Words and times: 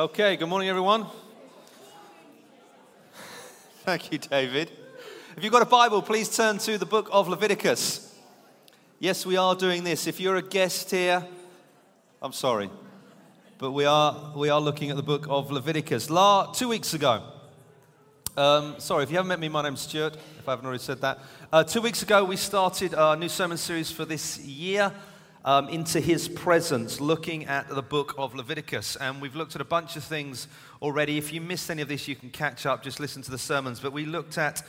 Okay, 0.00 0.36
good 0.36 0.48
morning, 0.48 0.70
everyone. 0.70 1.04
Thank 3.84 4.10
you, 4.10 4.16
David. 4.16 4.72
If 5.36 5.44
you've 5.44 5.52
got 5.52 5.60
a 5.60 5.66
Bible, 5.66 6.00
please 6.00 6.34
turn 6.34 6.56
to 6.56 6.78
the 6.78 6.86
book 6.86 7.10
of 7.12 7.28
Leviticus. 7.28 8.18
Yes, 8.98 9.26
we 9.26 9.36
are 9.36 9.54
doing 9.54 9.84
this. 9.84 10.06
If 10.06 10.18
you're 10.18 10.36
a 10.36 10.42
guest 10.42 10.90
here, 10.90 11.22
I'm 12.22 12.32
sorry, 12.32 12.70
but 13.58 13.72
we 13.72 13.84
are, 13.84 14.32
we 14.34 14.48
are 14.48 14.58
looking 14.58 14.88
at 14.88 14.96
the 14.96 15.02
book 15.02 15.26
of 15.28 15.50
Leviticus. 15.50 16.08
La, 16.08 16.50
two 16.50 16.68
weeks 16.68 16.94
ago, 16.94 17.22
um, 18.38 18.76
sorry, 18.78 19.02
if 19.02 19.10
you 19.10 19.16
haven't 19.16 19.28
met 19.28 19.38
me, 19.38 19.50
my 19.50 19.62
name's 19.62 19.82
Stuart, 19.82 20.16
if 20.38 20.48
I 20.48 20.52
haven't 20.52 20.64
already 20.64 20.82
said 20.82 21.02
that. 21.02 21.18
Uh, 21.52 21.62
two 21.62 21.82
weeks 21.82 22.02
ago, 22.02 22.24
we 22.24 22.36
started 22.36 22.94
our 22.94 23.16
new 23.16 23.28
sermon 23.28 23.58
series 23.58 23.90
for 23.90 24.06
this 24.06 24.38
year 24.38 24.94
um, 25.44 25.68
into 25.68 26.00
his 26.00 26.28
presence, 26.28 27.00
looking 27.00 27.46
at 27.46 27.68
the 27.68 27.82
book 27.82 28.14
of 28.18 28.34
Leviticus. 28.34 28.96
And 28.96 29.20
we've 29.20 29.36
looked 29.36 29.54
at 29.54 29.60
a 29.60 29.64
bunch 29.64 29.96
of 29.96 30.04
things 30.04 30.48
already. 30.82 31.18
If 31.18 31.32
you 31.32 31.40
missed 31.40 31.70
any 31.70 31.82
of 31.82 31.88
this, 31.88 32.08
you 32.08 32.16
can 32.16 32.30
catch 32.30 32.66
up, 32.66 32.82
just 32.82 33.00
listen 33.00 33.22
to 33.22 33.30
the 33.30 33.38
sermons. 33.38 33.80
But 33.80 33.92
we 33.92 34.04
looked 34.04 34.38
at 34.38 34.62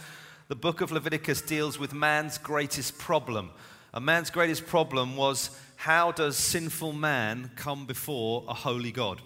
the 0.48 0.56
book 0.56 0.82
of 0.82 0.92
Leviticus 0.92 1.42
deals 1.42 1.80
with 1.80 1.94
man's 1.94 2.38
greatest 2.38 2.98
problem. 2.98 3.52
A 3.94 4.00
man's 4.00 4.30
greatest 4.30 4.66
problem 4.66 5.18
was 5.18 5.50
how 5.76 6.12
does 6.12 6.38
sinful 6.38 6.94
man 6.94 7.52
come 7.56 7.86
before 7.86 8.46
a 8.48 8.54
holy 8.54 8.92
God? 8.92 9.22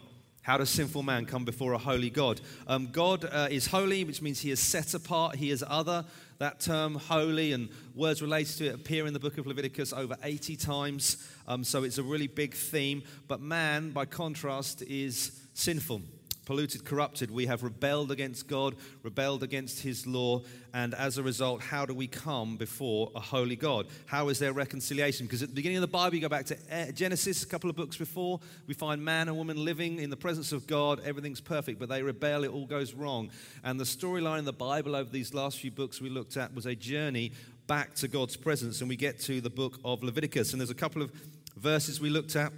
How 0.46 0.58
does 0.58 0.70
sinful 0.70 1.02
man 1.02 1.26
come 1.26 1.44
before 1.44 1.74
a 1.74 1.78
holy 1.80 2.12
God? 2.12 2.40
Um, 2.68 2.90
God 2.92 3.26
uh, 3.26 3.48
is 3.50 3.66
holy, 3.66 4.04
which 4.04 4.22
means 4.22 4.42
he 4.42 4.52
is 4.52 4.60
set 4.60 4.94
apart, 4.94 5.38
he 5.38 5.50
is 5.50 5.64
other. 5.68 6.06
That 6.38 6.60
term, 6.60 6.96
holy, 6.96 7.54
and 7.54 7.70
words 7.96 8.22
related 8.22 8.58
to 8.58 8.66
it 8.68 8.76
appear 8.76 9.08
in 9.08 9.14
the 9.14 9.20
book 9.20 9.40
of 9.40 9.48
Leviticus 9.48 9.92
over 9.92 10.16
80 10.22 10.56
times. 10.58 11.28
Um, 11.48 11.64
so 11.64 11.84
it's 11.84 11.98
a 11.98 12.04
really 12.04 12.28
big 12.28 12.54
theme. 12.54 13.04
But 13.28 13.42
man, 13.42 13.92
by 13.92 14.06
contrast, 14.06 14.82
is 14.84 15.40
sinful 15.54 16.02
polluted, 16.46 16.86
corrupted. 16.86 17.32
We 17.32 17.48
have 17.48 17.64
rebelled 17.64 18.12
against 18.12 18.48
God, 18.48 18.76
rebelled 19.04 19.44
against 19.44 19.82
His 19.82 20.08
law, 20.08 20.44
and 20.74 20.94
as 20.94 21.18
a 21.18 21.24
result, 21.24 21.62
how 21.62 21.86
do 21.86 21.94
we 21.94 22.08
come 22.08 22.56
before 22.56 23.12
a 23.16 23.20
holy 23.20 23.56
God? 23.56 23.88
How 24.06 24.30
is 24.30 24.40
there 24.40 24.54
reconciliation? 24.54 25.26
Because 25.26 25.42
at 25.42 25.50
the 25.50 25.56
beginning 25.56 25.78
of 25.78 25.82
the 25.82 25.88
Bible, 25.88 26.16
you 26.16 26.22
go 26.22 26.30
back 26.30 26.46
to 26.48 26.58
eh, 26.70 26.92
Genesis, 26.92 27.44
a 27.44 27.48
couple 27.48 27.70
of 27.70 27.76
books 27.76 27.98
before, 27.98 28.40
we 28.68 28.74
find 28.74 29.04
man 29.04 29.28
and 29.28 29.38
woman 29.38 29.64
living 29.64 30.00
in 30.00 30.10
the 30.10 30.18
presence 30.18 30.52
of 30.52 30.68
God, 30.68 31.02
everything's 31.04 31.42
perfect, 31.42 31.80
but 31.80 31.90
they 31.90 32.02
rebel, 32.02 32.44
it 32.44 32.52
all 32.52 32.66
goes 32.66 32.94
wrong. 32.94 33.30
And 33.64 33.80
the 33.80 33.86
storyline 33.86 34.40
in 34.40 34.46
the 34.46 34.54
Bible 34.54 34.96
over 34.96 35.10
these 35.10 35.34
last 35.34 35.60
few 35.60 35.72
books 35.72 36.00
we 36.00 36.10
looked 36.10 36.38
at 36.38 36.54
was 36.54 36.66
a 36.66 36.76
journey 36.76 37.32
back 37.68 37.96
to 37.96 38.08
God's 38.08 38.36
presence, 38.36 38.82
and 38.82 38.90
we 38.90 38.96
get 38.96 39.20
to 39.22 39.42
the 39.42 39.50
book 39.50 39.80
of 39.84 40.04
Leviticus. 40.04 40.52
And 40.52 40.62
there's 40.62 40.70
a 40.70 40.76
couple 40.76 41.02
of 41.02 41.12
verses 41.56 42.00
we 42.00 42.10
looked 42.10 42.36
at 42.36 42.52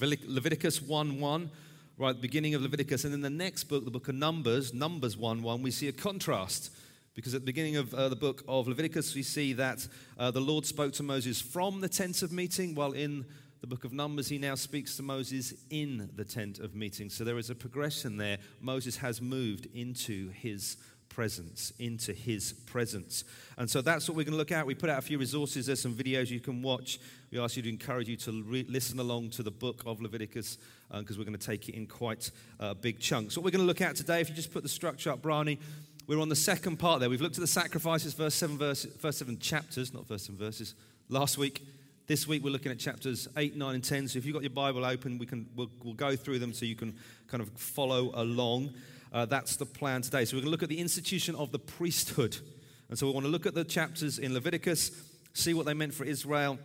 Leviticus 0.00 0.82
1 0.82 1.20
1 1.20 1.50
right 1.96 2.10
at 2.10 2.16
the 2.16 2.22
beginning 2.22 2.54
of 2.54 2.62
Leviticus. 2.62 3.04
And 3.04 3.14
in 3.14 3.20
the 3.20 3.30
next 3.30 3.64
book, 3.64 3.84
the 3.84 3.90
book 3.90 4.08
of 4.08 4.14
Numbers, 4.14 4.74
Numbers 4.74 5.16
1 5.16 5.42
1, 5.42 5.62
we 5.62 5.70
see 5.70 5.88
a 5.88 5.92
contrast. 5.92 6.70
Because 7.14 7.32
at 7.32 7.42
the 7.42 7.46
beginning 7.46 7.76
of 7.76 7.94
uh, 7.94 8.08
the 8.08 8.16
book 8.16 8.42
of 8.48 8.66
Leviticus, 8.66 9.14
we 9.14 9.22
see 9.22 9.52
that 9.52 9.86
uh, 10.18 10.32
the 10.32 10.40
Lord 10.40 10.66
spoke 10.66 10.92
to 10.94 11.04
Moses 11.04 11.40
from 11.40 11.80
the 11.80 11.88
tent 11.88 12.22
of 12.22 12.32
meeting, 12.32 12.74
while 12.74 12.90
in 12.90 13.24
the 13.60 13.68
book 13.68 13.84
of 13.84 13.92
Numbers, 13.92 14.28
he 14.28 14.36
now 14.36 14.56
speaks 14.56 14.96
to 14.96 15.02
Moses 15.02 15.54
in 15.70 16.10
the 16.16 16.24
tent 16.24 16.58
of 16.58 16.74
meeting. 16.74 17.08
So 17.08 17.22
there 17.22 17.38
is 17.38 17.50
a 17.50 17.54
progression 17.54 18.16
there. 18.16 18.38
Moses 18.60 18.96
has 18.96 19.22
moved 19.22 19.68
into 19.72 20.30
his 20.30 20.76
presence, 21.08 21.72
into 21.78 22.12
his 22.12 22.52
presence. 22.66 23.24
And 23.56 23.70
so 23.70 23.80
that's 23.80 24.08
what 24.08 24.16
we're 24.16 24.24
going 24.24 24.32
to 24.32 24.38
look 24.38 24.52
at. 24.52 24.66
We 24.66 24.74
put 24.74 24.90
out 24.90 24.98
a 24.98 25.02
few 25.02 25.18
resources. 25.18 25.66
There's 25.66 25.80
some 25.80 25.94
videos 25.94 26.30
you 26.30 26.40
can 26.40 26.62
watch. 26.62 26.98
We 27.30 27.38
ask 27.38 27.56
you 27.56 27.62
to 27.62 27.68
encourage 27.68 28.08
you 28.08 28.16
to 28.16 28.42
re- 28.42 28.66
listen 28.68 28.98
along 28.98 29.30
to 29.30 29.42
the 29.42 29.50
book 29.50 29.82
of 29.86 30.00
Leviticus 30.00 30.58
because 30.90 31.16
uh, 31.16 31.18
we're 31.18 31.24
going 31.24 31.38
to 31.38 31.46
take 31.46 31.68
it 31.68 31.74
in 31.74 31.86
quite 31.86 32.30
uh, 32.60 32.74
big 32.74 32.98
chunks. 32.98 33.36
What 33.36 33.44
we're 33.44 33.50
going 33.50 33.60
to 33.60 33.66
look 33.66 33.80
at 33.80 33.96
today, 33.96 34.20
if 34.20 34.28
you 34.28 34.34
just 34.34 34.52
put 34.52 34.62
the 34.62 34.68
structure 34.68 35.10
up, 35.10 35.22
Brani, 35.22 35.58
we're 36.06 36.20
on 36.20 36.28
the 36.28 36.36
second 36.36 36.78
part 36.78 37.00
there. 37.00 37.08
We've 37.08 37.20
looked 37.20 37.38
at 37.38 37.40
the 37.40 37.46
sacrifices, 37.46 38.12
verse 38.12 38.34
seven, 38.34 38.58
verse, 38.58 38.84
first 38.98 39.18
seven 39.18 39.38
chapters, 39.38 39.94
not 39.94 40.06
first 40.06 40.26
seven 40.26 40.38
verses, 40.38 40.74
last 41.08 41.38
week. 41.38 41.62
This 42.06 42.28
week 42.28 42.44
we're 42.44 42.50
looking 42.50 42.70
at 42.70 42.78
chapters 42.78 43.28
8, 43.34 43.56
9, 43.56 43.74
and 43.74 43.82
10. 43.82 44.08
So 44.08 44.18
if 44.18 44.26
you've 44.26 44.34
got 44.34 44.42
your 44.42 44.50
Bible 44.50 44.84
open, 44.84 45.16
we 45.16 45.24
can, 45.24 45.48
we'll, 45.56 45.70
we'll 45.82 45.94
go 45.94 46.14
through 46.16 46.38
them 46.38 46.52
so 46.52 46.66
you 46.66 46.76
can 46.76 46.94
kind 47.28 47.42
of 47.42 47.48
follow 47.52 48.10
along. 48.14 48.74
Uh, 49.14 49.24
that's 49.24 49.54
the 49.54 49.64
plan 49.64 50.02
today. 50.02 50.24
So 50.24 50.36
we're 50.36 50.40
going 50.40 50.48
to 50.48 50.50
look 50.50 50.64
at 50.64 50.68
the 50.68 50.80
institution 50.80 51.36
of 51.36 51.52
the 51.52 51.58
priesthood. 51.58 52.36
And 52.88 52.98
so 52.98 53.06
we 53.06 53.12
want 53.12 53.24
to 53.24 53.30
look 53.30 53.46
at 53.46 53.54
the 53.54 53.62
chapters 53.62 54.18
in 54.18 54.34
Leviticus, 54.34 54.90
see 55.32 55.54
what 55.54 55.66
they 55.66 55.72
meant 55.72 55.94
for 55.94 56.04
Israel, 56.04 56.58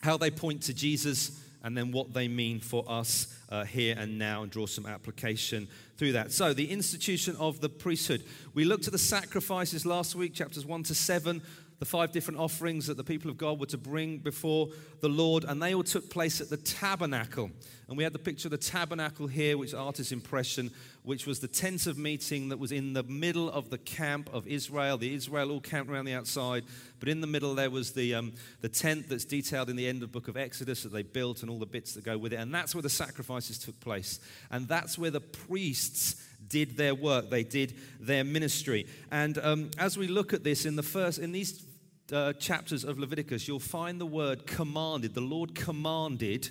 how 0.00 0.16
they 0.16 0.30
point 0.30 0.62
to 0.62 0.74
Jesus, 0.74 1.42
and 1.64 1.76
then 1.76 1.90
what 1.90 2.14
they 2.14 2.28
mean 2.28 2.60
for 2.60 2.84
us 2.88 3.36
uh, 3.50 3.64
here 3.64 3.96
and 3.98 4.16
now, 4.16 4.44
and 4.44 4.52
draw 4.52 4.66
some 4.66 4.86
application 4.86 5.66
through 5.96 6.12
that. 6.12 6.30
So, 6.30 6.54
the 6.54 6.70
institution 6.70 7.36
of 7.36 7.60
the 7.60 7.68
priesthood. 7.68 8.22
We 8.54 8.64
looked 8.64 8.86
at 8.86 8.92
the 8.92 8.98
sacrifices 8.98 9.84
last 9.84 10.14
week, 10.14 10.34
chapters 10.34 10.64
1 10.64 10.84
to 10.84 10.94
7 10.94 11.42
the 11.82 11.86
five 11.86 12.12
different 12.12 12.38
offerings 12.38 12.86
that 12.86 12.96
the 12.96 13.02
people 13.02 13.28
of 13.28 13.36
God 13.36 13.58
were 13.58 13.66
to 13.66 13.76
bring 13.76 14.18
before 14.18 14.68
the 15.00 15.08
Lord, 15.08 15.42
and 15.42 15.60
they 15.60 15.74
all 15.74 15.82
took 15.82 16.08
place 16.10 16.40
at 16.40 16.48
the 16.48 16.56
tabernacle. 16.56 17.50
And 17.88 17.96
we 17.96 18.04
had 18.04 18.12
the 18.12 18.20
picture 18.20 18.46
of 18.46 18.52
the 18.52 18.56
tabernacle 18.56 19.26
here, 19.26 19.58
which 19.58 19.74
artist's 19.74 20.12
impression, 20.12 20.70
which 21.04 21.26
was 21.26 21.40
the 21.40 21.48
tent 21.48 21.86
of 21.86 21.98
meeting 21.98 22.48
that 22.50 22.58
was 22.58 22.70
in 22.70 22.92
the 22.92 23.02
middle 23.02 23.50
of 23.50 23.70
the 23.70 23.78
camp 23.78 24.30
of 24.32 24.46
Israel. 24.46 24.96
The 24.96 25.12
Israel 25.14 25.50
all 25.50 25.60
camped 25.60 25.90
around 25.90 26.04
the 26.04 26.14
outside, 26.14 26.64
but 27.00 27.08
in 27.08 27.20
the 27.20 27.26
middle 27.26 27.54
there 27.54 27.70
was 27.70 27.92
the, 27.92 28.14
um, 28.14 28.32
the 28.60 28.68
tent 28.68 29.08
that's 29.08 29.24
detailed 29.24 29.68
in 29.68 29.76
the 29.76 29.88
end 29.88 29.96
of 29.96 30.12
the 30.12 30.18
book 30.18 30.28
of 30.28 30.36
Exodus 30.36 30.84
that 30.84 30.92
they 30.92 31.02
built 31.02 31.42
and 31.42 31.50
all 31.50 31.58
the 31.58 31.66
bits 31.66 31.94
that 31.94 32.04
go 32.04 32.16
with 32.16 32.32
it. 32.32 32.36
And 32.36 32.54
that's 32.54 32.74
where 32.74 32.82
the 32.82 32.90
sacrifices 32.90 33.58
took 33.58 33.78
place. 33.80 34.20
And 34.50 34.68
that's 34.68 34.96
where 34.96 35.10
the 35.10 35.20
priests 35.20 36.24
did 36.46 36.76
their 36.76 36.94
work, 36.94 37.30
they 37.30 37.44
did 37.44 37.74
their 37.98 38.24
ministry. 38.24 38.86
And 39.10 39.38
um, 39.38 39.70
as 39.78 39.96
we 39.96 40.06
look 40.06 40.32
at 40.32 40.44
this 40.44 40.66
in 40.66 40.76
the 40.76 40.82
first, 40.82 41.18
in 41.18 41.32
these 41.32 41.64
uh, 42.12 42.32
chapters 42.34 42.84
of 42.84 42.98
Leviticus, 42.98 43.48
you'll 43.48 43.58
find 43.58 44.00
the 44.00 44.06
word 44.06 44.46
commanded. 44.46 45.14
The 45.14 45.20
Lord 45.20 45.54
commanded 45.54 46.50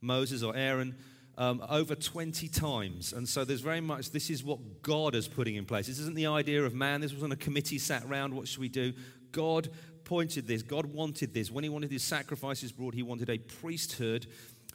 Moses 0.00 0.42
or 0.42 0.54
Aaron 0.56 0.94
um, 1.38 1.62
over 1.68 1.94
20 1.94 2.48
times. 2.48 3.12
And 3.12 3.28
so 3.28 3.44
there's 3.44 3.60
very 3.60 3.80
much, 3.80 4.10
this 4.10 4.30
is 4.30 4.42
what 4.42 4.82
God 4.82 5.14
is 5.14 5.28
putting 5.28 5.56
in 5.56 5.64
place. 5.64 5.86
This 5.86 5.98
isn't 5.98 6.16
the 6.16 6.26
idea 6.26 6.64
of 6.64 6.74
man. 6.74 7.00
This 7.00 7.12
wasn't 7.12 7.32
a 7.32 7.36
committee 7.36 7.78
sat 7.78 8.04
around, 8.04 8.34
what 8.34 8.48
should 8.48 8.60
we 8.60 8.68
do? 8.68 8.92
God 9.32 9.68
pointed 10.04 10.46
this. 10.46 10.62
God 10.62 10.86
wanted 10.86 11.34
this. 11.34 11.50
When 11.50 11.64
he 11.64 11.70
wanted 11.70 11.90
his 11.90 12.02
sacrifices 12.02 12.72
brought, 12.72 12.94
he 12.94 13.02
wanted 13.02 13.28
a 13.28 13.38
priesthood 13.38 14.26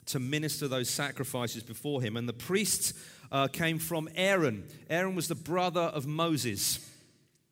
to 0.07 0.19
minister 0.19 0.67
those 0.67 0.89
sacrifices 0.89 1.63
before 1.63 2.01
him. 2.01 2.17
And 2.17 2.27
the 2.27 2.33
priests 2.33 2.93
uh, 3.31 3.47
came 3.47 3.79
from 3.79 4.09
Aaron. 4.15 4.67
Aaron 4.89 5.15
was 5.15 5.27
the 5.27 5.35
brother 5.35 5.81
of 5.81 6.05
Moses. 6.05 6.87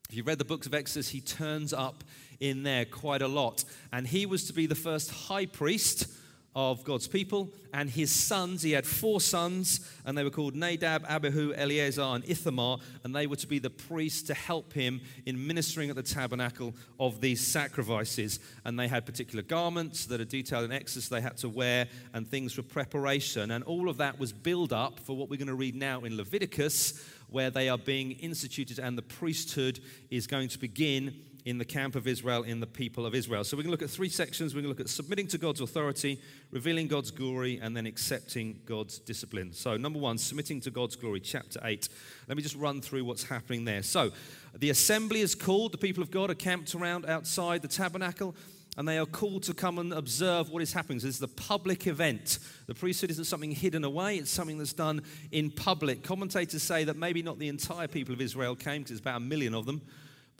If 0.09 0.15
you 0.15 0.23
read 0.23 0.39
the 0.39 0.45
books 0.45 0.67
of 0.67 0.73
Exodus, 0.73 1.09
he 1.09 1.21
turns 1.21 1.73
up 1.73 2.03
in 2.39 2.63
there 2.63 2.85
quite 2.85 3.21
a 3.21 3.27
lot. 3.27 3.63
And 3.93 4.07
he 4.07 4.25
was 4.25 4.45
to 4.47 4.53
be 4.53 4.65
the 4.65 4.75
first 4.75 5.11
high 5.11 5.45
priest 5.45 6.07
of 6.55 6.83
God's 6.83 7.07
people. 7.07 7.49
And 7.73 7.89
his 7.89 8.11
sons, 8.11 8.63
he 8.63 8.71
had 8.71 8.85
four 8.85 9.21
sons, 9.21 9.87
and 10.03 10.17
they 10.17 10.23
were 10.23 10.31
called 10.31 10.55
Nadab, 10.55 11.05
Abihu, 11.07 11.53
Eleazar, 11.53 12.01
and 12.01 12.27
Ithamar. 12.27 12.79
And 13.03 13.15
they 13.15 13.27
were 13.27 13.35
to 13.35 13.47
be 13.47 13.59
the 13.59 13.69
priests 13.69 14.23
to 14.23 14.33
help 14.33 14.73
him 14.73 15.01
in 15.25 15.45
ministering 15.45 15.89
at 15.89 15.95
the 15.95 16.03
tabernacle 16.03 16.73
of 16.99 17.21
these 17.21 17.45
sacrifices. 17.45 18.39
And 18.65 18.79
they 18.79 18.87
had 18.87 19.05
particular 19.05 19.43
garments 19.43 20.07
that 20.07 20.19
are 20.19 20.25
detailed 20.25 20.65
in 20.65 20.71
Exodus 20.71 21.09
they 21.09 21.21
had 21.21 21.37
to 21.37 21.49
wear, 21.49 21.87
and 22.13 22.27
things 22.27 22.53
for 22.53 22.63
preparation. 22.63 23.51
And 23.51 23.63
all 23.63 23.87
of 23.87 23.97
that 23.97 24.19
was 24.19 24.33
built 24.33 24.73
up 24.73 24.99
for 24.99 25.15
what 25.15 25.29
we're 25.29 25.37
going 25.37 25.47
to 25.47 25.53
read 25.55 25.75
now 25.75 26.01
in 26.01 26.17
Leviticus, 26.17 27.05
where 27.29 27.51
they 27.51 27.69
are 27.69 27.77
being 27.77 28.13
instituted, 28.13 28.79
and 28.79 28.97
the 28.97 29.03
priesthood 29.03 29.79
is 30.09 30.25
going 30.25 30.49
to 30.49 30.57
begin 30.57 31.13
in 31.49 31.57
the 31.57 31.65
camp 31.65 31.95
of 31.95 32.07
Israel, 32.07 32.43
in 32.43 32.59
the 32.59 32.67
people 32.67 33.05
of 33.05 33.15
Israel. 33.15 33.43
So 33.43 33.57
we're 33.57 33.63
going 33.63 33.75
to 33.75 33.81
look 33.81 33.81
at 33.81 33.89
three 33.89 34.09
sections. 34.09 34.53
We're 34.53 34.61
going 34.61 34.73
to 34.73 34.77
look 34.77 34.85
at 34.85 34.89
submitting 34.89 35.27
to 35.29 35.37
God's 35.37 35.61
authority, 35.61 36.21
revealing 36.51 36.87
God's 36.87 37.09
glory, 37.09 37.59
and 37.61 37.75
then 37.75 37.85
accepting 37.85 38.59
God's 38.65 38.99
discipline. 38.99 39.53
So, 39.53 39.75
number 39.75 39.97
one, 39.97 40.17
submitting 40.17 40.61
to 40.61 40.71
God's 40.71 40.95
glory, 40.95 41.19
chapter 41.19 41.59
8. 41.63 41.89
Let 42.27 42.37
me 42.37 42.43
just 42.43 42.55
run 42.55 42.81
through 42.81 43.03
what's 43.03 43.23
happening 43.23 43.65
there. 43.65 43.81
So, 43.81 44.11
the 44.55 44.69
assembly 44.69 45.21
is 45.21 45.33
called, 45.33 45.71
the 45.71 45.77
people 45.77 46.03
of 46.03 46.11
God 46.11 46.29
are 46.29 46.35
camped 46.35 46.75
around 46.75 47.05
outside 47.05 47.61
the 47.61 47.67
tabernacle 47.67 48.35
and 48.77 48.87
they 48.87 48.97
are 48.97 49.05
called 49.05 49.43
to 49.43 49.53
come 49.53 49.79
and 49.79 49.91
observe 49.91 50.49
what 50.51 50.61
is 50.61 50.71
happening. 50.71 50.99
So 50.99 51.07
this 51.07 51.15
is 51.15 51.19
the 51.19 51.27
public 51.27 51.87
event. 51.87 52.39
The 52.67 52.75
priesthood 52.75 53.09
isn't 53.11 53.25
something 53.25 53.51
hidden 53.51 53.83
away, 53.83 54.17
it's 54.17 54.31
something 54.31 54.57
that's 54.57 54.73
done 54.73 55.01
in 55.31 55.51
public. 55.51 56.03
Commentators 56.03 56.63
say 56.63 56.83
that 56.85 56.95
maybe 56.95 57.21
not 57.21 57.39
the 57.39 57.49
entire 57.49 57.87
people 57.87 58.13
of 58.13 58.21
Israel 58.21 58.55
came, 58.55 58.83
because 58.83 58.91
there's 58.91 59.01
about 59.01 59.17
a 59.17 59.25
million 59.25 59.53
of 59.53 59.65
them, 59.65 59.81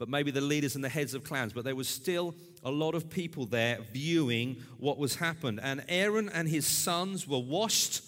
but 0.00 0.08
maybe 0.08 0.30
the 0.30 0.40
leaders 0.40 0.76
and 0.76 0.82
the 0.82 0.88
heads 0.88 1.12
of 1.12 1.24
clans. 1.24 1.52
But 1.52 1.64
there 1.64 1.76
was 1.76 1.86
still 1.86 2.34
a 2.64 2.70
lot 2.70 2.94
of 2.94 3.10
people 3.10 3.44
there 3.44 3.80
viewing 3.92 4.56
what 4.78 4.96
was 4.96 5.16
happened. 5.16 5.60
And 5.62 5.84
Aaron 5.90 6.30
and 6.30 6.48
his 6.48 6.66
sons 6.66 7.28
were 7.28 7.38
washed. 7.38 8.02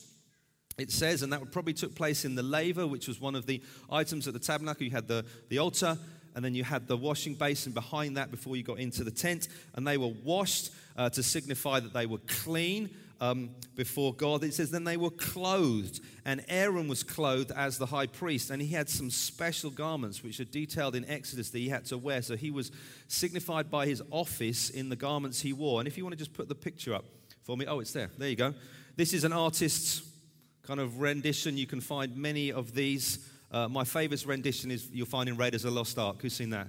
It 0.79 0.91
says, 0.91 1.23
and 1.23 1.31
that 1.35 1.53
probably 1.53 1.75
took 1.75 1.95
place 1.95 2.25
in 2.25 2.35
the 2.35 2.43
laver, 2.43 2.87
which 2.87 3.09
was 3.09 3.21
one 3.21 3.35
of 3.35 3.45
the 3.45 3.63
items 3.91 4.27
at 4.27 4.33
the 4.33 4.41
tabernacle. 4.41 4.85
You 4.85 4.91
had 4.91 5.07
the, 5.07 5.27
the 5.51 5.59
altar, 5.59 5.99
and 6.35 6.43
then 6.43 6.55
you 6.55 6.65
had 6.65 6.89
the 6.89 6.97
washing 6.97 7.35
basin 7.35 7.73
behind 7.73 8.17
that 8.17 8.31
before 8.31 8.57
you 8.57 8.63
got 8.63 8.79
into 8.79 9.05
the 9.05 9.11
tent. 9.11 9.49
And 9.75 9.87
they 9.87 9.99
were 9.99 10.15
washed 10.25 10.71
uh, 10.97 11.11
to 11.11 11.23
signify 11.23 11.81
that 11.81 11.93
they 11.93 12.07
were 12.07 12.21
clean. 12.27 12.89
Um, 13.23 13.51
before 13.77 14.13
God. 14.15 14.43
It 14.43 14.53
says, 14.53 14.71
Then 14.71 14.85
they 14.85 14.97
were 14.97 15.11
clothed, 15.11 16.01
and 16.25 16.45
Aaron 16.49 16.89
was 16.89 17.03
clothed 17.03 17.53
as 17.53 17.79
the 17.79 17.87
high 17.87 18.07
priest, 18.07 18.51
and 18.51 18.61
he 18.61 18.69
had 18.69 18.89
some 18.89 19.11
special 19.11 19.71
garments 19.71 20.23
which 20.23 20.41
are 20.41 20.45
detailed 20.45 20.95
in 20.95 21.09
Exodus 21.09 21.51
that 21.51 21.59
he 21.59 21.69
had 21.69 21.85
to 21.87 21.99
wear. 21.99 22.21
So 22.23 22.37
he 22.37 22.51
was 22.51 22.73
signified 23.09 23.71
by 23.71 23.87
his 23.87 24.03
office 24.11 24.71
in 24.71 24.89
the 24.89 24.97
garments 24.97 25.41
he 25.41 25.53
wore. 25.53 25.81
And 25.81 25.87
if 25.87 25.97
you 25.97 26.05
want 26.05 26.15
to 26.15 26.19
just 26.19 26.33
put 26.33 26.49
the 26.49 26.55
picture 26.55 26.95
up 26.95 27.05
for 27.45 27.57
me, 27.57 27.67
oh, 27.67 27.81
it's 27.81 27.93
there. 27.93 28.11
There 28.19 28.29
you 28.29 28.37
go. 28.37 28.55
This 28.97 29.13
is 29.13 29.25
an 29.25 29.33
artist's 29.33 30.03
kind 30.63 30.81
of 30.81 31.01
rendition. 31.01 31.57
You 31.57 31.67
can 31.67 31.81
find 31.81 32.17
many 32.17 32.53
of 32.53 32.75
these. 32.75 33.29
Uh, 33.51 33.69
my 33.69 33.85
favorite 33.85 34.25
rendition 34.27 34.71
is 34.71 34.89
you'll 34.93 35.07
find 35.07 35.29
in 35.29 35.37
Raiders 35.37 35.65
of 35.65 35.73
the 35.73 35.79
Lost 35.79 35.99
Ark. 35.99 36.21
Who's 36.21 36.35
seen 36.35 36.51
that? 36.51 36.69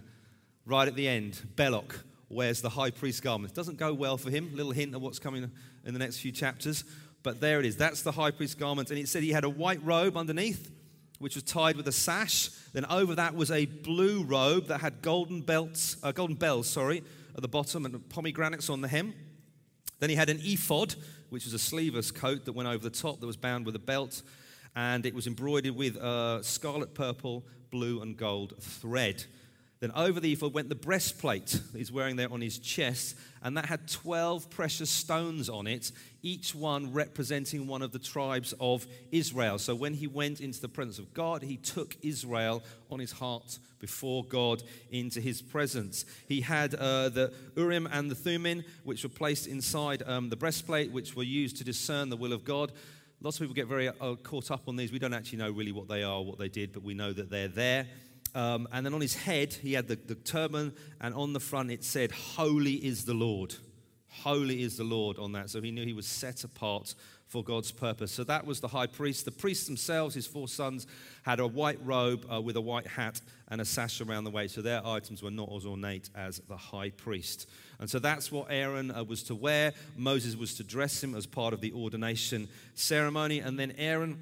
Right 0.65 0.87
at 0.87 0.95
the 0.95 1.07
end, 1.07 1.41
Belloq 1.55 1.95
wears 2.29 2.61
the 2.61 2.69
high 2.69 2.91
priest 2.91 3.21
garment. 3.21 3.53
Doesn't 3.53 3.77
go 3.77 3.93
well 3.93 4.17
for 4.17 4.29
him. 4.29 4.55
Little 4.55 4.71
hint 4.71 4.95
of 4.95 5.01
what's 5.01 5.19
coming 5.19 5.51
in 5.85 5.93
the 5.93 5.99
next 5.99 6.19
few 6.19 6.31
chapters. 6.31 6.83
But 7.23 7.39
there 7.39 7.59
it 7.59 7.65
is. 7.65 7.77
That's 7.77 8.01
the 8.01 8.11
high 8.11 8.31
priest's 8.31 8.55
garment. 8.55 8.89
And 8.89 8.99
it 8.99 9.07
said 9.07 9.23
he 9.23 9.31
had 9.31 9.43
a 9.43 9.49
white 9.49 9.83
robe 9.83 10.17
underneath, 10.17 10.71
which 11.19 11.35
was 11.35 11.43
tied 11.43 11.77
with 11.77 11.87
a 11.87 11.91
sash. 11.91 12.49
Then 12.73 12.85
over 12.85 13.15
that 13.15 13.33
was 13.35 13.49
a 13.49 13.65
blue 13.65 14.23
robe 14.23 14.67
that 14.67 14.81
had 14.81 15.01
golden 15.01 15.41
belts, 15.41 15.97
uh, 16.03 16.11
golden 16.11 16.35
bells, 16.35 16.69
sorry, 16.69 17.03
at 17.35 17.41
the 17.41 17.47
bottom 17.47 17.85
and 17.85 18.09
pomegranates 18.09 18.69
on 18.69 18.81
the 18.81 18.87
hem. 18.87 19.13
Then 19.99 20.09
he 20.09 20.15
had 20.17 20.29
an 20.29 20.39
ephod, 20.41 20.95
which 21.29 21.45
was 21.45 21.53
a 21.53 21.59
sleeveless 21.59 22.11
coat 22.11 22.45
that 22.45 22.53
went 22.53 22.67
over 22.67 22.83
the 22.83 22.89
top 22.89 23.21
that 23.21 23.25
was 23.25 23.37
bound 23.37 23.65
with 23.65 23.75
a 23.75 23.79
belt. 23.79 24.21
And 24.75 25.05
it 25.05 25.13
was 25.13 25.27
embroidered 25.27 25.75
with 25.75 25.97
uh, 25.97 26.41
scarlet, 26.41 26.93
purple, 26.93 27.45
blue, 27.71 28.01
and 28.01 28.17
gold 28.17 28.55
thread. 28.59 29.23
Then 29.83 29.91
over 29.95 30.21
the 30.21 30.31
ephod 30.31 30.53
went 30.53 30.69
the 30.69 30.75
breastplate 30.75 31.59
he's 31.75 31.91
wearing 31.91 32.15
there 32.15 32.31
on 32.31 32.39
his 32.39 32.57
chest, 32.57 33.17
and 33.41 33.57
that 33.57 33.65
had 33.65 33.85
12 33.89 34.49
precious 34.49 34.89
stones 34.89 35.49
on 35.49 35.67
it, 35.67 35.91
each 36.21 36.55
one 36.55 36.93
representing 36.93 37.67
one 37.67 37.81
of 37.81 37.91
the 37.91 37.99
tribes 37.99 38.53
of 38.61 38.87
Israel. 39.11 39.59
So 39.59 39.75
when 39.75 39.93
he 39.93 40.07
went 40.07 40.39
into 40.39 40.61
the 40.61 40.69
presence 40.69 40.99
of 40.99 41.13
God, 41.13 41.41
he 41.41 41.57
took 41.57 41.97
Israel 42.01 42.63
on 42.89 42.99
his 42.99 43.11
heart 43.11 43.59
before 43.79 44.23
God 44.23 44.63
into 44.89 45.19
his 45.19 45.41
presence. 45.41 46.05
He 46.29 46.39
had 46.39 46.75
uh, 46.75 47.09
the 47.09 47.33
Urim 47.57 47.89
and 47.91 48.09
the 48.09 48.15
Thummim, 48.15 48.63
which 48.85 49.03
were 49.03 49.09
placed 49.09 49.47
inside 49.47 50.01
um, 50.05 50.29
the 50.29 50.37
breastplate, 50.37 50.93
which 50.93 51.13
were 51.13 51.23
used 51.23 51.57
to 51.57 51.65
discern 51.65 52.07
the 52.07 52.15
will 52.15 52.31
of 52.31 52.45
God. 52.45 52.71
Lots 53.19 53.35
of 53.35 53.41
people 53.41 53.53
get 53.53 53.67
very 53.67 53.89
uh, 53.89 54.15
caught 54.23 54.49
up 54.49 54.69
on 54.69 54.77
these. 54.77 54.93
We 54.93 54.99
don't 54.99 55.13
actually 55.13 55.39
know 55.39 55.51
really 55.51 55.73
what 55.73 55.89
they 55.89 56.03
are, 56.03 56.21
what 56.21 56.39
they 56.39 56.47
did, 56.47 56.71
but 56.71 56.83
we 56.83 56.93
know 56.93 57.11
that 57.11 57.29
they're 57.29 57.49
there. 57.49 57.85
Um, 58.35 58.67
and 58.71 58.85
then 58.85 58.93
on 58.93 59.01
his 59.01 59.15
head, 59.15 59.53
he 59.53 59.73
had 59.73 59.87
the, 59.87 59.95
the 59.95 60.15
turban, 60.15 60.73
and 60.99 61.13
on 61.13 61.33
the 61.33 61.39
front 61.39 61.71
it 61.71 61.83
said, 61.83 62.11
Holy 62.11 62.73
is 62.73 63.05
the 63.05 63.13
Lord. 63.13 63.55
Holy 64.07 64.61
is 64.61 64.77
the 64.77 64.83
Lord 64.83 65.17
on 65.17 65.31
that. 65.33 65.49
So 65.49 65.61
he 65.61 65.71
knew 65.71 65.85
he 65.85 65.93
was 65.93 66.07
set 66.07 66.43
apart 66.43 66.93
for 67.33 67.43
God's 67.43 67.71
purpose. 67.71 68.11
So 68.11 68.23
that 68.25 68.45
was 68.45 68.59
the 68.59 68.67
high 68.67 68.85
priest. 68.85 69.25
The 69.25 69.31
priests 69.31 69.65
themselves, 69.65 70.13
his 70.13 70.27
four 70.27 70.47
sons, 70.47 70.85
had 71.23 71.39
a 71.39 71.47
white 71.47 71.79
robe 71.83 72.27
uh, 72.31 72.39
with 72.39 72.55
a 72.57 72.61
white 72.61 72.85
hat 72.85 73.21
and 73.47 73.59
a 73.59 73.65
sash 73.65 74.01
around 74.01 74.25
the 74.25 74.29
waist. 74.29 74.53
So 74.53 74.61
their 74.61 74.85
items 74.85 75.23
were 75.23 75.31
not 75.31 75.51
as 75.51 75.65
ornate 75.65 76.11
as 76.13 76.39
the 76.47 76.55
high 76.55 76.91
priest. 76.91 77.49
And 77.79 77.89
so 77.89 77.97
that's 77.97 78.31
what 78.31 78.47
Aaron 78.51 78.91
uh, 78.91 79.03
was 79.03 79.23
to 79.23 79.35
wear. 79.35 79.73
Moses 79.97 80.35
was 80.35 80.53
to 80.55 80.63
dress 80.63 81.03
him 81.03 81.15
as 81.15 81.25
part 81.25 81.55
of 81.55 81.61
the 81.61 81.73
ordination 81.73 82.47
ceremony. 82.75 83.39
And 83.39 83.57
then 83.57 83.73
Aaron 83.79 84.21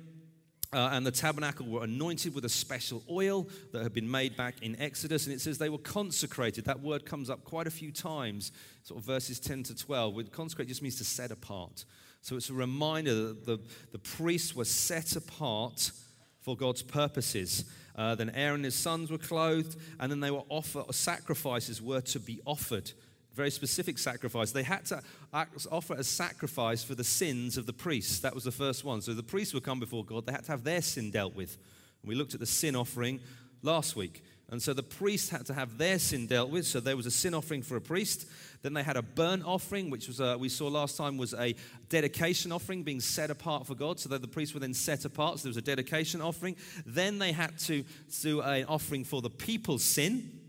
uh, 0.74 0.90
and 0.94 1.06
the 1.06 1.12
tabernacle 1.12 1.66
were 1.66 1.84
anointed 1.84 2.34
with 2.34 2.46
a 2.46 2.50
special 2.50 3.04
oil 3.10 3.48
that 3.74 3.84
had 3.84 3.94
been 3.94 4.10
made 4.10 4.38
back 4.38 4.56
in 4.62 4.80
Exodus. 4.80 5.26
And 5.26 5.36
it 5.36 5.42
says 5.42 5.58
they 5.58 5.70
were 5.70 5.78
consecrated. 5.78 6.66
That 6.66 6.80
word 6.80 7.06
comes 7.06 7.30
up 7.30 7.44
quite 7.44 7.68
a 7.68 7.72
few 7.72 7.92
times, 7.92 8.54
sort 8.84 9.00
of 9.00 9.06
verses 9.06 9.40
10 9.40 9.64
to 9.64 9.76
12. 9.76 10.16
With 10.16 10.32
consecrate 10.32 10.70
just 10.70 10.82
means 10.82 10.98
to 10.98 11.04
set 11.04 11.30
apart. 11.30 11.84
So 12.22 12.38
it's 12.38 12.50
a 12.50 12.54
reminder 12.54 13.14
that 13.14 13.46
the, 13.46 13.60
the 13.92 14.00
priests 14.00 14.56
were 14.56 14.66
set 14.66 15.16
apart 15.16 15.92
for 16.40 16.56
God's 16.56 16.84
purposes. 16.84 17.66
Uh, 17.96 18.16
then 18.16 18.30
Aaron 18.30 18.56
and 18.56 18.66
his 18.66 18.76
sons 18.76 19.12
were 19.12 19.18
clothed, 19.18 19.78
and 20.00 20.10
then 20.10 20.22
they 20.22 20.32
were 20.32 20.44
offer 20.48 20.84
sacrifices 20.92 21.82
were 21.82 22.02
to 22.02 22.20
be 22.20 22.40
offered 22.46 22.92
very 23.34 23.52
specific 23.52 23.98
sacrifice. 23.98 24.52
They 24.52 24.64
had 24.64 24.86
to 24.88 25.02
offer 25.34 25.94
a 25.94 26.04
sacrifice 26.04 26.84
for 26.84 26.96
the 26.96 27.04
sins 27.04 27.58
of 27.58 27.66
the 27.66 27.74
priests. 27.74 28.20
That 28.20 28.36
was 28.36 28.44
the 28.44 28.52
first 28.52 28.84
one. 28.84 29.02
So 29.02 29.14
the 29.14 29.24
priests 29.24 29.54
would 29.54 29.64
come 29.64 29.80
before 29.80 30.04
God, 30.04 30.26
they 30.26 30.34
had 30.34 30.46
to 30.46 30.52
have 30.52 30.64
their 30.64 30.82
sin 30.82 31.12
dealt 31.12 31.36
with. 31.36 31.58
And 32.02 32.10
we 32.10 32.16
looked 32.16 32.34
at 32.34 32.40
the 32.40 32.46
sin 32.46 32.76
offering 32.76 33.20
last 33.62 33.96
week. 33.96 34.24
And 34.50 34.62
so 34.62 34.74
the 34.74 34.84
priests 34.84 35.30
had 35.30 35.46
to 35.46 35.54
have 35.54 35.78
their 35.78 35.98
sin 35.98 36.28
dealt 36.28 36.50
with. 36.50 36.68
So 36.68 36.82
there 36.82 36.98
was 36.98 37.06
a 37.06 37.12
sin 37.12 37.34
offering 37.34 37.62
for 37.62 37.78
a 37.78 37.82
priest. 37.82 38.28
Then 38.64 38.74
they 38.74 38.84
had 38.84 38.98
a 38.98 39.02
burnt 39.02 39.46
offering, 39.46 39.90
which 39.90 40.10
was 40.10 40.20
a, 40.20 40.38
we 40.38 40.50
saw 40.50 40.68
last 40.68 40.98
time 40.98 41.18
was 41.18 41.34
a 41.34 41.56
dedication 41.88 42.52
offering 42.52 42.84
being 42.84 43.00
set 43.00 43.30
apart 43.32 43.66
for 43.66 43.76
God. 43.76 43.98
So 43.98 44.10
that 44.10 44.22
the 44.22 44.28
priests 44.28 44.54
were 44.54 44.60
then 44.60 44.74
set 44.74 45.06
apart. 45.06 45.40
So 45.40 45.44
there 45.44 45.52
was 45.52 45.58
a 45.58 45.62
dedication 45.62 46.20
offering. 46.20 46.58
Then 46.86 47.18
they 47.18 47.32
had 47.32 47.58
to 47.60 47.86
do 48.22 48.42
an 48.42 48.66
offering 48.66 49.06
for 49.06 49.22
the 49.22 49.30
people's 49.30 49.86
sin. 49.86 50.41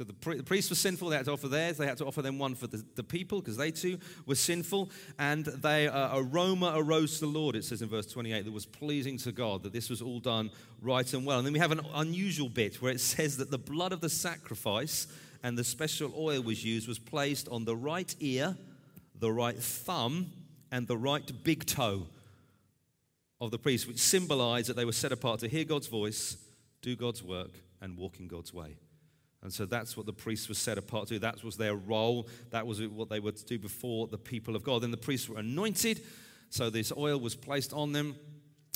So 0.00 0.04
the, 0.04 0.14
pri- 0.14 0.36
the, 0.38 0.42
priests 0.42 0.70
were 0.70 0.76
sinful, 0.76 1.10
they 1.10 1.16
had 1.16 1.26
to 1.26 1.32
offer 1.32 1.46
theirs. 1.46 1.76
They 1.76 1.84
had 1.84 1.98
to 1.98 2.06
offer 2.06 2.22
them 2.22 2.38
one 2.38 2.54
for 2.54 2.66
the, 2.66 2.82
the 2.94 3.02
people 3.02 3.40
because 3.40 3.58
they 3.58 3.70
too 3.70 3.98
were 4.24 4.34
sinful. 4.34 4.88
And 5.18 5.44
they, 5.44 5.88
uh, 5.88 6.16
aroma 6.16 6.72
arose 6.74 7.18
to 7.18 7.26
the 7.26 7.26
Lord, 7.26 7.54
it 7.54 7.66
says 7.66 7.82
in 7.82 7.90
verse 7.90 8.06
28, 8.06 8.46
that 8.46 8.50
was 8.50 8.64
pleasing 8.64 9.18
to 9.18 9.30
God, 9.30 9.62
that 9.62 9.74
this 9.74 9.90
was 9.90 10.00
all 10.00 10.18
done 10.18 10.52
right 10.80 11.12
and 11.12 11.26
well. 11.26 11.36
And 11.36 11.46
then 11.46 11.52
we 11.52 11.58
have 11.58 11.70
an 11.70 11.82
unusual 11.92 12.48
bit 12.48 12.80
where 12.80 12.90
it 12.90 13.00
says 13.00 13.36
that 13.36 13.50
the 13.50 13.58
blood 13.58 13.92
of 13.92 14.00
the 14.00 14.08
sacrifice 14.08 15.06
and 15.42 15.58
the 15.58 15.64
special 15.64 16.14
oil 16.16 16.40
was 16.40 16.64
used 16.64 16.88
was 16.88 16.98
placed 16.98 17.46
on 17.50 17.66
the 17.66 17.76
right 17.76 18.16
ear, 18.20 18.56
the 19.18 19.30
right 19.30 19.58
thumb, 19.58 20.32
and 20.72 20.86
the 20.86 20.96
right 20.96 21.30
big 21.44 21.66
toe 21.66 22.06
of 23.38 23.50
the 23.50 23.58
priest, 23.58 23.86
which 23.86 23.98
symbolized 23.98 24.70
that 24.70 24.76
they 24.76 24.86
were 24.86 24.92
set 24.92 25.12
apart 25.12 25.40
to 25.40 25.48
hear 25.48 25.64
God's 25.64 25.88
voice, 25.88 26.38
do 26.80 26.96
God's 26.96 27.22
work, 27.22 27.50
and 27.82 27.98
walk 27.98 28.18
in 28.18 28.28
God's 28.28 28.54
way. 28.54 28.78
And 29.42 29.52
so 29.52 29.64
that's 29.64 29.96
what 29.96 30.06
the 30.06 30.12
priests 30.12 30.48
were 30.48 30.54
set 30.54 30.76
apart 30.76 31.08
to. 31.08 31.18
That 31.18 31.42
was 31.42 31.56
their 31.56 31.74
role. 31.74 32.28
That 32.50 32.66
was 32.66 32.82
what 32.82 33.08
they 33.08 33.20
were 33.20 33.32
to 33.32 33.44
do 33.44 33.58
before 33.58 34.06
the 34.06 34.18
people 34.18 34.54
of 34.54 34.62
God. 34.62 34.82
Then 34.82 34.90
the 34.90 34.98
priests 34.98 35.28
were 35.28 35.38
anointed. 35.38 36.02
So 36.50 36.68
this 36.68 36.92
oil 36.96 37.18
was 37.18 37.34
placed 37.34 37.72
on 37.72 37.92
them. 37.92 38.16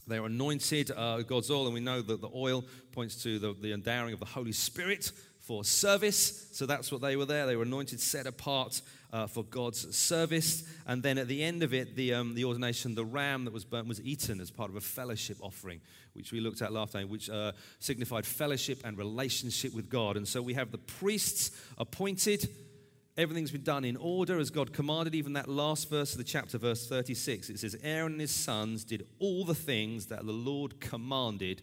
They 0.07 0.21
were 0.21 0.27
anointed, 0.27 0.91
uh, 0.91 1.23
God's 1.23 1.51
oil, 1.51 1.65
and 1.65 1.75
we 1.75 1.81
know 1.81 2.03
that 2.03 2.21
the 2.21 2.29
oil 2.35 2.65
points 2.93 3.23
to 3.23 3.39
the, 3.39 3.55
the 3.55 3.73
endowing 3.73 4.13
of 4.13 4.21
the 4.21 4.27
Holy 4.27 4.53
Spirit 4.53 5.11
for 5.45 5.63
service. 5.63 6.49
So 6.53 6.65
that's 6.65 6.91
what 6.91 7.03
they 7.03 7.17
were 7.17 7.27
there. 7.27 7.47
They 7.47 7.57
were 7.57 7.65
anointed, 7.65 8.01
set 8.01 8.27
apart 8.27 8.81
uh, 9.13 9.27
for 9.27 9.45
God's 9.45 9.95
service. 9.95 10.65
And 10.87 11.03
then 11.03 11.19
at 11.19 11.29
the 11.29 11.43
end 11.43 11.63
of 11.63 11.75
it, 11.75 11.95
the, 11.97 12.15
um, 12.15 12.35
the 12.35 12.47
ordination, 12.47 12.95
the 12.95 13.05
ram 13.05 13.45
that 13.45 13.53
was 13.53 13.65
burnt 13.65 13.87
was 13.87 14.01
eaten 14.01 14.41
as 14.41 14.51
part 14.51 14.71
of 14.71 14.77
a 14.77 14.81
fellowship 14.81 15.37
offering, 15.41 15.83
which 16.15 16.33
we 16.33 16.41
looked 16.41 16.63
at 16.63 16.73
last 16.73 16.93
time, 16.93 17.11
which 17.11 17.29
uh, 17.29 17.53
signified 17.79 18.25
fellowship 18.25 18.81
and 18.85 18.97
relationship 18.97 19.75
with 19.75 19.91
God. 19.91 20.17
And 20.17 20.27
so 20.27 20.41
we 20.41 20.55
have 20.55 20.73
the 20.73 20.79
priests 20.79 21.51
appointed. 21.77 22.49
Everything's 23.19 23.51
been 23.51 23.63
done 23.63 23.85
in 23.85 23.99
order 23.99 24.39
as 24.39 24.49
God 24.49 24.73
commanded. 24.73 25.15
Even 25.15 25.35
that 25.35 25.47
last 25.47 25.91
verse 25.91 26.13
of 26.13 26.19
the 26.19 26.25
chapter, 26.25 26.57
verse 26.57 26.89
36, 26.89 27.51
it 27.51 27.59
says, 27.59 27.77
Aaron 27.83 28.13
and 28.13 28.21
his 28.23 28.35
sons 28.35 28.83
did 28.83 29.07
all 29.19 29.45
the 29.45 29.55
things 29.55 30.07
that 30.07 30.25
the 30.25 30.33
Lord 30.33 30.81
commanded 30.81 31.61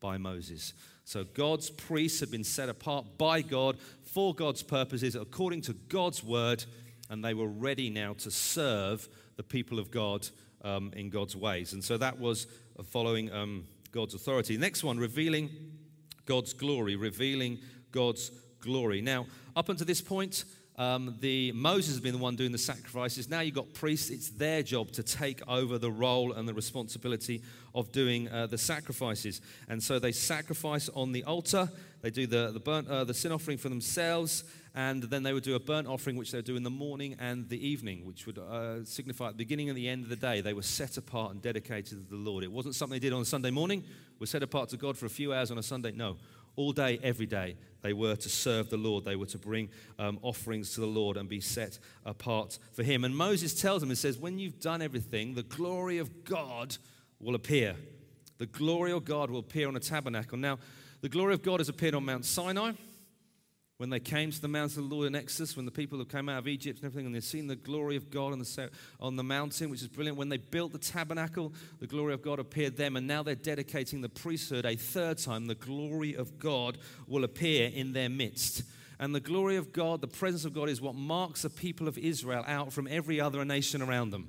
by 0.00 0.18
Moses. 0.18 0.72
So 1.04 1.24
God's 1.24 1.70
priests 1.70 2.20
had 2.20 2.30
been 2.30 2.44
set 2.44 2.68
apart 2.68 3.18
by 3.18 3.42
God 3.42 3.78
for 4.02 4.34
God's 4.34 4.62
purposes 4.62 5.14
according 5.14 5.62
to 5.62 5.72
God's 5.72 6.22
word 6.24 6.64
and 7.10 7.24
they 7.24 7.34
were 7.34 7.48
ready 7.48 7.90
now 7.90 8.14
to 8.14 8.30
serve 8.30 9.08
the 9.36 9.42
people 9.42 9.78
of 9.78 9.90
God 9.90 10.26
um, 10.62 10.92
in 10.96 11.10
God's 11.10 11.34
ways. 11.36 11.72
And 11.72 11.82
so 11.82 11.98
that 11.98 12.18
was 12.18 12.46
following 12.84 13.32
um, 13.32 13.66
God's 13.92 14.14
authority. 14.14 14.56
Next 14.56 14.84
one, 14.84 14.98
revealing 14.98 15.50
God's 16.24 16.52
glory, 16.52 16.94
revealing 16.96 17.58
God's 17.90 18.30
glory. 18.60 19.00
Now, 19.00 19.26
up 19.56 19.68
until 19.68 19.86
this 19.86 20.00
point, 20.00 20.44
um, 20.80 21.14
the 21.20 21.52
Moses 21.52 21.90
has 21.90 22.00
been 22.00 22.14
the 22.14 22.18
one 22.18 22.36
doing 22.36 22.52
the 22.52 22.58
sacrifices. 22.58 23.28
Now 23.28 23.40
you've 23.40 23.54
got 23.54 23.74
priests. 23.74 24.08
It's 24.08 24.30
their 24.30 24.62
job 24.62 24.90
to 24.92 25.02
take 25.02 25.46
over 25.46 25.76
the 25.76 25.90
role 25.90 26.32
and 26.32 26.48
the 26.48 26.54
responsibility 26.54 27.42
of 27.74 27.92
doing 27.92 28.30
uh, 28.30 28.46
the 28.46 28.56
sacrifices. 28.56 29.42
And 29.68 29.82
so 29.82 29.98
they 29.98 30.12
sacrifice 30.12 30.88
on 30.88 31.12
the 31.12 31.22
altar. 31.24 31.68
They 32.00 32.08
do 32.08 32.26
the 32.26 32.50
the, 32.50 32.60
burnt, 32.60 32.88
uh, 32.88 33.04
the 33.04 33.12
sin 33.12 33.30
offering 33.30 33.58
for 33.58 33.68
themselves, 33.68 34.42
and 34.74 35.02
then 35.02 35.22
they 35.22 35.34
would 35.34 35.42
do 35.42 35.54
a 35.54 35.60
burnt 35.60 35.86
offering, 35.86 36.16
which 36.16 36.32
they 36.32 36.38
would 36.38 36.46
do 36.46 36.56
in 36.56 36.62
the 36.62 36.70
morning 36.70 37.14
and 37.20 37.46
the 37.50 37.62
evening, 37.68 38.06
which 38.06 38.24
would 38.24 38.38
uh, 38.38 38.82
signify 38.82 39.26
at 39.26 39.32
the 39.32 39.44
beginning 39.44 39.68
and 39.68 39.76
the 39.76 39.86
end 39.86 40.04
of 40.04 40.08
the 40.08 40.16
day. 40.16 40.40
They 40.40 40.54
were 40.54 40.62
set 40.62 40.96
apart 40.96 41.32
and 41.32 41.42
dedicated 41.42 41.90
to 41.90 41.96
the 42.08 42.16
Lord. 42.16 42.42
It 42.42 42.50
wasn't 42.50 42.74
something 42.74 42.98
they 42.98 43.06
did 43.06 43.12
on 43.12 43.20
a 43.20 43.26
Sunday 43.26 43.50
morning. 43.50 43.84
We're 44.18 44.26
set 44.26 44.42
apart 44.42 44.70
to 44.70 44.78
God 44.78 44.96
for 44.96 45.04
a 45.04 45.10
few 45.10 45.34
hours 45.34 45.50
on 45.50 45.58
a 45.58 45.62
Sunday. 45.62 45.92
No, 45.92 46.16
all 46.56 46.72
day, 46.72 46.98
every 47.02 47.26
day, 47.26 47.56
they 47.82 47.92
were 47.92 48.16
to 48.16 48.28
serve 48.28 48.68
the 48.68 48.76
Lord. 48.76 49.04
They 49.04 49.16
were 49.16 49.26
to 49.26 49.38
bring 49.38 49.70
um, 49.98 50.18
offerings 50.22 50.74
to 50.74 50.80
the 50.80 50.86
Lord 50.86 51.16
and 51.16 51.28
be 51.28 51.40
set 51.40 51.78
apart 52.04 52.58
for 52.72 52.82
Him. 52.82 53.04
And 53.04 53.16
Moses 53.16 53.58
tells 53.58 53.80
them 53.80 53.90
and 53.90 53.98
says, 53.98 54.18
When 54.18 54.38
you've 54.38 54.60
done 54.60 54.82
everything, 54.82 55.34
the 55.34 55.42
glory 55.42 55.98
of 55.98 56.24
God 56.24 56.76
will 57.20 57.34
appear. 57.34 57.76
The 58.38 58.46
glory 58.46 58.92
of 58.92 59.04
God 59.04 59.30
will 59.30 59.40
appear 59.40 59.68
on 59.68 59.76
a 59.76 59.80
tabernacle. 59.80 60.38
Now, 60.38 60.58
the 61.00 61.08
glory 61.08 61.34
of 61.34 61.42
God 61.42 61.60
has 61.60 61.68
appeared 61.68 61.94
on 61.94 62.04
Mount 62.04 62.24
Sinai. 62.24 62.72
When 63.80 63.88
they 63.88 63.98
came 63.98 64.30
to 64.30 64.42
the 64.42 64.46
mountain 64.46 64.84
of 64.84 64.90
the 64.90 64.94
Lord 64.94 65.06
in 65.06 65.14
Exodus, 65.14 65.56
when 65.56 65.64
the 65.64 65.70
people 65.70 65.96
have 66.00 66.08
come 66.08 66.28
out 66.28 66.40
of 66.40 66.46
Egypt 66.46 66.80
and 66.80 66.84
everything, 66.84 67.06
and 67.06 67.14
they've 67.14 67.24
seen 67.24 67.46
the 67.46 67.56
glory 67.56 67.96
of 67.96 68.10
God 68.10 68.32
on 68.32 68.38
the, 68.38 68.70
on 69.00 69.16
the 69.16 69.22
mountain, 69.22 69.70
which 69.70 69.80
is 69.80 69.88
brilliant. 69.88 70.18
When 70.18 70.28
they 70.28 70.36
built 70.36 70.72
the 70.72 70.78
tabernacle, 70.78 71.54
the 71.78 71.86
glory 71.86 72.12
of 72.12 72.20
God 72.20 72.40
appeared 72.40 72.76
them, 72.76 72.96
and 72.96 73.06
now 73.06 73.22
they're 73.22 73.34
dedicating 73.34 74.02
the 74.02 74.10
priesthood 74.10 74.66
a 74.66 74.76
third 74.76 75.16
time. 75.16 75.46
The 75.46 75.54
glory 75.54 76.14
of 76.14 76.38
God 76.38 76.76
will 77.06 77.24
appear 77.24 77.70
in 77.72 77.94
their 77.94 78.10
midst. 78.10 78.64
And 78.98 79.14
the 79.14 79.20
glory 79.20 79.56
of 79.56 79.72
God, 79.72 80.02
the 80.02 80.08
presence 80.08 80.44
of 80.44 80.52
God, 80.52 80.68
is 80.68 80.82
what 80.82 80.94
marks 80.94 81.40
the 81.40 81.48
people 81.48 81.88
of 81.88 81.96
Israel 81.96 82.44
out 82.46 82.74
from 82.74 82.86
every 82.86 83.18
other 83.18 83.42
nation 83.46 83.80
around 83.80 84.10
them. 84.10 84.28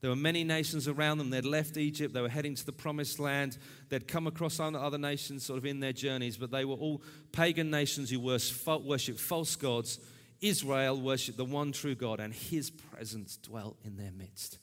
There 0.00 0.08
were 0.08 0.16
many 0.16 0.44
nations 0.44 0.88
around 0.88 1.18
them. 1.18 1.28
They'd 1.28 1.44
left 1.44 1.76
Egypt. 1.76 2.14
They 2.14 2.22
were 2.22 2.28
heading 2.28 2.54
to 2.54 2.64
the 2.64 2.72
promised 2.72 3.18
land. 3.18 3.58
They'd 3.90 4.08
come 4.08 4.26
across 4.26 4.58
other 4.58 4.98
nations 4.98 5.44
sort 5.44 5.58
of 5.58 5.66
in 5.66 5.80
their 5.80 5.92
journeys, 5.92 6.38
but 6.38 6.50
they 6.50 6.64
were 6.64 6.76
all 6.76 7.02
pagan 7.32 7.70
nations 7.70 8.08
who 8.10 8.18
worshipped 8.20 9.20
false 9.20 9.56
gods. 9.56 9.98
Israel 10.40 10.98
worshipped 10.98 11.36
the 11.36 11.44
one 11.44 11.72
true 11.72 11.94
God, 11.94 12.18
and 12.18 12.32
his 12.32 12.70
presence 12.70 13.36
dwelt 13.36 13.76
in 13.84 13.96
their 13.96 14.12
midst. 14.12 14.58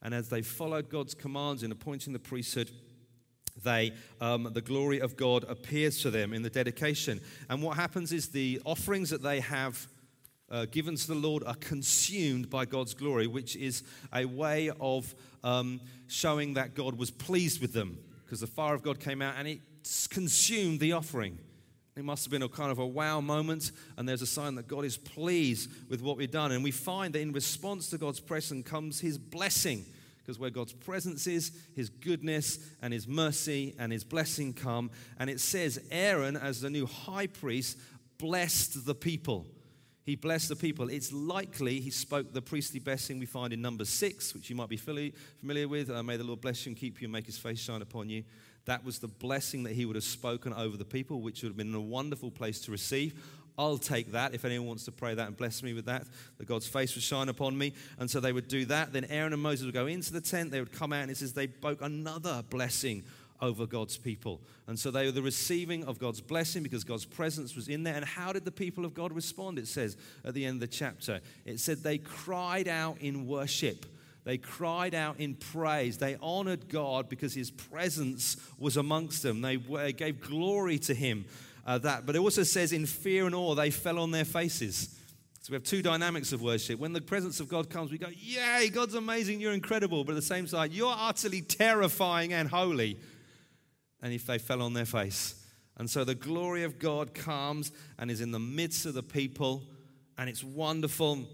And 0.00 0.14
as 0.14 0.30
they 0.30 0.40
followed 0.40 0.88
God's 0.88 1.12
commands 1.12 1.62
in 1.62 1.70
appointing 1.70 2.14
the 2.14 2.18
priesthood, 2.18 2.70
they, 3.62 3.92
um, 4.20 4.48
the 4.52 4.62
glory 4.62 5.00
of 5.00 5.16
God 5.16 5.44
appears 5.44 6.00
to 6.02 6.10
them 6.10 6.32
in 6.32 6.42
the 6.42 6.50
dedication. 6.50 7.20
And 7.50 7.62
what 7.62 7.76
happens 7.76 8.12
is 8.12 8.28
the 8.28 8.62
offerings 8.64 9.10
that 9.10 9.22
they 9.22 9.40
have 9.40 9.86
uh, 10.50 10.66
given 10.66 10.96
to 10.96 11.06
the 11.06 11.14
Lord 11.14 11.44
are 11.44 11.54
consumed 11.54 12.50
by 12.50 12.64
God's 12.64 12.94
glory, 12.94 13.26
which 13.26 13.56
is 13.56 13.82
a 14.12 14.24
way 14.24 14.70
of 14.80 15.14
um, 15.44 15.80
showing 16.06 16.54
that 16.54 16.74
God 16.74 16.94
was 16.94 17.10
pleased 17.10 17.60
with 17.60 17.72
them 17.72 17.98
because 18.24 18.40
the 18.40 18.46
fire 18.46 18.74
of 18.74 18.82
God 18.82 19.00
came 19.00 19.22
out 19.22 19.34
and 19.38 19.48
it 19.48 19.60
consumed 20.10 20.80
the 20.80 20.92
offering. 20.92 21.38
It 21.96 22.04
must 22.04 22.24
have 22.24 22.30
been 22.30 22.42
a 22.42 22.48
kind 22.48 22.70
of 22.70 22.78
a 22.78 22.86
wow 22.86 23.20
moment, 23.20 23.72
and 23.96 24.08
there's 24.08 24.22
a 24.22 24.26
sign 24.26 24.54
that 24.54 24.68
God 24.68 24.84
is 24.84 24.96
pleased 24.96 25.68
with 25.90 26.00
what 26.00 26.16
we've 26.16 26.30
done. 26.30 26.52
And 26.52 26.62
we 26.62 26.70
find 26.70 27.12
that 27.14 27.20
in 27.20 27.32
response 27.32 27.90
to 27.90 27.98
God's 27.98 28.20
presence 28.20 28.68
comes 28.68 29.00
his 29.00 29.18
blessing, 29.18 29.84
because 30.18 30.38
where 30.38 30.50
God's 30.50 30.74
presence 30.74 31.26
is, 31.26 31.50
his 31.74 31.88
goodness 31.88 32.60
and 32.82 32.92
his 32.92 33.08
mercy 33.08 33.74
and 33.80 33.90
his 33.90 34.04
blessing 34.04 34.52
come. 34.52 34.92
And 35.18 35.28
it 35.28 35.40
says, 35.40 35.80
Aaron, 35.90 36.36
as 36.36 36.60
the 36.60 36.70
new 36.70 36.86
high 36.86 37.26
priest, 37.26 37.78
blessed 38.18 38.86
the 38.86 38.94
people. 38.94 39.46
He 40.08 40.16
blessed 40.16 40.48
the 40.48 40.56
people. 40.56 40.88
It's 40.88 41.12
likely 41.12 41.80
he 41.80 41.90
spoke 41.90 42.32
the 42.32 42.40
priestly 42.40 42.80
blessing 42.80 43.18
we 43.18 43.26
find 43.26 43.52
in 43.52 43.60
number 43.60 43.84
six, 43.84 44.32
which 44.32 44.48
you 44.48 44.56
might 44.56 44.70
be 44.70 44.78
familiar 44.78 45.68
with. 45.68 45.90
Uh, 45.90 46.02
May 46.02 46.16
the 46.16 46.24
Lord 46.24 46.40
bless 46.40 46.64
you 46.64 46.70
and 46.70 46.78
keep 46.78 47.02
you 47.02 47.04
and 47.04 47.12
make 47.12 47.26
his 47.26 47.36
face 47.36 47.58
shine 47.58 47.82
upon 47.82 48.08
you. 48.08 48.24
That 48.64 48.82
was 48.86 49.00
the 49.00 49.08
blessing 49.08 49.64
that 49.64 49.74
he 49.74 49.84
would 49.84 49.96
have 49.96 50.04
spoken 50.04 50.54
over 50.54 50.78
the 50.78 50.84
people, 50.86 51.20
which 51.20 51.42
would 51.42 51.50
have 51.50 51.58
been 51.58 51.74
a 51.74 51.78
wonderful 51.78 52.30
place 52.30 52.58
to 52.60 52.70
receive. 52.70 53.22
I'll 53.58 53.76
take 53.76 54.12
that 54.12 54.34
if 54.34 54.46
anyone 54.46 54.68
wants 54.68 54.86
to 54.86 54.92
pray 54.92 55.12
that 55.12 55.26
and 55.26 55.36
bless 55.36 55.62
me 55.62 55.74
with 55.74 55.84
that, 55.84 56.06
that 56.38 56.48
God's 56.48 56.66
face 56.66 56.94
would 56.94 57.04
shine 57.04 57.28
upon 57.28 57.58
me. 57.58 57.74
And 57.98 58.10
so 58.10 58.18
they 58.18 58.32
would 58.32 58.48
do 58.48 58.64
that. 58.64 58.94
Then 58.94 59.04
Aaron 59.10 59.34
and 59.34 59.42
Moses 59.42 59.66
would 59.66 59.74
go 59.74 59.88
into 59.88 60.14
the 60.14 60.22
tent. 60.22 60.50
They 60.50 60.60
would 60.60 60.72
come 60.72 60.94
out, 60.94 61.02
and 61.02 61.10
it 61.10 61.18
says 61.18 61.34
they 61.34 61.48
spoke 61.48 61.82
another 61.82 62.42
blessing 62.48 63.04
over 63.40 63.66
God's 63.66 63.96
people. 63.96 64.40
And 64.66 64.78
so 64.78 64.90
they 64.90 65.06
were 65.06 65.12
the 65.12 65.22
receiving 65.22 65.84
of 65.84 65.98
God's 65.98 66.20
blessing 66.20 66.62
because 66.62 66.84
God's 66.84 67.04
presence 67.04 67.54
was 67.54 67.68
in 67.68 67.82
there. 67.82 67.94
And 67.94 68.04
how 68.04 68.32
did 68.32 68.44
the 68.44 68.52
people 68.52 68.84
of 68.84 68.94
God 68.94 69.12
respond? 69.12 69.58
It 69.58 69.68
says 69.68 69.96
at 70.24 70.34
the 70.34 70.44
end 70.44 70.62
of 70.62 70.70
the 70.70 70.76
chapter, 70.76 71.20
it 71.44 71.60
said 71.60 71.82
they 71.82 71.98
cried 71.98 72.68
out 72.68 72.98
in 73.00 73.26
worship. 73.26 73.86
They 74.24 74.38
cried 74.38 74.94
out 74.94 75.20
in 75.20 75.34
praise. 75.36 75.98
They 75.98 76.16
honored 76.20 76.68
God 76.68 77.08
because 77.08 77.32
his 77.32 77.50
presence 77.50 78.36
was 78.58 78.76
amongst 78.76 79.22
them. 79.22 79.40
They 79.40 79.56
gave 79.92 80.20
glory 80.20 80.78
to 80.80 80.94
him. 80.94 81.24
Uh, 81.64 81.78
that, 81.78 82.06
but 82.06 82.16
it 82.16 82.18
also 82.18 82.42
says, 82.42 82.72
in 82.72 82.86
fear 82.86 83.26
and 83.26 83.34
awe, 83.34 83.54
they 83.54 83.70
fell 83.70 83.98
on 83.98 84.10
their 84.10 84.24
faces. 84.24 84.98
So 85.40 85.52
we 85.52 85.54
have 85.54 85.62
two 85.62 85.80
dynamics 85.80 86.32
of 86.32 86.42
worship. 86.42 86.78
When 86.78 86.92
the 86.92 87.00
presence 87.00 87.40
of 87.40 87.48
God 87.48 87.70
comes, 87.70 87.90
we 87.90 87.96
go, 87.96 88.08
Yay, 88.14 88.68
God's 88.68 88.94
amazing, 88.94 89.40
you're 89.40 89.54
incredible. 89.54 90.04
But 90.04 90.12
at 90.12 90.16
the 90.16 90.22
same 90.22 90.46
time, 90.46 90.70
you're 90.72 90.94
utterly 90.94 91.40
terrifying 91.40 92.34
and 92.34 92.48
holy 92.48 92.98
and 94.02 94.12
if 94.12 94.26
they 94.26 94.38
fell 94.38 94.62
on 94.62 94.72
their 94.72 94.84
face. 94.84 95.34
And 95.76 95.88
so 95.88 96.04
the 96.04 96.14
glory 96.14 96.64
of 96.64 96.78
God 96.78 97.14
comes 97.14 97.72
and 97.98 98.10
is 98.10 98.20
in 98.20 98.32
the 98.32 98.38
midst 98.38 98.84
of 98.86 98.94
the 98.94 99.02
people, 99.02 99.62
and 100.16 100.28
it's 100.28 100.42
wonderful 100.42 101.26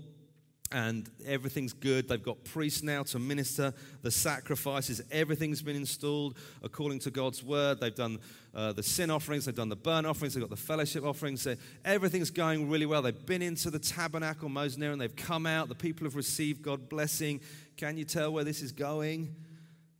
and 0.74 1.08
everything's 1.24 1.72
good. 1.72 2.08
They've 2.08 2.22
got 2.22 2.42
priests 2.42 2.82
now 2.82 3.04
to 3.04 3.18
minister 3.20 3.72
the 4.02 4.10
sacrifices. 4.10 5.00
Everything's 5.12 5.62
been 5.62 5.76
installed 5.76 6.36
according 6.62 6.98
to 7.00 7.12
God's 7.12 7.44
word. 7.44 7.78
They've 7.80 7.94
done 7.94 8.18
uh, 8.52 8.72
the 8.72 8.82
sin 8.82 9.08
offerings, 9.08 9.44
they've 9.44 9.54
done 9.54 9.68
the 9.68 9.76
burnt 9.76 10.06
offerings, 10.06 10.34
they've 10.34 10.42
got 10.42 10.50
the 10.50 10.56
fellowship 10.56 11.04
offerings. 11.04 11.46
Everything's 11.84 12.30
going 12.30 12.68
really 12.68 12.86
well. 12.86 13.02
They've 13.02 13.26
been 13.26 13.42
into 13.42 13.70
the 13.70 13.78
tabernacle, 13.78 14.48
Moses 14.48 14.82
and 14.82 15.00
they've 15.00 15.14
come 15.14 15.46
out. 15.46 15.68
The 15.68 15.74
people 15.76 16.06
have 16.06 16.16
received 16.16 16.62
God 16.62 16.88
blessing. 16.88 17.40
Can 17.76 17.96
you 17.96 18.04
tell 18.04 18.32
where 18.32 18.44
this 18.44 18.60
is 18.60 18.72
going? 18.72 19.34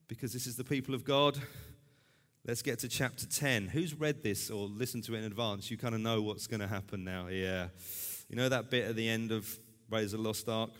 Because 0.08 0.32
this 0.32 0.46
is 0.46 0.56
the 0.56 0.64
people 0.64 0.94
of 0.94 1.04
God. 1.04 1.38
Let's 2.46 2.60
get 2.60 2.78
to 2.80 2.88
chapter 2.88 3.24
10. 3.26 3.68
Who's 3.68 3.94
read 3.94 4.22
this 4.22 4.50
or 4.50 4.66
listened 4.66 5.04
to 5.04 5.14
it 5.14 5.18
in 5.18 5.24
advance? 5.24 5.70
You 5.70 5.78
kind 5.78 5.94
of 5.94 6.02
know 6.02 6.20
what's 6.20 6.46
going 6.46 6.60
to 6.60 6.66
happen 6.66 7.02
now. 7.02 7.28
Yeah. 7.28 7.68
You 8.28 8.36
know 8.36 8.50
that 8.50 8.70
bit 8.70 8.84
at 8.84 8.96
the 8.96 9.08
end 9.08 9.32
of 9.32 9.58
of 9.90 10.10
the 10.10 10.18
Lost 10.18 10.48
Ark? 10.48 10.70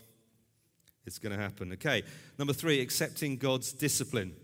It's 1.05 1.17
going 1.17 1.35
to 1.35 1.41
happen. 1.41 1.71
Okay. 1.73 2.03
Number 2.37 2.53
three, 2.53 2.81
accepting 2.81 3.37
God's 3.37 3.71
discipline. 3.71 4.35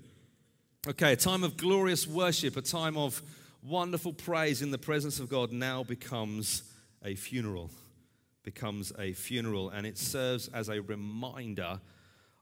Okay, 0.87 1.13
a 1.13 1.15
time 1.15 1.43
of 1.43 1.57
glorious 1.57 2.07
worship, 2.07 2.57
a 2.57 2.61
time 2.61 2.97
of 2.97 3.21
wonderful 3.61 4.13
praise 4.13 4.63
in 4.63 4.71
the 4.71 4.77
presence 4.79 5.19
of 5.19 5.29
God 5.29 5.51
now 5.51 5.83
becomes 5.83 6.63
a 7.03 7.13
funeral. 7.13 7.69
Becomes 8.43 8.91
a 8.97 9.13
funeral, 9.13 9.69
and 9.69 9.85
it 9.85 9.97
serves 9.97 10.47
as 10.47 10.69
a 10.69 10.81
reminder 10.81 11.81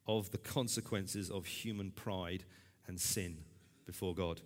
of 0.07 0.31
the 0.31 0.37
consequences 0.37 1.29
of 1.29 1.45
human 1.45 1.91
pride 1.91 2.45
and 2.87 2.97
sin 2.97 3.39
before 3.85 4.13
God. 4.13 4.39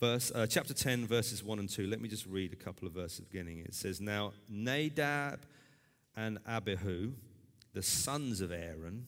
Verse, 0.00 0.32
uh, 0.34 0.44
chapter 0.44 0.74
10, 0.74 1.06
verses 1.06 1.44
1 1.44 1.58
and 1.60 1.68
2. 1.68 1.86
Let 1.86 2.00
me 2.00 2.08
just 2.08 2.26
read 2.26 2.52
a 2.52 2.56
couple 2.56 2.88
of 2.88 2.94
verses 2.94 3.20
beginning. 3.20 3.60
It 3.60 3.74
says, 3.74 4.00
Now 4.00 4.32
Nadab 4.48 5.40
and 6.16 6.38
Abihu, 6.46 7.12
the 7.74 7.82
sons 7.82 8.40
of 8.40 8.50
Aaron, 8.50 9.06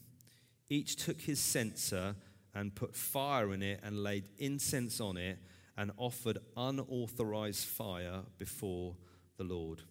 each 0.68 0.94
took 0.94 1.20
his 1.20 1.40
censer 1.40 2.14
and 2.54 2.74
put 2.74 2.94
fire 2.94 3.52
in 3.52 3.62
it 3.62 3.80
and 3.82 4.02
laid 4.02 4.28
incense 4.38 5.00
on 5.00 5.16
it 5.16 5.38
and 5.76 5.90
offered 5.96 6.38
unauthorized 6.56 7.64
fire 7.66 8.22
before 8.38 8.94
the 9.38 9.44
Lord, 9.44 9.82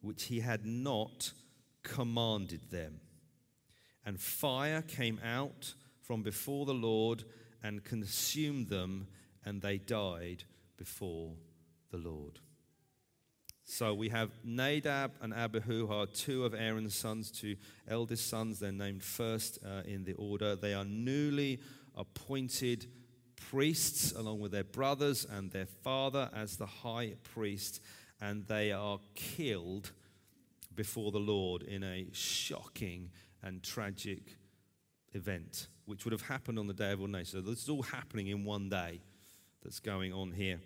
which 0.00 0.24
he 0.24 0.38
had 0.38 0.64
not 0.64 1.32
commanded 1.82 2.70
them. 2.70 3.00
And 4.06 4.20
fire 4.20 4.82
came 4.82 5.20
out 5.24 5.74
from 6.00 6.22
before 6.22 6.64
the 6.64 6.74
Lord 6.74 7.24
and 7.62 7.82
consumed 7.82 8.68
them 8.68 9.08
and 9.44 9.62
they 9.62 9.78
died 9.78 10.44
before 10.76 11.34
the 11.90 11.98
Lord. 11.98 12.38
So 13.70 13.92
we 13.92 14.08
have 14.08 14.30
Nadab 14.42 15.12
and 15.20 15.34
Abihu, 15.34 15.92
are 15.92 16.06
two 16.06 16.46
of 16.46 16.54
Aaron's 16.54 16.94
sons, 16.94 17.30
two 17.30 17.56
eldest 17.86 18.26
sons. 18.26 18.58
They're 18.58 18.72
named 18.72 19.02
first 19.02 19.58
uh, 19.62 19.82
in 19.84 20.04
the 20.04 20.14
order. 20.14 20.56
They 20.56 20.72
are 20.72 20.86
newly 20.86 21.60
appointed 21.94 22.86
priests, 23.36 24.12
along 24.12 24.40
with 24.40 24.52
their 24.52 24.64
brothers 24.64 25.26
and 25.30 25.50
their 25.50 25.66
father 25.66 26.30
as 26.34 26.56
the 26.56 26.66
high 26.66 27.14
priest, 27.34 27.82
and 28.22 28.46
they 28.46 28.72
are 28.72 29.00
killed 29.14 29.92
before 30.74 31.12
the 31.12 31.18
Lord 31.18 31.62
in 31.62 31.82
a 31.82 32.06
shocking 32.12 33.10
and 33.42 33.62
tragic 33.62 34.36
event, 35.12 35.68
which 35.84 36.04
would 36.04 36.12
have 36.12 36.22
happened 36.22 36.58
on 36.58 36.68
the 36.68 36.72
day 36.72 36.92
of 36.92 37.02
ordination. 37.02 37.42
So 37.44 37.50
this 37.50 37.62
is 37.64 37.68
all 37.68 37.82
happening 37.82 38.28
in 38.28 38.44
one 38.44 38.70
day 38.70 39.00
that's 39.68 39.80
going 39.80 40.14
on 40.14 40.32
here. 40.32 40.58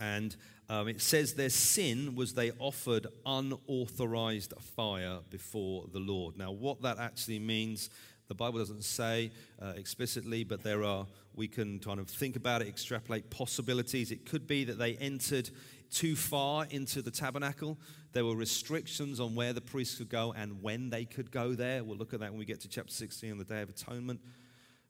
And 0.00 0.34
um, 0.68 0.88
it 0.88 1.00
says 1.00 1.34
their 1.34 1.48
sin 1.48 2.16
was 2.16 2.34
they 2.34 2.50
offered 2.58 3.06
unauthorized 3.24 4.52
fire 4.74 5.20
before 5.30 5.84
the 5.92 6.00
Lord. 6.00 6.36
Now, 6.36 6.50
what 6.50 6.82
that 6.82 6.98
actually 6.98 7.38
means, 7.38 7.90
the 8.26 8.34
Bible 8.34 8.58
doesn't 8.58 8.82
say 8.82 9.30
uh, 9.62 9.74
explicitly, 9.76 10.42
but 10.42 10.64
there 10.64 10.82
are, 10.82 11.06
we 11.36 11.46
can 11.46 11.78
kind 11.78 12.00
of 12.00 12.08
think 12.08 12.34
about 12.34 12.62
it, 12.62 12.66
extrapolate 12.66 13.30
possibilities. 13.30 14.10
It 14.10 14.26
could 14.26 14.48
be 14.48 14.64
that 14.64 14.76
they 14.76 14.94
entered 14.94 15.50
too 15.92 16.16
far 16.16 16.66
into 16.70 17.00
the 17.00 17.12
tabernacle. 17.12 17.78
There 18.12 18.24
were 18.24 18.34
restrictions 18.34 19.20
on 19.20 19.36
where 19.36 19.52
the 19.52 19.60
priests 19.60 19.98
could 19.98 20.08
go 20.08 20.34
and 20.36 20.60
when 20.60 20.90
they 20.90 21.04
could 21.04 21.30
go 21.30 21.54
there. 21.54 21.84
We'll 21.84 21.96
look 21.96 22.12
at 22.12 22.18
that 22.18 22.30
when 22.30 22.40
we 22.40 22.44
get 22.44 22.60
to 22.62 22.68
chapter 22.68 22.92
16 22.92 23.30
on 23.30 23.38
the 23.38 23.44
Day 23.44 23.62
of 23.62 23.68
Atonement. 23.68 24.18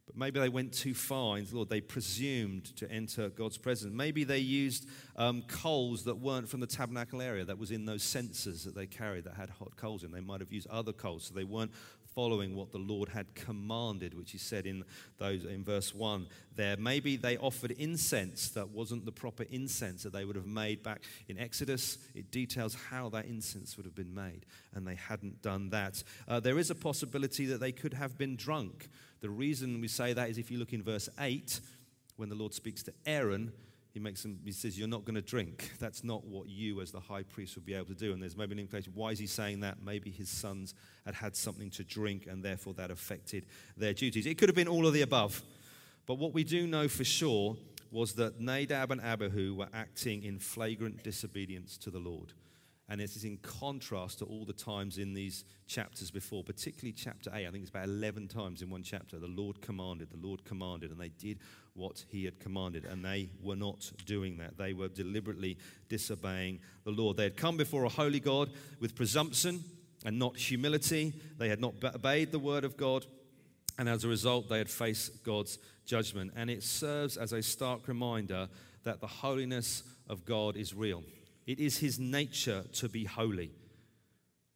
But 0.07 0.17
maybe 0.17 0.39
they 0.39 0.49
went 0.49 0.71
too 0.71 0.93
far 0.93 1.39
the 1.39 1.55
Lord. 1.55 1.69
They 1.69 1.81
presumed 1.81 2.75
to 2.77 2.89
enter 2.91 3.29
God's 3.29 3.57
presence. 3.57 3.93
Maybe 3.93 4.23
they 4.23 4.37
used 4.37 4.87
um, 5.15 5.41
coals 5.47 6.03
that 6.03 6.15
weren't 6.15 6.47
from 6.47 6.59
the 6.59 6.67
tabernacle 6.67 7.21
area, 7.21 7.43
that 7.45 7.57
was 7.57 7.71
in 7.71 7.85
those 7.85 8.03
censers 8.03 8.63
that 8.65 8.75
they 8.75 8.85
carried 8.85 9.23
that 9.23 9.33
had 9.33 9.49
hot 9.49 9.75
coals 9.75 10.03
in. 10.03 10.11
They 10.11 10.21
might 10.21 10.41
have 10.41 10.51
used 10.51 10.67
other 10.67 10.93
coals, 10.93 11.25
so 11.25 11.33
they 11.33 11.43
weren't 11.43 11.71
following 12.15 12.55
what 12.55 12.71
the 12.71 12.77
Lord 12.77 13.09
had 13.09 13.35
commanded, 13.35 14.17
which 14.17 14.31
he 14.31 14.37
said 14.37 14.65
in 14.65 14.85
those 15.17 15.43
in 15.43 15.63
verse 15.63 15.93
1 15.93 16.27
there. 16.55 16.77
Maybe 16.77 17.17
they 17.17 17.37
offered 17.37 17.71
incense 17.71 18.49
that 18.51 18.69
wasn't 18.69 19.05
the 19.05 19.11
proper 19.11 19.43
incense 19.51 20.03
that 20.03 20.13
they 20.13 20.23
would 20.23 20.37
have 20.37 20.47
made 20.47 20.81
back 20.81 21.01
in 21.27 21.37
Exodus. 21.37 21.97
It 22.15 22.31
details 22.31 22.75
how 22.89 23.09
that 23.09 23.25
incense 23.25 23.75
would 23.75 23.85
have 23.85 23.95
been 23.95 24.15
made, 24.15 24.45
and 24.73 24.87
they 24.87 24.95
hadn't 24.95 25.41
done 25.41 25.69
that. 25.71 26.01
Uh, 26.27 26.39
there 26.39 26.57
is 26.57 26.71
a 26.71 26.75
possibility 26.75 27.45
that 27.47 27.59
they 27.59 27.73
could 27.73 27.93
have 27.93 28.17
been 28.17 28.37
drunk. 28.37 28.87
The 29.19 29.29
reason 29.29 29.81
we 29.81 29.89
say 29.89 30.13
that 30.13 30.29
is 30.29 30.37
if 30.37 30.49
you 30.49 30.57
look 30.57 30.71
in 30.71 30.83
verse 30.83 31.09
8, 31.19 31.59
when 32.15 32.29
the 32.29 32.35
Lord 32.35 32.53
speaks 32.53 32.81
to 32.83 32.93
Aaron, 33.05 33.51
he 33.95 34.01
makes 34.01 34.23
them, 34.23 34.37
he 34.43 34.51
says, 34.51 34.77
You're 34.77 34.89
not 34.89 35.05
going 35.05 35.15
to 35.15 35.21
drink. 35.21 35.71
That's 35.79 36.03
not 36.03 36.25
what 36.25 36.49
you, 36.49 36.81
as 36.81 36.91
the 36.91 36.99
high 36.99 37.23
priest, 37.23 37.55
would 37.55 37.65
be 37.65 37.73
able 37.73 37.85
to 37.85 37.93
do. 37.93 38.11
And 38.11 38.21
there's 38.21 38.35
maybe 38.35 38.51
an 38.51 38.59
implication. 38.59 38.91
Why 38.93 39.11
is 39.11 39.19
he 39.19 39.25
saying 39.25 39.61
that? 39.61 39.77
Maybe 39.81 40.11
his 40.11 40.27
sons 40.27 40.73
had 41.05 41.15
had 41.15 41.33
something 41.33 41.69
to 41.71 41.83
drink 41.85 42.27
and 42.27 42.43
therefore 42.43 42.73
that 42.73 42.91
affected 42.91 43.45
their 43.77 43.93
duties. 43.93 44.25
It 44.25 44.37
could 44.37 44.49
have 44.49 44.55
been 44.55 44.67
all 44.67 44.85
of 44.85 44.91
the 44.91 45.01
above. 45.01 45.41
But 46.07 46.15
what 46.15 46.33
we 46.33 46.43
do 46.43 46.67
know 46.67 46.89
for 46.89 47.05
sure 47.05 47.55
was 47.89 48.15
that 48.15 48.41
Nadab 48.41 48.91
and 48.91 48.99
Abihu 48.99 49.55
were 49.55 49.69
acting 49.73 50.23
in 50.23 50.39
flagrant 50.39 51.01
disobedience 51.01 51.77
to 51.77 51.89
the 51.89 51.99
Lord. 51.99 52.33
And 52.87 53.01
this 53.01 53.15
is 53.15 53.23
in 53.23 53.37
contrast 53.37 54.19
to 54.19 54.25
all 54.25 54.45
the 54.45 54.53
times 54.53 54.99
in 54.99 55.15
these 55.15 55.43
chapters 55.65 56.11
before, 56.11 56.43
particularly 56.43 56.93
chapter 56.93 57.31
8. 57.33 57.47
I 57.47 57.51
think 57.51 57.63
it's 57.63 57.71
about 57.71 57.85
11 57.85 58.27
times 58.27 58.61
in 58.61 58.69
one 58.69 58.83
chapter. 58.83 59.17
The 59.17 59.27
Lord 59.27 59.59
commanded, 59.59 60.11
the 60.11 60.27
Lord 60.27 60.45
commanded, 60.45 60.91
and 60.91 61.01
they 61.01 61.09
did 61.09 61.39
what 61.73 62.05
he 62.09 62.25
had 62.25 62.39
commanded. 62.39 62.85
And 62.85 63.03
they 63.03 63.29
were 63.41 63.55
not 63.55 63.91
doing 64.05 64.37
that. 64.37 64.57
They 64.57 64.73
were 64.73 64.87
deliberately 64.87 65.57
disobeying 65.89 66.59
the 66.83 66.91
Lord. 66.91 67.17
They 67.17 67.23
had 67.23 67.37
come 67.37 67.57
before 67.57 67.85
a 67.85 67.89
holy 67.89 68.19
God 68.19 68.51
with 68.79 68.95
presumption 68.95 69.63
and 70.05 70.19
not 70.19 70.37
humility. 70.37 71.13
They 71.39 71.49
had 71.49 71.59
not 71.59 71.73
obeyed 71.83 72.31
the 72.31 72.39
word 72.39 72.63
of 72.63 72.77
God. 72.77 73.07
And 73.79 73.89
as 73.89 74.03
a 74.03 74.07
result, 74.07 74.47
they 74.47 74.59
had 74.59 74.69
faced 74.69 75.23
God's 75.23 75.57
judgment. 75.87 76.33
And 76.35 76.51
it 76.51 76.61
serves 76.61 77.17
as 77.17 77.33
a 77.33 77.41
stark 77.41 77.87
reminder 77.87 78.47
that 78.83 79.01
the 79.01 79.07
holiness 79.07 79.81
of 80.07 80.23
God 80.23 80.55
is 80.55 80.75
real. 80.75 81.03
It 81.45 81.59
is 81.59 81.77
his 81.77 81.99
nature 81.99 82.63
to 82.73 82.89
be 82.89 83.05
holy. 83.05 83.51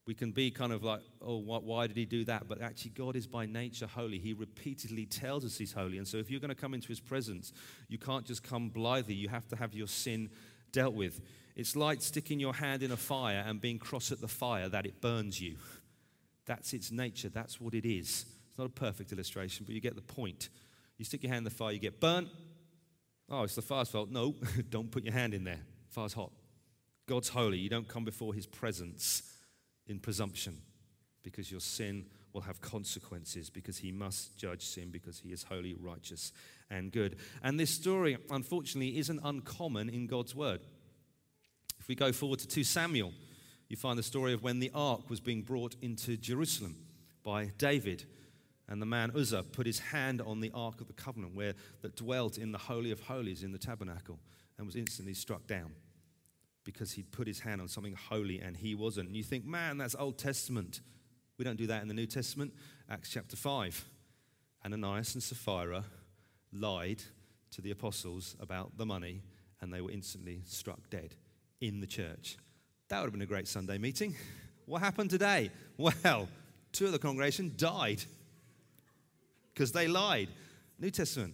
We 0.08 0.15
can 0.15 0.31
be 0.31 0.50
kind 0.50 0.74
of 0.74 0.84
like, 0.84 1.01
oh, 1.22 1.38
why 1.38 1.86
did 1.86 1.96
he 1.96 2.05
do 2.05 2.25
that? 2.25 2.48
But 2.48 2.62
actually, 2.62 2.91
God 2.91 3.15
is 3.15 3.27
by 3.27 3.46
nature 3.46 3.86
holy. 3.86 4.17
He 4.17 4.34
repeatedly 4.34 5.05
tells 5.05 5.46
us 5.46 5.58
he's 5.58 5.72
holy. 5.72 6.00
And 6.00 6.08
so, 6.08 6.17
if 6.17 6.31
you're 6.31 6.39
going 6.39 6.50
to 6.50 6.55
come 6.55 6.74
into 6.74 6.88
his 6.88 7.00
presence, 7.00 7.53
you 7.88 8.00
can't 8.00 8.25
just 8.25 8.41
come 8.41 8.69
blithely. 8.69 9.13
You 9.13 9.29
have 9.29 9.48
to 9.50 9.55
have 9.55 9.75
your 9.75 9.86
sin 9.86 10.31
dealt 10.72 10.96
with. 10.96 11.22
It's 11.55 11.75
like 11.75 12.01
sticking 12.01 12.39
your 12.39 12.53
hand 12.53 12.81
in 12.81 12.91
a 12.91 12.98
fire 12.98 13.43
and 13.46 13.62
being 13.62 13.77
cross 13.77 14.12
at 14.12 14.19
the 14.19 14.27
fire 14.27 14.67
that 14.69 14.88
it 14.88 15.00
burns 15.00 15.39
you. 15.39 15.58
That's 16.46 16.74
its 16.74 16.91
nature. 16.91 17.29
That's 17.29 17.62
what 17.62 17.75
it 17.75 17.86
is. 17.86 18.25
It's 18.48 18.58
not 18.58 18.65
a 18.65 18.69
perfect 18.69 19.12
illustration, 19.12 19.65
but 19.65 19.75
you 19.75 19.81
get 19.81 19.96
the 19.96 20.01
point. 20.01 20.50
You 20.98 21.05
stick 21.05 21.22
your 21.22 21.31
hand 21.31 21.39
in 21.39 21.43
the 21.43 21.50
fire, 21.51 21.72
you 21.72 21.79
get 21.79 22.00
burnt. 22.00 22.29
Oh, 23.29 23.43
it's 23.43 23.55
the 23.55 23.62
fire's 23.62 23.89
fault. 23.89 24.10
No, 24.10 24.34
don't 24.69 24.89
put 24.89 25.03
your 25.03 25.13
hand 25.13 25.36
in 25.36 25.43
there. 25.43 25.60
Fire's 25.89 26.13
hot. 26.13 26.31
God's 27.10 27.30
holy. 27.30 27.58
You 27.58 27.70
don't 27.70 27.88
come 27.88 28.06
before 28.06 28.36
his 28.36 28.46
presence 28.46 29.24
in 29.88 30.00
presumption 30.00 30.62
because 31.24 31.50
your 31.50 31.60
sin 31.60 32.06
will 32.34 32.42
have 32.42 32.62
consequences 32.62 33.50
because 33.50 33.80
he 33.80 33.92
must 33.92 34.38
judge 34.38 34.63
sin 34.63 34.92
because 34.92 35.18
he 35.18 35.30
is 35.30 35.42
holy, 35.42 35.75
righteous, 35.80 36.32
and 36.70 36.92
good. 36.92 37.18
And 37.42 37.60
this 37.60 37.72
story, 37.72 38.16
unfortunately, 38.30 39.00
isn't 39.00 39.20
uncommon 39.24 39.89
in 39.89 40.06
God's 40.06 40.36
word. 40.36 40.62
If 41.80 41.88
we 41.88 41.96
go 41.96 42.12
forward 42.12 42.38
to 42.39 42.48
2 42.48 42.63
Samuel, 42.63 43.12
you 43.70 43.75
find 43.75 43.98
the 43.98 44.04
story 44.04 44.34
of 44.34 44.44
when 44.44 44.60
the 44.60 44.72
ark 44.75 45.10
was 45.10 45.20
being 45.20 45.42
brought 45.42 45.75
into 45.82 46.16
Jerusalem 46.16 46.75
by 47.24 47.51
David. 47.58 48.04
And 48.68 48.80
the 48.80 48.86
man 48.86 49.12
Uzzah 49.16 49.46
put 49.51 49.66
his 49.66 49.80
hand 49.80 50.22
on 50.22 50.42
the 50.42 50.51
ark 50.54 50.80
of 50.80 50.86
the 50.86 50.94
covenant, 50.94 51.34
where 51.34 51.56
that 51.82 51.96
dwelt 51.96 52.38
in 52.38 52.51
the 52.51 52.60
holy 52.60 52.92
of 52.92 53.00
holies 53.00 53.42
in 53.42 53.51
the 53.51 53.58
tabernacle, 53.58 54.20
and 54.60 54.68
was 54.68 54.75
instantly 54.75 55.16
struck 55.16 55.48
down 55.48 55.72
because 56.63 56.92
he'd 56.92 57.12
put 57.12 57.28
his 57.28 57.39
hand 57.39 57.62
on 57.62 57.68
something 57.68 57.94
holy 57.94 58.39
and 58.39 58.56
he 58.58 58.75
wasn't. 58.75 59.08
And 59.08 59.16
you 59.16 59.24
think, 59.24 59.46
man, 59.46 59.78
that's 59.78 59.96
Old 59.98 60.18
Testament. 60.18 60.82
We 61.38 61.46
don't 61.46 61.58
do 61.58 61.68
that 61.68 61.82
in 61.82 61.88
the 61.88 61.94
New 61.94 62.06
Testament. 62.06 62.54
Acts 62.89 63.10
chapter 63.10 63.36
5. 63.36 63.86
Ananias 64.66 65.13
and 65.16 65.24
Sapphira 65.24 65.86
lied 66.51 67.01
to 67.51 67.62
the 67.62 67.72
apostles 67.72 68.36
about 68.39 68.78
the 68.78 68.86
money 68.86 69.22
and 69.62 69.74
they 69.74 69.82
were 69.82 69.92
instantly 69.92 70.42
struck 70.46 70.89
dead 70.89 71.16
in 71.62 71.82
the 71.82 71.88
church. 71.88 72.38
That 72.90 73.00
would 73.00 73.05
have 73.05 73.14
been 73.14 73.22
a 73.22 73.25
great 73.25 73.48
Sunday 73.48 73.77
meeting. 73.77 74.16
What 74.66 74.81
happened 74.81 75.10
today? 75.10 75.51
Well, 75.77 76.27
two 76.72 76.86
of 76.86 76.92
the 76.92 77.00
congregation 77.00 77.53
died 77.57 78.03
because 79.53 79.72
they 79.72 79.88
lied. 79.88 80.29
New 80.77 80.92
Testament. 80.92 81.33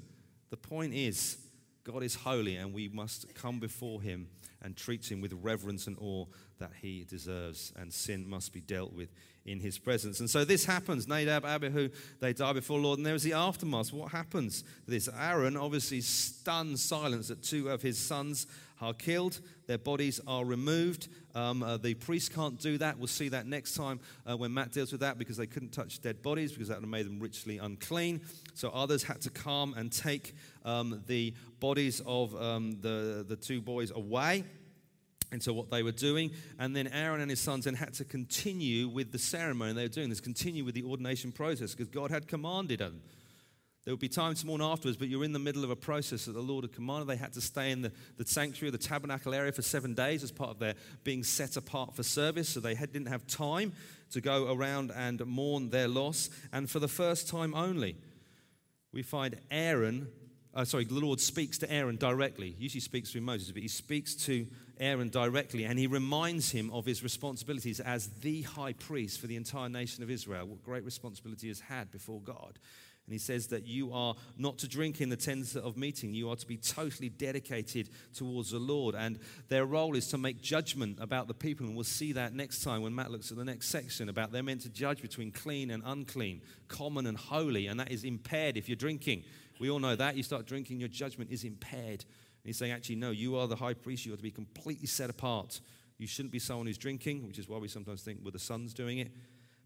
The 0.50 0.58
point 0.58 0.94
is, 0.94 1.38
God 1.86 2.02
is 2.02 2.16
holy 2.16 2.56
and 2.56 2.74
we 2.74 2.90
must 2.90 3.34
come 3.36 3.60
before 3.60 4.02
him 4.02 4.28
and 4.64 4.76
treat 4.76 5.10
him 5.10 5.22
with 5.22 5.32
reverence 5.34 5.86
and 5.86 5.96
awe 6.02 6.26
that 6.60 6.72
he 6.82 7.04
deserves, 7.04 7.74
and 7.76 7.94
sin 7.94 8.28
must 8.28 8.54
be 8.54 8.62
dealt 8.62 8.94
with 8.94 9.10
in 9.46 9.60
his 9.60 9.78
presence. 9.78 10.20
And 10.20 10.30
so 10.30 10.44
this 10.44 10.66
happens. 10.66 11.08
Nadab, 11.08 11.46
Abihu, 11.46 11.90
they 12.20 12.34
die 12.34 12.54
before 12.54 12.80
Lord, 12.80 12.98
and 12.98 13.06
there 13.06 13.16
is 13.16 13.24
the 13.24 13.34
aftermath. 13.34 13.94
What 13.94 14.12
happens? 14.12 14.64
This 14.88 15.08
Aaron 15.20 15.56
obviously 15.56 16.02
stuns 16.02 16.84
silence 16.84 17.28
that 17.28 17.44
two 17.44 17.70
of 17.70 17.82
his 17.82 17.98
sons 17.98 18.48
are 18.82 18.94
killed, 18.94 19.40
their 19.68 19.78
bodies 19.78 20.20
are 20.28 20.44
removed. 20.44 21.08
Um, 21.34 21.64
uh, 21.64 21.78
the 21.78 21.94
priest 21.94 22.34
can't 22.34 22.60
do 22.60 22.78
that. 22.80 22.98
We'll 22.98 23.08
see 23.08 23.30
that 23.30 23.46
next 23.46 23.76
time 23.76 24.00
uh, 24.30 24.36
when 24.36 24.54
Matt 24.54 24.72
deals 24.72 24.92
with 24.92 25.02
that 25.02 25.18
because 25.18 25.38
they 25.38 25.48
couldn't 25.48 25.72
touch 25.72 26.02
dead 26.02 26.22
bodies 26.22 26.52
because 26.52 26.68
that 26.68 26.78
would 26.78 26.84
have 26.84 26.90
made 26.90 27.06
them 27.06 27.20
ritually 27.20 27.58
unclean. 27.58 28.22
So 28.54 28.70
others 28.70 29.04
had 29.04 29.22
to 29.22 29.30
come 29.30 29.74
and 29.76 29.92
take 29.92 30.34
um, 30.66 31.04
the 31.08 31.34
bodies 31.60 32.02
of 32.06 32.36
um, 32.42 32.78
the, 32.82 33.26
the 33.28 33.36
two 33.36 33.62
boys 33.62 33.92
away 33.92 34.44
into 35.32 35.54
what 35.54 35.70
they 35.70 35.84
were 35.84 35.92
doing. 35.92 36.32
And 36.60 36.76
then 36.76 36.88
Aaron 36.88 37.22
and 37.22 37.30
his 37.30 37.40
sons 37.40 37.66
then 37.66 37.76
had 37.76 37.94
to 37.96 38.06
continue 38.06 38.88
with 38.88 39.12
the 39.12 39.20
ceremony 39.20 39.74
they 39.74 39.84
were 39.84 39.88
doing 39.88 40.10
this, 40.10 40.20
continue 40.20 40.64
with 40.64 40.76
the 40.76 40.84
ordination 40.84 41.32
process 41.32 41.74
because 41.74 41.90
God 41.90 42.12
had 42.12 42.28
commanded 42.28 42.80
them. 42.80 43.02
There 43.86 43.94
would 43.94 44.00
be 44.00 44.10
time 44.10 44.34
to 44.34 44.48
mourn 44.48 44.64
afterwards, 44.64 44.98
but 44.98 45.10
you're 45.10 45.24
in 45.24 45.32
the 45.32 45.38
middle 45.38 45.64
of 45.64 45.70
a 45.70 45.76
process 45.76 46.26
that 46.26 46.32
the 46.32 46.42
Lord 46.42 46.64
had 46.64 46.74
commanded. 46.74 47.08
They 47.08 47.18
had 47.18 47.34
to 47.34 47.42
stay 47.42 47.70
in 47.70 47.84
the, 47.84 47.92
the 48.18 48.26
sanctuary, 48.26 48.72
the 48.72 48.80
tabernacle 48.80 49.32
area 49.32 49.52
for 49.52 49.62
seven 49.62 49.94
days 49.94 50.24
as 50.24 50.32
part 50.32 50.50
of 50.50 50.58
their 50.58 50.74
being 51.04 51.24
set 51.24 51.56
apart 51.56 51.96
for 51.96 52.02
service. 52.02 52.50
So 52.50 52.60
they 52.60 52.74
had, 52.74 52.92
didn't 52.92 53.10
have 53.10 53.28
time 53.28 53.74
to 54.10 54.22
go 54.22 54.52
around 54.52 54.92
and 54.92 55.24
mourn 55.28 55.70
their 55.70 55.88
loss. 55.88 56.32
And 56.52 56.68
for 56.68 56.80
the 56.80 56.88
first 56.88 57.30
time 57.30 57.54
only, 57.54 57.96
we 58.92 59.04
find 59.04 59.38
Aaron, 59.52 60.08
uh, 60.56 60.64
sorry, 60.64 60.86
the 60.86 60.94
Lord 60.94 61.20
speaks 61.20 61.58
to 61.60 61.72
Aaron 61.72 61.98
directly. 61.98 62.52
He 62.52 62.64
usually 62.64 62.82
speaks 62.82 63.12
through 63.12 63.22
Moses, 63.22 63.52
but 63.52 63.62
he 63.62 63.68
speaks 63.68 64.16
to 64.26 64.48
Aaron 64.80 65.10
directly 65.10 65.66
and 65.66 65.78
he 65.78 65.88
reminds 65.88 66.52
him 66.52 66.72
of 66.72 66.86
his 66.86 67.04
responsibilities 67.04 67.80
as 67.80 68.08
the 68.22 68.42
high 68.44 68.74
priest 68.74 69.20
for 69.20 69.28
the 69.28 69.36
entire 69.36 69.70
nation 69.70 70.04
of 70.04 70.10
Israel, 70.10 70.48
what 70.48 70.64
great 70.64 70.84
responsibility 70.84 71.48
he 71.48 71.50
has 71.50 71.60
had 71.60 71.92
before 71.92 72.22
God. 72.22 72.60
And 73.06 73.14
he 73.14 73.20
says 73.20 73.48
that 73.48 73.68
you 73.68 73.94
are 73.94 74.16
not 74.36 74.58
to 74.60 74.68
drink 74.68 75.00
in 75.00 75.10
the 75.10 75.16
tents 75.16 75.56
of 75.56 75.78
meeting. 75.78 76.16
You 76.16 76.32
are 76.32 76.36
to 76.36 76.48
be 76.48 76.58
totally 76.58 77.10
dedicated 77.10 77.90
towards 78.16 78.50
the 78.50 78.58
Lord. 78.58 78.96
And 78.96 79.20
their 79.48 79.66
role 79.66 79.96
is 79.96 80.08
to 80.08 80.18
make 80.18 80.42
judgment 80.42 80.98
about 81.00 81.28
the 81.28 81.36
people. 81.36 81.68
And 81.68 81.76
we'll 81.76 81.84
see 81.84 82.14
that 82.14 82.34
next 82.34 82.64
time 82.64 82.82
when 82.82 82.96
Matt 82.96 83.12
looks 83.12 83.30
at 83.30 83.38
the 83.38 83.46
next 83.46 83.68
section 83.68 84.10
about 84.10 84.32
they're 84.32 84.42
meant 84.42 84.62
to 84.62 84.70
judge 84.70 85.04
between 85.04 85.32
clean 85.32 85.70
and 85.70 85.84
unclean, 85.86 86.42
common 86.68 87.06
and 87.06 87.16
holy. 87.16 87.68
And 87.68 87.80
that 87.80 87.92
is 87.92 88.04
impaired 88.04 88.58
if 88.58 88.68
you're 88.68 88.76
drinking. 88.76 89.24
We 89.60 89.70
all 89.70 89.80
know 89.80 89.96
that. 89.96 90.16
You 90.16 90.24
start 90.24 90.46
drinking, 90.46 90.80
your 90.80 90.90
judgment 90.90 91.32
is 91.32 91.44
impaired. 91.44 92.04
And 92.04 92.50
he's 92.50 92.58
saying, 92.58 92.72
actually, 92.72 92.98
no, 92.98 93.12
you 93.12 93.38
are 93.38 93.48
the 93.48 93.56
high 93.56 93.74
priest. 93.74 94.06
You 94.06 94.14
are 94.14 94.18
to 94.18 94.24
be 94.24 94.32
completely 94.32 94.88
set 94.88 95.10
apart. 95.10 95.62
You 95.98 96.08
shouldn't 96.08 96.32
be 96.32 96.40
someone 96.40 96.68
who's 96.68 96.78
drinking, 96.78 97.26
which 97.28 97.40
is 97.40 97.48
why 97.48 97.58
we 97.58 97.68
sometimes 97.68 98.02
think, 98.02 98.20
well, 98.22 98.32
the 98.32 98.40
son's 98.40 98.74
doing 98.74 99.00
it. 99.00 99.12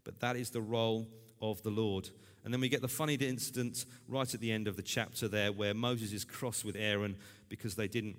But 0.04 0.20
that 0.20 0.36
is 0.36 0.50
the 0.52 0.62
role 0.62 1.08
of 1.42 1.62
the 1.64 1.72
Lord. 1.72 2.10
And 2.44 2.54
then 2.54 2.62
we 2.62 2.70
get 2.70 2.82
the 2.82 2.88
funny 2.88 3.16
incident 3.16 3.86
right 4.08 4.32
at 4.34 4.40
the 4.40 4.52
end 4.52 4.68
of 4.68 4.76
the 4.76 4.82
chapter 4.82 5.28
there 5.28 5.52
where 5.52 5.74
Moses 5.74 6.14
is 6.14 6.24
cross 6.24 6.64
with 6.64 6.76
Aaron 6.76 7.18
because 7.50 7.76
they 7.76 7.88
didn't 7.88 8.16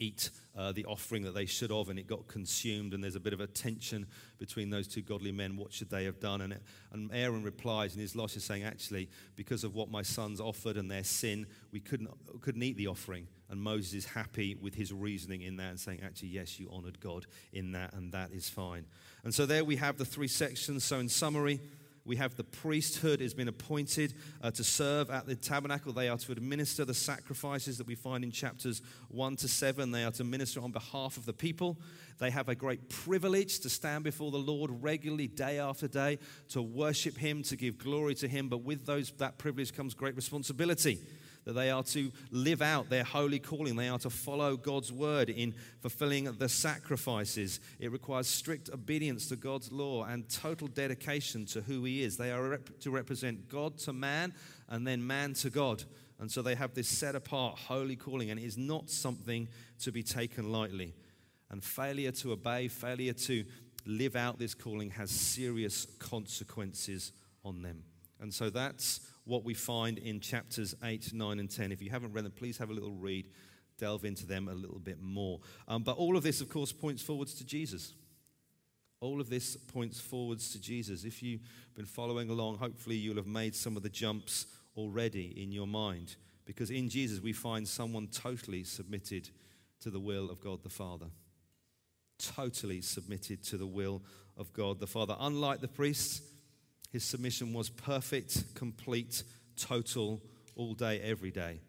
eat 0.00 0.30
uh, 0.56 0.72
the 0.72 0.84
offering 0.86 1.22
that 1.22 1.34
they 1.34 1.46
should 1.46 1.70
have, 1.70 1.88
and 1.88 1.98
it 1.98 2.06
got 2.06 2.26
consumed. 2.26 2.92
And 2.92 3.04
there's 3.04 3.14
a 3.14 3.20
bit 3.20 3.32
of 3.32 3.40
a 3.40 3.46
tension 3.46 4.06
between 4.38 4.70
those 4.70 4.88
two 4.88 5.02
godly 5.02 5.30
men. 5.30 5.56
What 5.56 5.72
should 5.72 5.90
they 5.90 6.04
have 6.04 6.18
done? 6.18 6.40
And, 6.40 6.54
it, 6.54 6.62
and 6.92 7.10
Aaron 7.14 7.44
replies, 7.44 7.92
and 7.92 8.00
his 8.00 8.16
loss 8.16 8.36
is 8.36 8.42
saying, 8.42 8.64
Actually, 8.64 9.08
because 9.36 9.62
of 9.62 9.74
what 9.74 9.90
my 9.90 10.02
sons 10.02 10.40
offered 10.40 10.76
and 10.76 10.90
their 10.90 11.04
sin, 11.04 11.46
we 11.70 11.78
couldn't, 11.78 12.10
couldn't 12.40 12.62
eat 12.62 12.76
the 12.76 12.88
offering. 12.88 13.28
And 13.48 13.60
Moses 13.60 13.94
is 13.94 14.06
happy 14.06 14.56
with 14.60 14.74
his 14.74 14.92
reasoning 14.92 15.42
in 15.42 15.56
that 15.56 15.70
and 15.70 15.80
saying, 15.80 16.00
Actually, 16.02 16.28
yes, 16.28 16.58
you 16.58 16.68
honored 16.72 17.00
God 17.00 17.26
in 17.52 17.72
that, 17.72 17.92
and 17.92 18.12
that 18.12 18.32
is 18.32 18.48
fine. 18.48 18.86
And 19.22 19.34
so 19.34 19.46
there 19.46 19.64
we 19.64 19.76
have 19.76 19.98
the 19.98 20.04
three 20.04 20.28
sections. 20.28 20.84
So, 20.84 20.98
in 20.98 21.08
summary, 21.08 21.60
We 22.04 22.16
have 22.16 22.36
the 22.36 22.44
priesthood 22.44 23.20
has 23.20 23.34
been 23.34 23.48
appointed 23.48 24.14
uh, 24.42 24.50
to 24.52 24.64
serve 24.64 25.10
at 25.10 25.26
the 25.26 25.36
tabernacle. 25.36 25.92
They 25.92 26.08
are 26.08 26.16
to 26.16 26.32
administer 26.32 26.84
the 26.84 26.94
sacrifices 26.94 27.78
that 27.78 27.86
we 27.86 27.94
find 27.94 28.24
in 28.24 28.30
chapters 28.30 28.82
1 29.08 29.36
to 29.36 29.48
7. 29.48 29.90
They 29.90 30.04
are 30.04 30.10
to 30.12 30.24
minister 30.24 30.60
on 30.60 30.72
behalf 30.72 31.16
of 31.16 31.26
the 31.26 31.32
people. 31.32 31.78
They 32.18 32.30
have 32.30 32.48
a 32.48 32.54
great 32.54 32.88
privilege 32.88 33.60
to 33.60 33.70
stand 33.70 34.04
before 34.04 34.30
the 34.30 34.38
Lord 34.38 34.70
regularly, 34.82 35.26
day 35.26 35.58
after 35.58 35.88
day, 35.88 36.18
to 36.50 36.62
worship 36.62 37.16
Him, 37.16 37.42
to 37.44 37.56
give 37.56 37.78
glory 37.78 38.14
to 38.16 38.28
Him. 38.28 38.48
But 38.48 38.62
with 38.62 38.86
those, 38.86 39.10
that 39.18 39.38
privilege 39.38 39.74
comes 39.74 39.94
great 39.94 40.16
responsibility 40.16 41.00
that 41.50 41.54
they 41.54 41.70
are 41.70 41.82
to 41.82 42.12
live 42.30 42.62
out 42.62 42.88
their 42.88 43.02
holy 43.02 43.40
calling. 43.40 43.74
They 43.74 43.88
are 43.88 43.98
to 43.98 44.10
follow 44.10 44.56
God's 44.56 44.92
word 44.92 45.28
in 45.28 45.52
fulfilling 45.80 46.24
the 46.24 46.48
sacrifices. 46.48 47.58
It 47.80 47.90
requires 47.90 48.28
strict 48.28 48.70
obedience 48.72 49.28
to 49.30 49.36
God's 49.36 49.72
law 49.72 50.04
and 50.04 50.28
total 50.28 50.68
dedication 50.68 51.44
to 51.46 51.60
who 51.62 51.82
He 51.82 52.04
is. 52.04 52.16
They 52.16 52.30
are 52.30 52.50
rep- 52.50 52.78
to 52.82 52.92
represent 52.92 53.48
God 53.48 53.78
to 53.78 53.92
man 53.92 54.32
and 54.68 54.86
then 54.86 55.04
man 55.04 55.34
to 55.34 55.50
God. 55.50 55.82
And 56.20 56.30
so 56.30 56.40
they 56.40 56.54
have 56.54 56.72
this 56.74 56.86
set 56.86 57.16
apart 57.16 57.58
holy 57.58 57.96
calling, 57.96 58.30
and 58.30 58.38
it 58.38 58.44
is 58.44 58.56
not 58.56 58.88
something 58.88 59.48
to 59.80 59.90
be 59.90 60.04
taken 60.04 60.52
lightly. 60.52 60.94
And 61.50 61.64
failure 61.64 62.12
to 62.12 62.30
obey, 62.30 62.68
failure 62.68 63.14
to 63.14 63.44
live 63.86 64.14
out 64.14 64.38
this 64.38 64.54
calling 64.54 64.90
has 64.90 65.10
serious 65.10 65.88
consequences 65.98 67.10
on 67.44 67.62
them. 67.62 67.82
And 68.20 68.32
so 68.32 68.50
that's 68.50 69.00
what 69.30 69.44
we 69.44 69.54
find 69.54 69.96
in 69.96 70.18
chapters 70.18 70.74
8, 70.82 71.12
9, 71.14 71.38
and 71.38 71.48
10. 71.48 71.70
If 71.70 71.80
you 71.80 71.88
haven't 71.88 72.12
read 72.12 72.24
them, 72.24 72.32
please 72.32 72.58
have 72.58 72.68
a 72.68 72.72
little 72.72 72.90
read, 72.90 73.28
delve 73.78 74.04
into 74.04 74.26
them 74.26 74.48
a 74.48 74.54
little 74.54 74.80
bit 74.80 75.00
more. 75.00 75.38
Um, 75.68 75.84
but 75.84 75.96
all 75.96 76.16
of 76.16 76.24
this, 76.24 76.40
of 76.40 76.50
course, 76.50 76.72
points 76.72 77.00
forwards 77.00 77.34
to 77.34 77.46
Jesus. 77.46 77.94
All 79.00 79.20
of 79.20 79.30
this 79.30 79.56
points 79.56 80.00
forwards 80.00 80.50
to 80.50 80.60
Jesus. 80.60 81.04
If 81.04 81.22
you've 81.22 81.42
been 81.76 81.86
following 81.86 82.28
along, 82.28 82.58
hopefully 82.58 82.96
you'll 82.96 83.16
have 83.16 83.28
made 83.28 83.54
some 83.54 83.76
of 83.76 83.84
the 83.84 83.88
jumps 83.88 84.46
already 84.76 85.40
in 85.40 85.52
your 85.52 85.68
mind. 85.68 86.16
Because 86.44 86.72
in 86.72 86.88
Jesus, 86.88 87.20
we 87.20 87.32
find 87.32 87.68
someone 87.68 88.08
totally 88.08 88.64
submitted 88.64 89.30
to 89.82 89.90
the 89.90 90.00
will 90.00 90.28
of 90.28 90.40
God 90.40 90.64
the 90.64 90.68
Father. 90.68 91.06
Totally 92.18 92.80
submitted 92.80 93.44
to 93.44 93.56
the 93.56 93.66
will 93.66 94.02
of 94.36 94.52
God 94.52 94.80
the 94.80 94.88
Father. 94.88 95.14
Unlike 95.20 95.60
the 95.60 95.68
priests, 95.68 96.20
his 96.90 97.04
submission 97.04 97.52
was 97.52 97.70
perfect, 97.70 98.54
complete, 98.54 99.22
total, 99.56 100.20
all 100.56 100.74
day, 100.74 101.00
every 101.00 101.30
day. 101.30 101.60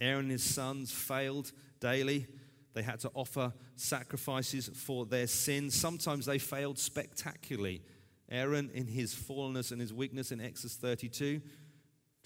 Aaron 0.00 0.24
and 0.24 0.30
his 0.30 0.42
sons 0.42 0.92
failed 0.92 1.50
daily. 1.80 2.26
They 2.74 2.82
had 2.82 3.00
to 3.00 3.10
offer 3.14 3.52
sacrifices 3.76 4.68
for 4.68 5.06
their 5.06 5.26
sins. 5.26 5.74
Sometimes 5.74 6.26
they 6.26 6.38
failed 6.38 6.78
spectacularly. 6.78 7.82
Aaron, 8.30 8.70
in 8.74 8.86
his 8.86 9.14
fallenness 9.14 9.72
and 9.72 9.80
his 9.80 9.94
weakness 9.94 10.30
in 10.30 10.40
Exodus 10.40 10.76
32, 10.76 11.38
do 11.38 11.42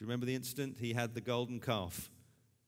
you 0.05 0.07
remember 0.07 0.27
the 0.27 0.35
incident? 0.35 0.77
He 0.81 0.93
had 0.93 1.15
the 1.15 1.21
golden 1.21 1.61
calf 1.61 2.11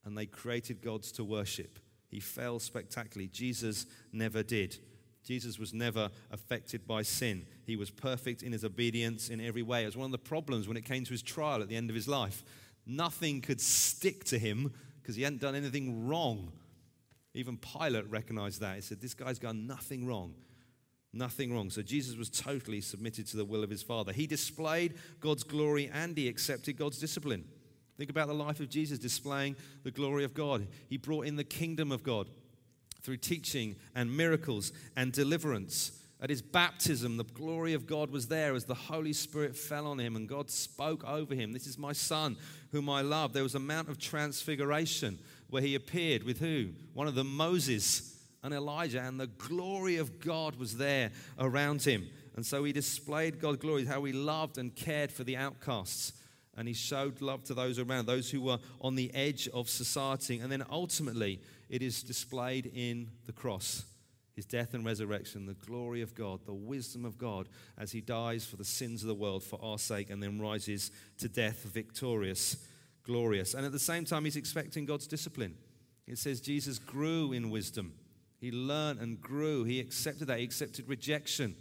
and 0.04 0.16
they 0.16 0.26
created 0.26 0.80
gods 0.80 1.10
to 1.12 1.24
worship. 1.24 1.78
He 2.08 2.20
fell 2.20 2.58
spectacularly. 2.58 3.28
Jesus 3.28 3.86
never 4.12 4.42
did. 4.42 4.78
Jesus 5.24 5.58
was 5.58 5.72
never 5.72 6.10
affected 6.30 6.86
by 6.86 7.02
sin. 7.02 7.46
He 7.64 7.76
was 7.76 7.90
perfect 7.90 8.42
in 8.42 8.52
his 8.52 8.64
obedience 8.64 9.28
in 9.28 9.40
every 9.40 9.62
way. 9.62 9.82
It 9.82 9.86
was 9.86 9.96
one 9.96 10.06
of 10.06 10.12
the 10.12 10.18
problems 10.18 10.66
when 10.66 10.76
it 10.76 10.84
came 10.84 11.04
to 11.04 11.10
his 11.10 11.22
trial 11.22 11.62
at 11.62 11.68
the 11.68 11.76
end 11.76 11.90
of 11.90 11.96
his 11.96 12.08
life. 12.08 12.42
Nothing 12.86 13.40
could 13.40 13.60
stick 13.60 14.24
to 14.24 14.38
him 14.38 14.72
because 15.00 15.14
he 15.14 15.22
hadn't 15.22 15.40
done 15.40 15.54
anything 15.54 16.06
wrong. 16.08 16.52
Even 17.34 17.56
Pilate 17.56 18.10
recognized 18.10 18.60
that. 18.60 18.76
He 18.76 18.82
said, 18.82 19.00
This 19.00 19.14
guy's 19.14 19.38
done 19.38 19.66
nothing 19.66 20.06
wrong. 20.06 20.34
Nothing 21.12 21.54
wrong. 21.54 21.70
So 21.70 21.82
Jesus 21.82 22.16
was 22.16 22.30
totally 22.30 22.80
submitted 22.80 23.26
to 23.28 23.36
the 23.36 23.44
will 23.44 23.62
of 23.62 23.70
his 23.70 23.82
Father. 23.82 24.12
He 24.12 24.26
displayed 24.26 24.94
God's 25.20 25.44
glory 25.44 25.90
and 25.92 26.16
he 26.16 26.26
accepted 26.26 26.76
God's 26.76 26.98
discipline. 26.98 27.44
Think 27.98 28.10
about 28.10 28.28
the 28.28 28.34
life 28.34 28.60
of 28.60 28.70
Jesus 28.70 28.98
displaying 28.98 29.54
the 29.84 29.90
glory 29.90 30.24
of 30.24 30.34
God. 30.34 30.66
He 30.88 30.96
brought 30.96 31.26
in 31.26 31.36
the 31.36 31.44
kingdom 31.44 31.92
of 31.92 32.02
God 32.02 32.28
through 33.02 33.18
teaching 33.18 33.76
and 33.94 34.16
miracles 34.16 34.72
and 34.96 35.12
deliverance. 35.12 35.98
At 36.20 36.30
his 36.30 36.40
baptism, 36.40 37.16
the 37.16 37.24
glory 37.24 37.74
of 37.74 37.86
God 37.86 38.10
was 38.10 38.28
there 38.28 38.54
as 38.54 38.64
the 38.64 38.74
Holy 38.74 39.12
Spirit 39.12 39.56
fell 39.56 39.88
on 39.88 39.98
him 39.98 40.14
and 40.14 40.28
God 40.28 40.50
spoke 40.50 41.04
over 41.04 41.34
him. 41.34 41.52
This 41.52 41.66
is 41.66 41.76
my 41.76 41.92
son 41.92 42.36
whom 42.70 42.88
I 42.88 43.00
love. 43.00 43.32
There 43.32 43.42
was 43.42 43.56
a 43.56 43.60
mount 43.60 43.88
of 43.88 43.98
transfiguration 43.98 45.18
where 45.50 45.62
he 45.62 45.74
appeared 45.74 46.22
with 46.22 46.38
who? 46.38 46.68
One 46.94 47.08
of 47.08 47.16
them, 47.16 47.36
Moses 47.36 48.24
and 48.44 48.54
Elijah, 48.54 49.02
and 49.02 49.18
the 49.18 49.26
glory 49.26 49.96
of 49.96 50.20
God 50.20 50.54
was 50.56 50.76
there 50.76 51.10
around 51.40 51.82
him. 51.82 52.08
And 52.36 52.46
so 52.46 52.62
he 52.62 52.72
displayed 52.72 53.40
God's 53.40 53.58
glory, 53.58 53.84
how 53.84 54.04
he 54.04 54.12
loved 54.12 54.58
and 54.58 54.74
cared 54.74 55.10
for 55.10 55.24
the 55.24 55.36
outcasts. 55.36 56.12
And 56.56 56.68
he 56.68 56.74
showed 56.74 57.22
love 57.22 57.44
to 57.44 57.54
those 57.54 57.78
around, 57.78 58.06
those 58.06 58.30
who 58.30 58.42
were 58.42 58.58
on 58.80 58.94
the 58.94 59.12
edge 59.14 59.48
of 59.54 59.70
society. 59.70 60.38
And 60.38 60.52
then 60.52 60.64
ultimately, 60.70 61.40
it 61.70 61.82
is 61.82 62.02
displayed 62.02 62.70
in 62.74 63.08
the 63.26 63.32
cross 63.32 63.84
his 64.34 64.46
death 64.46 64.74
and 64.74 64.84
resurrection, 64.84 65.46
the 65.46 65.54
glory 65.54 66.00
of 66.00 66.14
God, 66.14 66.40
the 66.46 66.54
wisdom 66.54 67.04
of 67.04 67.18
God 67.18 67.48
as 67.76 67.92
he 67.92 68.00
dies 68.00 68.46
for 68.46 68.56
the 68.56 68.64
sins 68.64 69.02
of 69.02 69.08
the 69.08 69.14
world 69.14 69.42
for 69.42 69.58
our 69.62 69.78
sake 69.78 70.10
and 70.10 70.22
then 70.22 70.40
rises 70.40 70.90
to 71.18 71.28
death 71.28 71.62
victorious, 71.64 72.56
glorious. 73.04 73.54
And 73.54 73.66
at 73.66 73.72
the 73.72 73.78
same 73.78 74.04
time, 74.04 74.24
he's 74.24 74.36
expecting 74.36 74.86
God's 74.86 75.06
discipline. 75.06 75.54
It 76.06 76.18
says 76.18 76.40
Jesus 76.40 76.78
grew 76.78 77.32
in 77.32 77.50
wisdom. 77.50 77.92
He 78.40 78.50
learned 78.50 79.00
and 79.00 79.20
grew. 79.20 79.64
He 79.64 79.80
accepted 79.80 80.28
that. 80.28 80.38
He 80.38 80.44
accepted 80.44 80.88
rejection. 80.88 81.54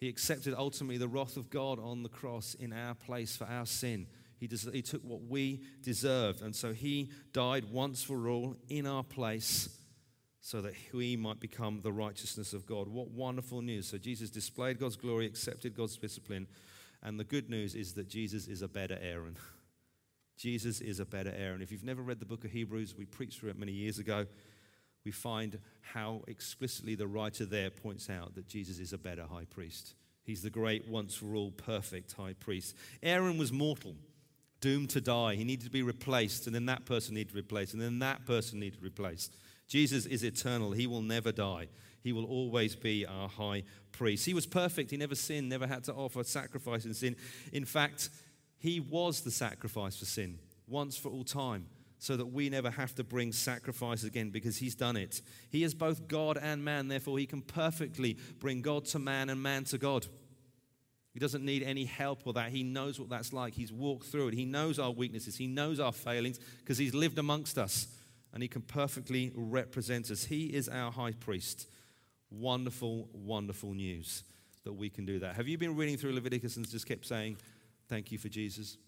He 0.00 0.08
accepted 0.08 0.54
ultimately 0.56 0.96
the 0.96 1.08
wrath 1.08 1.36
of 1.36 1.50
God 1.50 1.78
on 1.78 2.02
the 2.02 2.08
cross 2.08 2.54
in 2.54 2.72
our 2.72 2.94
place 2.94 3.36
for 3.36 3.44
our 3.44 3.66
sin. 3.66 4.06
He, 4.38 4.46
des- 4.46 4.70
he 4.72 4.80
took 4.80 5.02
what 5.02 5.24
we 5.24 5.60
deserved. 5.82 6.40
And 6.40 6.56
so 6.56 6.72
he 6.72 7.10
died 7.34 7.66
once 7.70 8.02
for 8.02 8.26
all 8.28 8.56
in 8.70 8.86
our 8.86 9.04
place 9.04 9.76
so 10.40 10.62
that 10.62 10.72
we 10.94 11.16
might 11.16 11.38
become 11.38 11.82
the 11.82 11.92
righteousness 11.92 12.54
of 12.54 12.64
God. 12.64 12.88
What 12.88 13.10
wonderful 13.10 13.60
news. 13.60 13.88
So 13.88 13.98
Jesus 13.98 14.30
displayed 14.30 14.80
God's 14.80 14.96
glory, 14.96 15.26
accepted 15.26 15.76
God's 15.76 15.98
discipline. 15.98 16.46
And 17.02 17.20
the 17.20 17.24
good 17.24 17.50
news 17.50 17.74
is 17.74 17.92
that 17.94 18.08
Jesus 18.08 18.46
is 18.46 18.62
a 18.62 18.68
better 18.68 18.98
Aaron. 19.02 19.36
Jesus 20.38 20.80
is 20.80 21.00
a 21.00 21.04
better 21.04 21.34
Aaron. 21.36 21.60
If 21.60 21.70
you've 21.70 21.84
never 21.84 22.00
read 22.00 22.20
the 22.20 22.24
book 22.24 22.46
of 22.46 22.50
Hebrews, 22.50 22.94
we 22.96 23.04
preached 23.04 23.40
through 23.40 23.50
it 23.50 23.58
many 23.58 23.72
years 23.72 23.98
ago. 23.98 24.24
We 25.04 25.12
find 25.12 25.58
how 25.80 26.22
explicitly 26.28 26.94
the 26.94 27.06
writer 27.06 27.44
there 27.44 27.70
points 27.70 28.10
out 28.10 28.34
that 28.34 28.48
Jesus 28.48 28.78
is 28.78 28.92
a 28.92 28.98
better 28.98 29.24
high 29.24 29.46
priest. 29.46 29.94
He's 30.22 30.42
the 30.42 30.50
great, 30.50 30.88
once 30.88 31.14
for 31.14 31.34
all, 31.34 31.50
perfect 31.50 32.12
high 32.12 32.34
priest. 32.34 32.76
Aaron 33.02 33.38
was 33.38 33.52
mortal 33.52 33.96
doomed 34.60 34.90
to 34.90 35.00
die. 35.00 35.34
He 35.34 35.44
needed 35.44 35.64
to 35.64 35.70
be 35.70 35.82
replaced, 35.82 36.46
and 36.46 36.54
then 36.54 36.66
that 36.66 36.84
person 36.84 37.14
needed 37.14 37.28
to 37.28 37.34
be 37.34 37.40
replaced, 37.40 37.72
and 37.72 37.82
then 37.82 37.98
that 38.00 38.26
person 38.26 38.60
needed 38.60 38.74
to 38.74 38.80
be 38.82 38.88
replaced. 38.88 39.34
Jesus 39.66 40.04
is 40.04 40.22
eternal. 40.22 40.72
He 40.72 40.86
will 40.86 41.02
never 41.02 41.32
die. 41.32 41.68
He 42.02 42.12
will 42.12 42.26
always 42.26 42.76
be 42.76 43.06
our 43.06 43.28
high 43.28 43.62
priest. 43.92 44.26
He 44.26 44.34
was 44.34 44.46
perfect. 44.46 44.90
He 44.90 44.96
never 44.96 45.14
sinned, 45.14 45.48
never 45.48 45.66
had 45.66 45.84
to 45.84 45.94
offer 45.94 46.24
sacrifice 46.24 46.84
in 46.84 46.94
sin. 46.94 47.16
In 47.52 47.64
fact, 47.64 48.10
he 48.58 48.80
was 48.80 49.20
the 49.22 49.30
sacrifice 49.30 49.96
for 49.96 50.04
sin 50.04 50.38
once 50.66 50.96
for 50.96 51.08
all 51.08 51.24
time 51.24 51.66
so 52.00 52.16
that 52.16 52.26
we 52.26 52.48
never 52.48 52.70
have 52.70 52.94
to 52.94 53.04
bring 53.04 53.30
sacrifice 53.30 54.04
again 54.04 54.30
because 54.30 54.56
he's 54.56 54.74
done 54.74 54.96
it. 54.96 55.20
He 55.50 55.62
is 55.62 55.74
both 55.74 56.08
God 56.08 56.38
and 56.38 56.64
man, 56.64 56.88
therefore, 56.88 57.18
he 57.18 57.26
can 57.26 57.42
perfectly 57.42 58.16
bring 58.38 58.62
God 58.62 58.86
to 58.86 58.98
man 58.98 59.28
and 59.28 59.40
man 59.40 59.64
to 59.64 59.76
God. 59.76 60.06
He 61.12 61.20
doesn't 61.20 61.44
need 61.44 61.62
any 61.62 61.84
help 61.84 62.24
with 62.24 62.36
that. 62.36 62.50
He 62.50 62.62
knows 62.62 62.98
what 62.98 63.10
that's 63.10 63.34
like. 63.34 63.52
He's 63.52 63.70
walked 63.70 64.06
through 64.06 64.28
it. 64.28 64.34
He 64.34 64.46
knows 64.46 64.78
our 64.78 64.90
weaknesses. 64.90 65.36
He 65.36 65.46
knows 65.46 65.78
our 65.78 65.92
failings 65.92 66.38
because 66.60 66.78
he's 66.78 66.94
lived 66.94 67.18
amongst 67.18 67.58
us 67.58 67.86
and 68.32 68.42
he 68.42 68.48
can 68.48 68.62
perfectly 68.62 69.30
represent 69.34 70.10
us. 70.10 70.24
He 70.24 70.46
is 70.46 70.70
our 70.70 70.90
high 70.90 71.12
priest. 71.12 71.68
Wonderful, 72.30 73.10
wonderful 73.12 73.74
news 73.74 74.24
that 74.64 74.72
we 74.72 74.88
can 74.88 75.04
do 75.04 75.18
that. 75.18 75.36
Have 75.36 75.48
you 75.48 75.58
been 75.58 75.76
reading 75.76 75.98
through 75.98 76.14
Leviticus 76.14 76.56
and 76.56 76.66
just 76.66 76.86
kept 76.86 77.04
saying, 77.04 77.36
Thank 77.88 78.10
you 78.10 78.18
for 78.18 78.28
Jesus? 78.28 78.78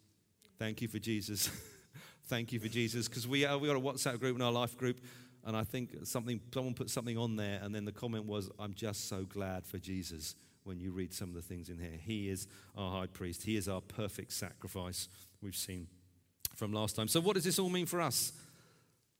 Thank 0.58 0.80
you 0.80 0.88
for 0.88 1.00
Jesus. 1.00 1.50
Thank 2.32 2.50
you 2.50 2.60
for 2.60 2.68
Jesus. 2.68 3.08
Because 3.08 3.28
we, 3.28 3.44
uh, 3.44 3.58
we 3.58 3.68
got 3.68 3.76
a 3.76 3.80
WhatsApp 3.80 4.18
group 4.18 4.36
in 4.36 4.40
our 4.40 4.50
life 4.50 4.78
group, 4.78 5.02
and 5.44 5.54
I 5.54 5.64
think 5.64 5.90
something, 6.04 6.40
someone 6.54 6.72
put 6.72 6.88
something 6.88 7.18
on 7.18 7.36
there, 7.36 7.60
and 7.62 7.74
then 7.74 7.84
the 7.84 7.92
comment 7.92 8.24
was, 8.24 8.48
I'm 8.58 8.72
just 8.72 9.06
so 9.06 9.24
glad 9.24 9.66
for 9.66 9.76
Jesus 9.76 10.34
when 10.64 10.80
you 10.80 10.92
read 10.92 11.12
some 11.12 11.28
of 11.28 11.34
the 11.34 11.42
things 11.42 11.68
in 11.68 11.78
here. 11.78 11.98
He 12.02 12.30
is 12.30 12.46
our 12.74 12.90
high 12.90 13.06
priest, 13.06 13.42
He 13.42 13.58
is 13.58 13.68
our 13.68 13.82
perfect 13.82 14.32
sacrifice, 14.32 15.08
we've 15.42 15.54
seen 15.54 15.88
from 16.56 16.72
last 16.72 16.96
time. 16.96 17.06
So, 17.06 17.20
what 17.20 17.34
does 17.34 17.44
this 17.44 17.58
all 17.58 17.68
mean 17.68 17.84
for 17.84 18.00
us? 18.00 18.32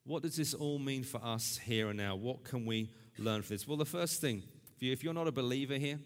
What 0.05 0.22
does 0.22 0.37
this 0.37 0.55
all 0.55 0.79
mean 0.79 1.05
for 1.05 1.22
us 1.22 1.59
here 1.59 1.90
and 1.90 1.98
now? 1.98 2.16
What 2.16 2.44
can 2.44 2.64
we 2.64 2.92
learn 3.18 3.42
from 3.42 3.57
this? 3.57 3.68
Well, 3.68 3.77
the 3.77 3.85
first 3.85 4.22
thing, 4.22 4.42
if 4.81 5.05
you're 5.05 5.12
not 5.12 5.29
a 5.29 5.33
believer 5.33 5.77
here, 5.77 5.98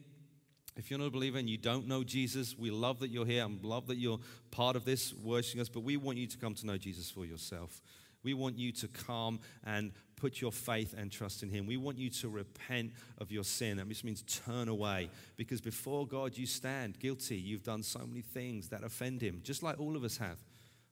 if 0.76 0.90
you're 0.90 0.98
not 0.98 1.06
a 1.06 1.10
believer 1.10 1.38
and 1.38 1.48
you 1.48 1.56
don't 1.56 1.86
know 1.86 2.04
Jesus, 2.04 2.56
we 2.58 2.70
love 2.70 3.00
that 3.00 3.08
you're 3.08 3.26
here 3.26 3.44
and 3.44 3.62
love 3.64 3.86
that 3.86 3.96
you're 3.96 4.20
part 4.50 4.76
of 4.76 4.84
this, 4.84 5.14
worshiping 5.14 5.60
us, 5.60 5.68
but 5.68 5.80
we 5.80 5.96
want 5.96 6.18
you 6.18 6.26
to 6.26 6.36
come 6.36 6.54
to 6.54 6.66
know 6.66 6.76
Jesus 6.76 7.10
for 7.10 7.24
yourself. 7.24 7.80
We 8.22 8.34
want 8.34 8.58
you 8.58 8.72
to 8.72 8.88
come 8.88 9.40
and 9.64 9.92
put 10.16 10.40
your 10.40 10.50
faith 10.50 10.94
and 10.98 11.12
trust 11.12 11.42
in 11.42 11.50
Him. 11.50 11.66
We 11.66 11.76
want 11.76 11.96
you 11.96 12.10
to 12.10 12.28
repent 12.28 12.92
of 13.18 13.30
your 13.30 13.44
sin. 13.44 13.76
That 13.76 13.88
just 13.88 14.04
means 14.04 14.22
turn 14.22 14.68
away. 14.68 15.10
Because 15.36 15.60
before 15.60 16.06
God, 16.06 16.36
you 16.36 16.44
stand 16.46 16.98
guilty. 16.98 17.36
You've 17.36 17.62
done 17.62 17.82
so 17.82 18.00
many 18.00 18.22
things 18.22 18.68
that 18.70 18.82
offend 18.82 19.22
Him, 19.22 19.40
just 19.44 19.62
like 19.62 19.78
all 19.78 19.96
of 19.96 20.04
us 20.04 20.16
have. 20.16 20.38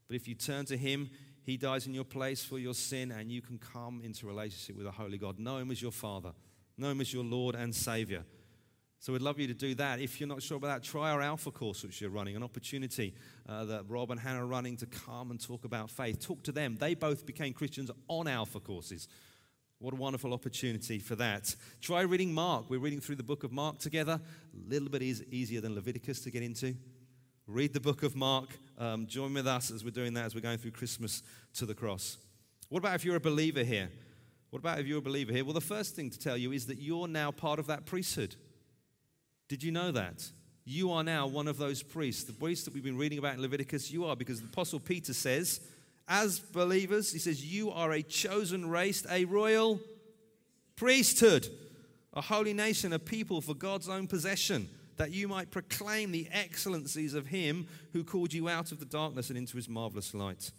But 0.07 0.16
if 0.16 0.29
you 0.29 0.35
turn 0.35 0.64
to 0.66 0.77
Him, 0.77 1.11
He 1.42 1.57
dies 1.57 1.87
in 1.87 1.94
your 1.94 2.05
place 2.05 2.44
for 2.44 2.59
your 2.59 2.75
sin, 2.75 3.11
and 3.11 3.33
you 3.33 3.42
can 3.42 3.59
come 3.59 4.01
into 4.05 4.27
relationship 4.27 4.77
with 4.77 4.87
a 4.87 4.92
holy 4.92 5.18
God. 5.18 5.38
Know 5.38 5.59
Him 5.59 5.70
as 5.70 5.83
your 5.83 5.92
Father, 5.92 6.33
know 6.79 6.90
Him 6.90 7.01
as 7.01 7.12
your 7.12 7.25
Lord 7.25 7.55
and 7.55 7.75
Savior. 7.75 8.25
So 9.04 9.12
we'd 9.12 9.20
love 9.20 9.38
you 9.38 9.46
to 9.48 9.52
do 9.52 9.74
that. 9.74 10.00
If 10.00 10.18
you're 10.18 10.26
not 10.30 10.40
sure 10.40 10.56
about 10.56 10.68
that, 10.68 10.82
try 10.82 11.10
our 11.10 11.20
Alpha 11.20 11.50
course, 11.50 11.82
which 11.82 12.00
you're 12.00 12.08
running, 12.08 12.36
an 12.36 12.42
opportunity 12.42 13.12
uh, 13.46 13.66
that 13.66 13.84
Rob 13.86 14.10
and 14.10 14.18
Hannah 14.18 14.42
are 14.42 14.46
running 14.46 14.78
to 14.78 14.86
come 14.86 15.30
and 15.30 15.38
talk 15.38 15.66
about 15.66 15.90
faith. 15.90 16.26
Talk 16.26 16.42
to 16.44 16.52
them. 16.52 16.78
They 16.80 16.94
both 16.94 17.26
became 17.26 17.52
Christians 17.52 17.90
on 18.08 18.26
Alpha 18.26 18.60
courses. 18.60 19.06
What 19.78 19.92
a 19.92 19.98
wonderful 19.98 20.32
opportunity 20.32 20.98
for 21.00 21.16
that. 21.16 21.54
Try 21.82 22.00
reading 22.00 22.32
Mark. 22.32 22.70
We're 22.70 22.78
reading 22.78 22.98
through 22.98 23.16
the 23.16 23.22
book 23.22 23.44
of 23.44 23.52
Mark 23.52 23.76
together. 23.78 24.18
A 24.22 24.70
little 24.70 24.88
bit 24.88 25.02
easier 25.02 25.60
than 25.60 25.74
Leviticus 25.74 26.20
to 26.20 26.30
get 26.30 26.42
into. 26.42 26.74
Read 27.46 27.74
the 27.74 27.80
book 27.80 28.04
of 28.04 28.16
Mark. 28.16 28.58
Um, 28.78 29.06
join 29.06 29.34
with 29.34 29.46
us 29.46 29.70
as 29.70 29.84
we're 29.84 29.90
doing 29.90 30.14
that, 30.14 30.24
as 30.24 30.34
we're 30.34 30.40
going 30.40 30.56
through 30.56 30.70
Christmas 30.70 31.22
to 31.56 31.66
the 31.66 31.74
cross. 31.74 32.16
What 32.70 32.78
about 32.78 32.94
if 32.94 33.04
you're 33.04 33.16
a 33.16 33.20
believer 33.20 33.64
here? 33.64 33.90
What 34.48 34.60
about 34.60 34.78
if 34.78 34.86
you're 34.86 35.00
a 35.00 35.02
believer 35.02 35.30
here? 35.30 35.44
Well, 35.44 35.52
the 35.52 35.60
first 35.60 35.94
thing 35.94 36.08
to 36.08 36.18
tell 36.18 36.38
you 36.38 36.52
is 36.52 36.64
that 36.68 36.78
you're 36.78 37.06
now 37.06 37.32
part 37.32 37.58
of 37.58 37.66
that 37.66 37.84
priesthood. 37.84 38.36
Did 39.48 39.62
you 39.62 39.72
know 39.72 39.92
that? 39.92 40.26
You 40.64 40.92
are 40.92 41.04
now 41.04 41.26
one 41.26 41.46
of 41.46 41.59
those 41.59 41.83
priests. 41.83 42.24
The 42.24 42.33
priests 42.33 42.64
that 42.64 42.72
we've 42.72 42.83
been 42.83 42.96
reading 42.96 43.18
about 43.18 43.35
in 43.35 43.42
Leviticus, 43.42 43.90
you 43.90 44.07
are, 44.07 44.16
because 44.16 44.40
the 44.40 44.46
Apostle 44.46 44.80
Peter 44.80 45.12
says, 45.12 45.61
as 46.09 46.38
believers, 46.38 47.12
he 47.12 47.18
says, 47.18 47.44
you 47.44 47.70
are 47.70 47.92
a 47.92 48.02
chosen 48.02 48.68
race, 48.68 49.07
a 49.11 49.26
royal 49.26 49.80
priesthood, 50.76 51.48
a 52.14 52.22
holy 52.22 52.54
nation, 52.54 52.92
a 52.92 52.98
people 52.98 53.40
for 53.40 53.54
God's 53.54 53.88
own 53.88 54.07
possession, 54.07 54.68
that 54.96 55.12
you 55.12 55.28
might 55.28 55.50
proclaim 55.50 56.12
the 56.12 56.28
excellencies 56.33 57.14
of 57.14 57.26
him 57.26 57.66
who 57.92 58.04
called 58.04 58.33
you 58.33 58.48
out 58.48 58.72
of 58.72 58.80
the 58.80 58.87
darkness 58.87 59.28
and 59.28 59.37
into 59.37 59.57
his 59.57 59.68
marvelous 59.68 60.14
light. 60.14 60.50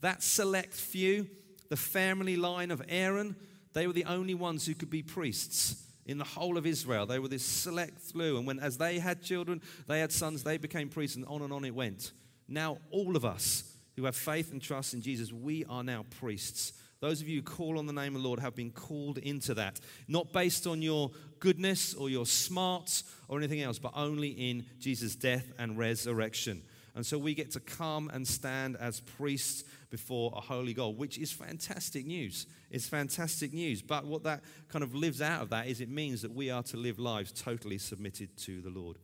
That 0.00 0.22
select 0.22 0.74
few, 0.74 1.28
the 1.70 1.76
family 1.76 2.36
line 2.36 2.70
of 2.70 2.82
Aaron, 2.88 3.36
they 3.72 3.86
were 3.86 3.92
the 3.92 4.04
only 4.04 4.34
ones 4.34 4.66
who 4.66 4.74
could 4.74 4.90
be 4.90 5.02
priests 5.02 5.87
in 6.08 6.18
the 6.18 6.24
whole 6.24 6.56
of 6.56 6.66
Israel. 6.66 7.06
They 7.06 7.18
were 7.18 7.28
this 7.28 7.44
select 7.44 8.00
few. 8.00 8.38
And 8.38 8.46
when, 8.46 8.58
as 8.58 8.78
they 8.78 8.98
had 8.98 9.22
children, 9.22 9.60
they 9.86 10.00
had 10.00 10.10
sons, 10.10 10.42
they 10.42 10.56
became 10.56 10.88
priests, 10.88 11.16
and 11.16 11.24
on 11.26 11.42
and 11.42 11.52
on 11.52 11.64
it 11.64 11.74
went. 11.74 12.12
Now, 12.48 12.78
all 12.90 13.14
of 13.14 13.24
us 13.24 13.62
who 13.94 14.06
have 14.06 14.16
faith 14.16 14.50
and 14.50 14.60
trust 14.60 14.94
in 14.94 15.02
Jesus, 15.02 15.32
we 15.32 15.64
are 15.66 15.84
now 15.84 16.06
priests. 16.18 16.72
Those 17.00 17.20
of 17.20 17.28
you 17.28 17.36
who 17.36 17.42
call 17.42 17.78
on 17.78 17.86
the 17.86 17.92
name 17.92 18.16
of 18.16 18.22
the 18.22 18.26
Lord 18.26 18.40
have 18.40 18.56
been 18.56 18.72
called 18.72 19.18
into 19.18 19.54
that, 19.54 19.78
not 20.08 20.32
based 20.32 20.66
on 20.66 20.82
your 20.82 21.10
goodness 21.38 21.94
or 21.94 22.10
your 22.10 22.26
smarts 22.26 23.04
or 23.28 23.38
anything 23.38 23.60
else, 23.60 23.78
but 23.78 23.92
only 23.94 24.30
in 24.30 24.64
Jesus' 24.80 25.14
death 25.14 25.52
and 25.58 25.78
resurrection. 25.78 26.62
And 26.96 27.06
so 27.06 27.16
we 27.16 27.34
get 27.34 27.52
to 27.52 27.60
come 27.60 28.10
and 28.12 28.26
stand 28.26 28.76
as 28.76 29.00
priests 29.00 29.62
before 29.90 30.32
a 30.36 30.40
holy 30.40 30.74
God, 30.74 30.96
which 30.96 31.18
is 31.18 31.32
fantastic 31.32 32.06
news. 32.06 32.46
It's 32.70 32.86
fantastic 32.86 33.52
news. 33.52 33.82
But 33.82 34.06
what 34.06 34.24
that 34.24 34.42
kind 34.68 34.82
of 34.82 34.94
lives 34.94 35.22
out 35.22 35.42
of 35.42 35.50
that 35.50 35.66
is 35.66 35.80
it 35.80 35.88
means 35.88 36.22
that 36.22 36.34
we 36.34 36.50
are 36.50 36.62
to 36.64 36.76
live 36.76 36.98
lives 36.98 37.32
totally 37.32 37.78
submitted 37.78 38.36
to 38.38 38.60
the 38.60 38.70
Lord. 38.70 38.98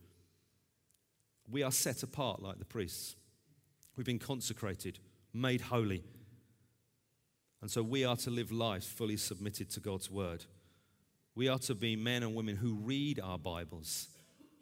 We 1.49 1.63
are 1.63 1.71
set 1.71 2.03
apart 2.03 2.41
like 2.41 2.59
the 2.59 2.65
priests. 2.65 3.15
We've 3.95 4.05
been 4.05 4.19
consecrated, 4.19 4.99
made 5.33 5.61
holy. 5.61 6.03
And 7.61 7.71
so 7.71 7.81
we 7.81 8.03
are 8.03 8.17
to 8.17 8.29
live 8.29 8.51
lives 8.51 8.87
fully 8.87 9.17
submitted 9.17 9.69
to 9.71 9.79
God's 9.79 10.11
word. 10.11 10.45
We 11.33 11.47
are 11.47 11.59
to 11.59 11.75
be 11.75 11.95
men 11.95 12.23
and 12.23 12.35
women 12.35 12.55
who 12.55 12.75
read 12.75 13.19
our 13.19 13.37
Bibles. 13.37 14.07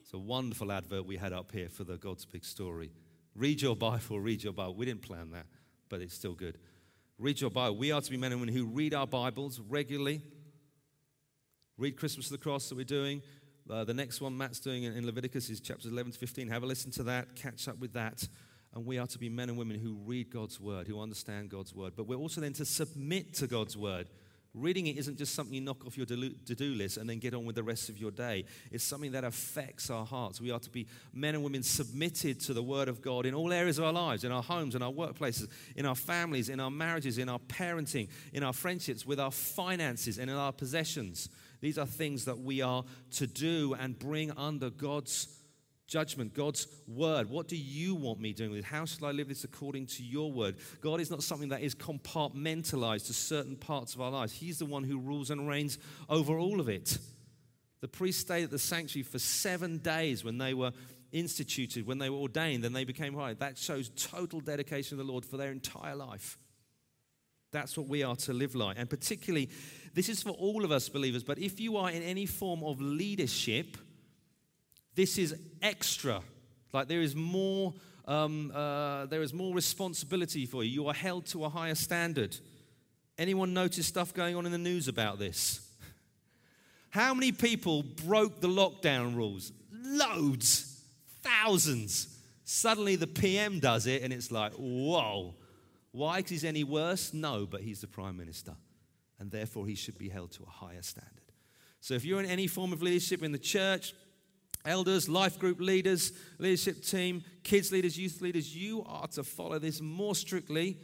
It's 0.02 0.14
a 0.14 0.18
wonderful 0.18 0.72
advert 0.72 1.06
we 1.06 1.18
had 1.18 1.34
up 1.34 1.52
here 1.52 1.70
for 1.70 1.84
the 1.84 1.98
God's 1.98 2.26
Big 2.26 2.46
Story. 2.46 2.92
Read 3.36 3.62
your 3.62 3.76
Bible, 3.76 4.20
read 4.20 4.44
your 4.44 4.54
Bible. 4.54 4.76
We 4.76 4.86
didn't 4.86 5.02
plan 5.02 5.32
that, 5.32 5.46
but 5.94 6.02
it's 6.02 6.16
still 6.16 6.34
good. 6.34 6.58
Read 7.20 7.40
your 7.40 7.52
Bible. 7.52 7.78
We 7.78 7.92
are 7.92 8.02
to 8.02 8.10
be 8.10 8.18
men 8.18 8.32
and 8.32 8.42
women 8.42 8.56
who 8.56 8.66
read 8.66 8.96
our 8.96 9.06
Bibles 9.06 9.60
regularly. 9.60 10.24
Read 11.78 11.98
Christmas 11.98 12.26
of 12.26 12.32
the 12.32 12.40
Cross 12.40 12.70
that 12.70 12.76
we're 12.76 12.84
doing. 12.84 13.22
Uh, 13.70 13.84
the 13.84 13.94
next 13.94 14.20
one 14.20 14.36
Matt's 14.36 14.60
doing 14.60 14.86
in, 14.86 14.98
in 14.98 15.06
Leviticus 15.06 15.52
is 15.52 15.60
chapters 15.60 15.92
11 15.92 16.14
to 16.14 16.18
15. 16.18 16.48
Have 16.48 16.64
a 16.64 16.66
listen 16.66 16.90
to 16.94 17.04
that, 17.04 17.36
catch 17.36 17.68
up 17.68 17.78
with 17.78 17.94
that. 17.94 18.28
And 18.74 18.88
we 18.88 18.98
are 18.98 19.06
to 19.06 19.20
be 19.20 19.30
men 19.30 19.50
and 19.50 19.58
women 19.60 19.78
who 19.78 20.00
read 20.04 20.32
God's 20.32 20.60
word, 20.60 20.88
who 20.88 21.00
understand 21.00 21.52
God's 21.52 21.76
word. 21.76 21.94
But 21.96 22.08
we're 22.08 22.18
also 22.18 22.42
then 22.42 22.54
to 22.54 22.66
submit 22.66 23.36
to 23.36 23.46
God's 23.46 23.78
word. 23.78 24.10
Reading 24.56 24.86
it 24.86 24.98
isn't 24.98 25.18
just 25.18 25.34
something 25.34 25.56
you 25.56 25.62
knock 25.62 25.84
off 25.84 25.98
your 25.98 26.06
to 26.06 26.16
do 26.56 26.76
list 26.76 26.98
and 26.98 27.10
then 27.10 27.18
get 27.18 27.34
on 27.34 27.44
with 27.44 27.56
the 27.56 27.64
rest 27.64 27.90
of 27.90 27.98
your 27.98 28.12
day. 28.12 28.46
It's 28.72 28.84
something 28.84 29.14
that 29.14 29.24
affects 29.24 29.90
our 29.90 30.06
hearts. 30.06 30.40
We 30.40 30.52
are 30.52 30.60
to 30.60 30.70
be 30.70 30.86
men 31.12 31.34
and 31.34 31.44
women 31.44 31.64
submitted 31.64 32.40
to 32.42 32.54
the 32.54 32.62
Word 32.62 32.88
of 32.88 33.02
God 33.02 33.26
in 33.26 33.34
all 33.34 33.52
areas 33.52 33.80
of 33.80 33.86
our 33.86 33.94
lives, 33.94 34.24
in 34.24 34.32
our 34.32 34.44
homes, 34.44 34.76
in 34.76 34.84
our 34.84 34.92
workplaces, 34.92 35.48
in 35.76 35.88
our 35.88 35.96
families, 35.96 36.50
in 36.50 36.60
our 36.60 36.70
marriages, 36.70 37.18
in 37.18 37.30
our 37.30 37.40
parenting, 37.40 38.10
in 38.32 38.44
our 38.44 38.54
friendships, 38.54 39.08
with 39.08 39.20
our 39.20 39.32
finances, 39.32 40.20
and 40.20 40.30
in 40.30 40.38
our 40.38 40.52
possessions. 40.52 41.30
These 41.60 41.80
are 41.80 41.88
things 41.88 42.26
that 42.26 42.38
we 42.38 42.62
are 42.62 42.84
to 43.14 43.26
do 43.26 43.74
and 43.80 43.98
bring 43.98 44.32
under 44.38 44.70
God's 44.70 45.40
judgment, 45.94 46.34
God's 46.34 46.66
word. 46.88 47.30
What 47.30 47.48
do 47.48 47.56
you 47.56 47.94
want 47.94 48.20
me 48.20 48.34
doing 48.34 48.50
with 48.50 48.62
it? 48.62 48.66
How 48.66 48.84
shall 48.84 49.08
I 49.08 49.12
live 49.12 49.28
this 49.28 49.44
according 49.44 49.86
to 49.86 50.04
your 50.04 50.32
word? 50.32 50.56
God 50.82 51.00
is 51.00 51.12
not 51.12 51.22
something 51.22 51.50
that 51.50 51.62
is 51.62 51.76
compartmentalized 51.76 53.06
to 53.06 53.14
certain 53.14 53.56
parts 53.56 53.94
of 53.94 54.02
our 54.02 54.10
lives. 54.10 54.34
He's 54.34 54.58
the 54.58 54.66
one 54.66 54.84
who 54.84 54.98
rules 54.98 55.30
and 55.30 55.48
reigns 55.48 55.78
over 56.10 56.40
all 56.40 56.60
of 56.60 56.68
it. 56.68 56.98
The 57.82 57.88
priests 57.88 58.22
stayed 58.22 58.46
at 58.46 58.50
the 58.50 58.58
sanctuary 58.58 59.04
for 59.04 59.20
seven 59.20 59.78
days 59.78 60.24
when 60.24 60.40
they 60.40 60.56
were 60.56 60.72
instituted, 61.12 61.86
when 61.86 62.00
they 62.00 62.10
were 62.10 62.18
ordained, 62.18 62.64
then 62.64 62.74
they 62.74 62.86
became 62.86 63.14
holy. 63.14 63.36
That 63.36 63.60
shows 63.60 63.92
total 63.96 64.40
dedication 64.40 64.98
to 64.98 65.04
the 65.04 65.12
Lord 65.12 65.24
for 65.24 65.38
their 65.38 65.52
entire 65.52 65.96
life. 65.96 66.40
That's 67.52 67.78
what 67.78 67.88
we 67.88 68.02
are 68.02 68.16
to 68.16 68.34
live 68.34 68.56
like. 68.56 68.80
And 68.80 68.90
particularly, 68.90 69.52
this 69.94 70.10
is 70.10 70.24
for 70.24 70.32
all 70.32 70.66
of 70.66 70.72
us 70.72 70.90
believers, 70.90 71.24
but 71.24 71.38
if 71.38 71.60
you 71.60 71.78
are 71.78 71.92
in 71.92 72.02
any 72.02 72.26
form 72.26 72.64
of 72.64 72.82
leadership, 72.82 73.78
this 74.96 75.18
is 75.18 75.36
extra. 75.62 76.22
Like 76.72 76.88
there 76.88 77.02
is 77.02 77.16
more, 77.16 77.74
um, 78.06 78.52
uh, 78.54 79.06
there 79.08 79.22
is 79.22 79.34
more 79.34 79.54
responsibility 79.54 80.46
for 80.46 80.64
you. 80.64 80.72
You 80.72 80.88
are 80.88 80.94
held 80.94 81.26
to 81.28 81.46
a 81.46 81.50
higher 81.50 81.76
standard. 81.76 82.36
Anyone 83.18 83.54
notice 83.54 83.88
stuff 83.88 84.14
going 84.14 84.36
on 84.36 84.46
in 84.46 84.52
the 84.52 84.58
news 84.58 84.88
about 84.88 85.20
this? 85.20 85.62
How 86.90 87.14
many 87.14 87.32
people 87.32 87.84
broke 87.84 88.40
the 88.40 88.48
lockdown 88.48 89.16
rules? 89.16 89.52
Loads, 89.72 90.82
thousands. 91.22 92.08
Suddenly 92.44 92.96
the 92.96 93.08
PM 93.08 93.60
does 93.60 93.88
it, 93.88 94.04
and 94.04 94.12
it's 94.12 94.32
like, 94.32 94.54
whoa. 94.54 95.36
Why? 95.92 96.18
Because 96.18 96.30
he's 96.32 96.44
any 96.44 96.64
worse? 96.64 97.14
No, 97.14 97.48
but 97.50 97.62
he's 97.62 97.82
the 97.82 97.88
prime 97.88 98.18
minister, 98.18 98.56
and 99.20 99.32
therefore 99.32 99.66
he 99.66 99.76
should 99.76 99.98
be 99.98 100.10
held 100.10 100.32
to 100.34 100.44
a 100.44 100.50
higher 100.50 100.82
standard. 100.82 101.12
So 101.82 101.94
if 101.94 102.06
you're 102.06 102.20
in 102.20 102.26
any 102.26 102.48
form 102.48 102.74
of 102.74 102.82
leadership 102.82 103.24
in 103.24 103.32
the 103.32 103.38
church, 103.38 103.94
elders, 104.66 105.10
life 105.10 105.40
group 105.40 105.60
leaders, 105.60 106.14
leadership 106.40 106.84
team, 106.84 107.24
kids 107.44 107.72
leaders, 107.72 107.98
youth 107.98 108.22
leaders, 108.22 108.56
you 108.56 108.84
are 108.88 109.08
to 109.08 109.24
follow 109.24 109.60
this 109.60 109.82
more 109.82 110.16
strictly 110.16 110.78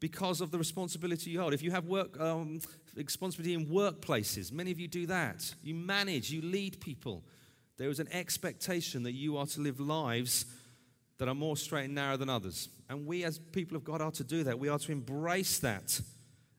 because 0.00 0.40
of 0.40 0.50
the 0.50 0.58
responsibility 0.58 1.30
you 1.30 1.40
hold. 1.40 1.52
If 1.52 1.62
you 1.62 1.70
have 1.70 1.86
work 1.86 2.18
um, 2.18 2.60
responsibility 2.96 3.54
in 3.54 3.66
workplaces, 3.66 4.52
many 4.52 4.70
of 4.70 4.80
you 4.80 4.88
do 4.88 5.06
that. 5.06 5.54
You 5.62 5.74
manage, 5.74 6.30
you 6.30 6.42
lead 6.42 6.80
people. 6.80 7.22
There 7.76 7.90
is 7.90 8.00
an 8.00 8.08
expectation 8.12 9.04
that 9.04 9.12
you 9.12 9.36
are 9.36 9.46
to 9.46 9.60
live 9.60 9.80
lives 9.80 10.46
that 11.18 11.28
are 11.28 11.34
more 11.34 11.56
straight 11.56 11.84
and 11.84 11.94
narrow 11.94 12.16
than 12.16 12.30
others. 12.30 12.68
And 12.88 13.06
we, 13.06 13.24
as 13.24 13.38
people 13.38 13.76
of 13.76 13.84
God, 13.84 14.00
are 14.00 14.10
to 14.12 14.24
do 14.24 14.44
that. 14.44 14.58
We 14.58 14.68
are 14.68 14.78
to 14.78 14.92
embrace 14.92 15.58
that. 15.58 16.00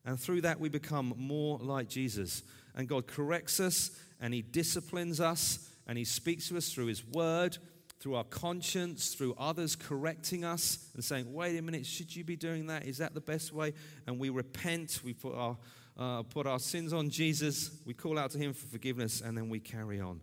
And 0.05 0.19
through 0.19 0.41
that, 0.41 0.59
we 0.59 0.69
become 0.69 1.13
more 1.17 1.57
like 1.59 1.89
Jesus. 1.89 2.43
And 2.75 2.87
God 2.87 3.07
corrects 3.07 3.59
us 3.59 3.91
and 4.19 4.33
He 4.33 4.41
disciplines 4.41 5.19
us 5.19 5.70
and 5.87 5.97
He 5.97 6.03
speaks 6.03 6.49
to 6.49 6.57
us 6.57 6.71
through 6.73 6.87
His 6.87 7.05
Word, 7.05 7.57
through 7.99 8.15
our 8.15 8.23
conscience, 8.23 9.13
through 9.13 9.35
others 9.37 9.75
correcting 9.75 10.43
us 10.43 10.89
and 10.95 11.03
saying, 11.03 11.31
wait 11.31 11.57
a 11.57 11.61
minute, 11.61 11.85
should 11.85 12.15
you 12.15 12.23
be 12.23 12.35
doing 12.35 12.67
that? 12.67 12.85
Is 12.85 12.97
that 12.97 13.13
the 13.13 13.21
best 13.21 13.53
way? 13.53 13.73
And 14.07 14.19
we 14.19 14.29
repent, 14.29 15.01
we 15.03 15.13
put 15.13 15.35
our, 15.35 15.57
uh, 15.97 16.23
put 16.23 16.47
our 16.47 16.59
sins 16.59 16.93
on 16.93 17.09
Jesus, 17.09 17.71
we 17.85 17.93
call 17.93 18.17
out 18.17 18.31
to 18.31 18.39
Him 18.39 18.53
for 18.53 18.65
forgiveness, 18.67 19.21
and 19.21 19.37
then 19.37 19.49
we 19.49 19.59
carry 19.59 20.01
on. 20.01 20.19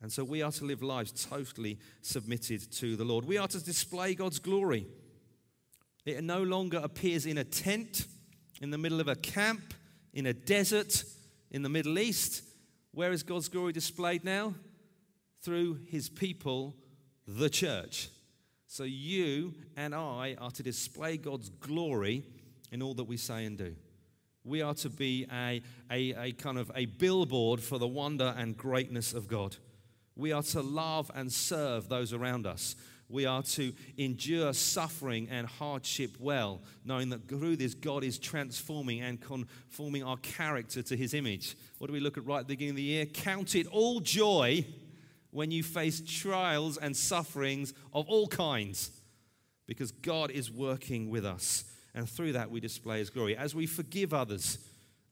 And 0.00 0.12
so 0.12 0.22
we 0.22 0.42
are 0.42 0.52
to 0.52 0.64
live 0.64 0.80
lives 0.80 1.26
totally 1.26 1.78
submitted 2.02 2.70
to 2.74 2.94
the 2.94 3.04
Lord. 3.04 3.24
We 3.24 3.36
are 3.36 3.48
to 3.48 3.64
display 3.64 4.14
God's 4.14 4.38
glory. 4.38 4.86
It 6.06 6.22
no 6.22 6.42
longer 6.42 6.78
appears 6.78 7.26
in 7.26 7.36
a 7.36 7.44
tent, 7.44 8.06
in 8.60 8.70
the 8.70 8.78
middle 8.78 9.00
of 9.00 9.08
a 9.08 9.16
camp, 9.16 9.74
in 10.14 10.26
a 10.26 10.32
desert, 10.32 11.02
in 11.50 11.62
the 11.62 11.68
Middle 11.68 11.98
East. 11.98 12.44
Where 12.92 13.10
is 13.10 13.24
God's 13.24 13.48
glory 13.48 13.72
displayed 13.72 14.24
now? 14.24 14.54
Through 15.42 15.80
his 15.86 16.08
people, 16.08 16.74
the 17.26 17.50
church. 17.50 18.08
So 18.66 18.84
you 18.84 19.54
and 19.76 19.94
I 19.94 20.36
are 20.38 20.50
to 20.52 20.62
display 20.62 21.16
God's 21.16 21.48
glory 21.48 22.24
in 22.70 22.82
all 22.82 22.94
that 22.94 23.04
we 23.04 23.16
say 23.16 23.44
and 23.44 23.56
do. 23.56 23.74
We 24.44 24.62
are 24.62 24.74
to 24.74 24.90
be 24.90 25.26
a, 25.32 25.62
a, 25.90 26.14
a 26.14 26.32
kind 26.32 26.58
of 26.58 26.70
a 26.74 26.86
billboard 26.86 27.60
for 27.60 27.78
the 27.78 27.86
wonder 27.86 28.34
and 28.36 28.56
greatness 28.56 29.12
of 29.12 29.28
God. 29.28 29.56
We 30.16 30.32
are 30.32 30.42
to 30.42 30.60
love 30.62 31.10
and 31.14 31.32
serve 31.32 31.88
those 31.88 32.12
around 32.12 32.46
us. 32.46 32.76
We 33.10 33.24
are 33.24 33.42
to 33.42 33.72
endure 33.96 34.52
suffering 34.52 35.28
and 35.30 35.46
hardship 35.46 36.16
well, 36.18 36.60
knowing 36.84 37.08
that 37.10 37.26
through 37.26 37.56
this, 37.56 37.72
God 37.72 38.04
is 38.04 38.18
transforming 38.18 39.00
and 39.00 39.18
conforming 39.18 40.02
our 40.02 40.18
character 40.18 40.82
to 40.82 40.96
his 40.96 41.14
image. 41.14 41.56
What 41.78 41.86
do 41.86 41.94
we 41.94 42.00
look 42.00 42.18
at 42.18 42.26
right 42.26 42.40
at 42.40 42.48
the 42.48 42.52
beginning 42.52 42.72
of 42.72 42.76
the 42.76 42.82
year? 42.82 43.06
Count 43.06 43.54
it 43.54 43.66
all 43.68 44.00
joy 44.00 44.66
when 45.38 45.52
you 45.52 45.62
face 45.62 46.02
trials 46.04 46.78
and 46.78 46.96
sufferings 46.96 47.72
of 47.92 48.08
all 48.08 48.26
kinds, 48.26 48.90
because 49.68 49.92
God 49.92 50.32
is 50.32 50.50
working 50.50 51.10
with 51.10 51.24
us. 51.24 51.62
And 51.94 52.10
through 52.10 52.32
that, 52.32 52.50
we 52.50 52.58
display 52.58 52.98
his 52.98 53.08
glory. 53.08 53.36
As 53.36 53.54
we 53.54 53.64
forgive 53.64 54.12
others 54.12 54.58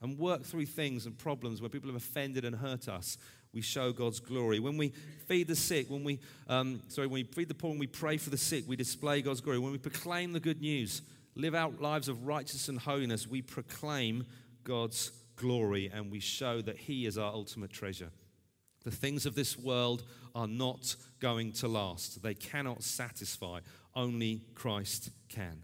and 0.02 0.18
work 0.18 0.42
through 0.42 0.66
things 0.66 1.06
and 1.06 1.16
problems 1.16 1.60
where 1.60 1.70
people 1.70 1.88
have 1.90 1.96
offended 1.96 2.44
and 2.44 2.56
hurt 2.56 2.88
us, 2.88 3.18
we 3.54 3.60
show 3.60 3.92
God's 3.92 4.18
glory. 4.18 4.58
When 4.58 4.76
we 4.76 4.88
feed 5.28 5.46
the 5.46 5.54
sick, 5.54 5.88
when 5.88 6.02
we, 6.02 6.18
um, 6.48 6.82
sorry, 6.88 7.06
when 7.06 7.20
we 7.20 7.22
feed 7.22 7.46
the 7.46 7.54
poor, 7.54 7.70
when 7.70 7.78
we 7.78 7.86
pray 7.86 8.16
for 8.16 8.30
the 8.30 8.36
sick, 8.36 8.64
we 8.66 8.74
display 8.74 9.22
God's 9.22 9.40
glory. 9.40 9.60
When 9.60 9.70
we 9.70 9.78
proclaim 9.78 10.32
the 10.32 10.40
good 10.40 10.60
news, 10.60 11.02
live 11.36 11.54
out 11.54 11.80
lives 11.80 12.08
of 12.08 12.26
righteousness 12.26 12.68
and 12.68 12.80
holiness, 12.80 13.28
we 13.28 13.42
proclaim 13.42 14.26
God's 14.64 15.12
glory 15.36 15.88
and 15.94 16.10
we 16.10 16.18
show 16.18 16.62
that 16.62 16.78
He 16.78 17.06
is 17.06 17.16
our 17.16 17.32
ultimate 17.32 17.70
treasure. 17.70 18.10
The 18.86 18.92
things 18.92 19.26
of 19.26 19.34
this 19.34 19.58
world 19.58 20.04
are 20.32 20.46
not 20.46 20.94
going 21.18 21.50
to 21.54 21.66
last, 21.66 22.22
they 22.22 22.34
cannot 22.34 22.84
satisfy. 22.84 23.58
Only 23.96 24.44
Christ 24.54 25.10
can. 25.28 25.62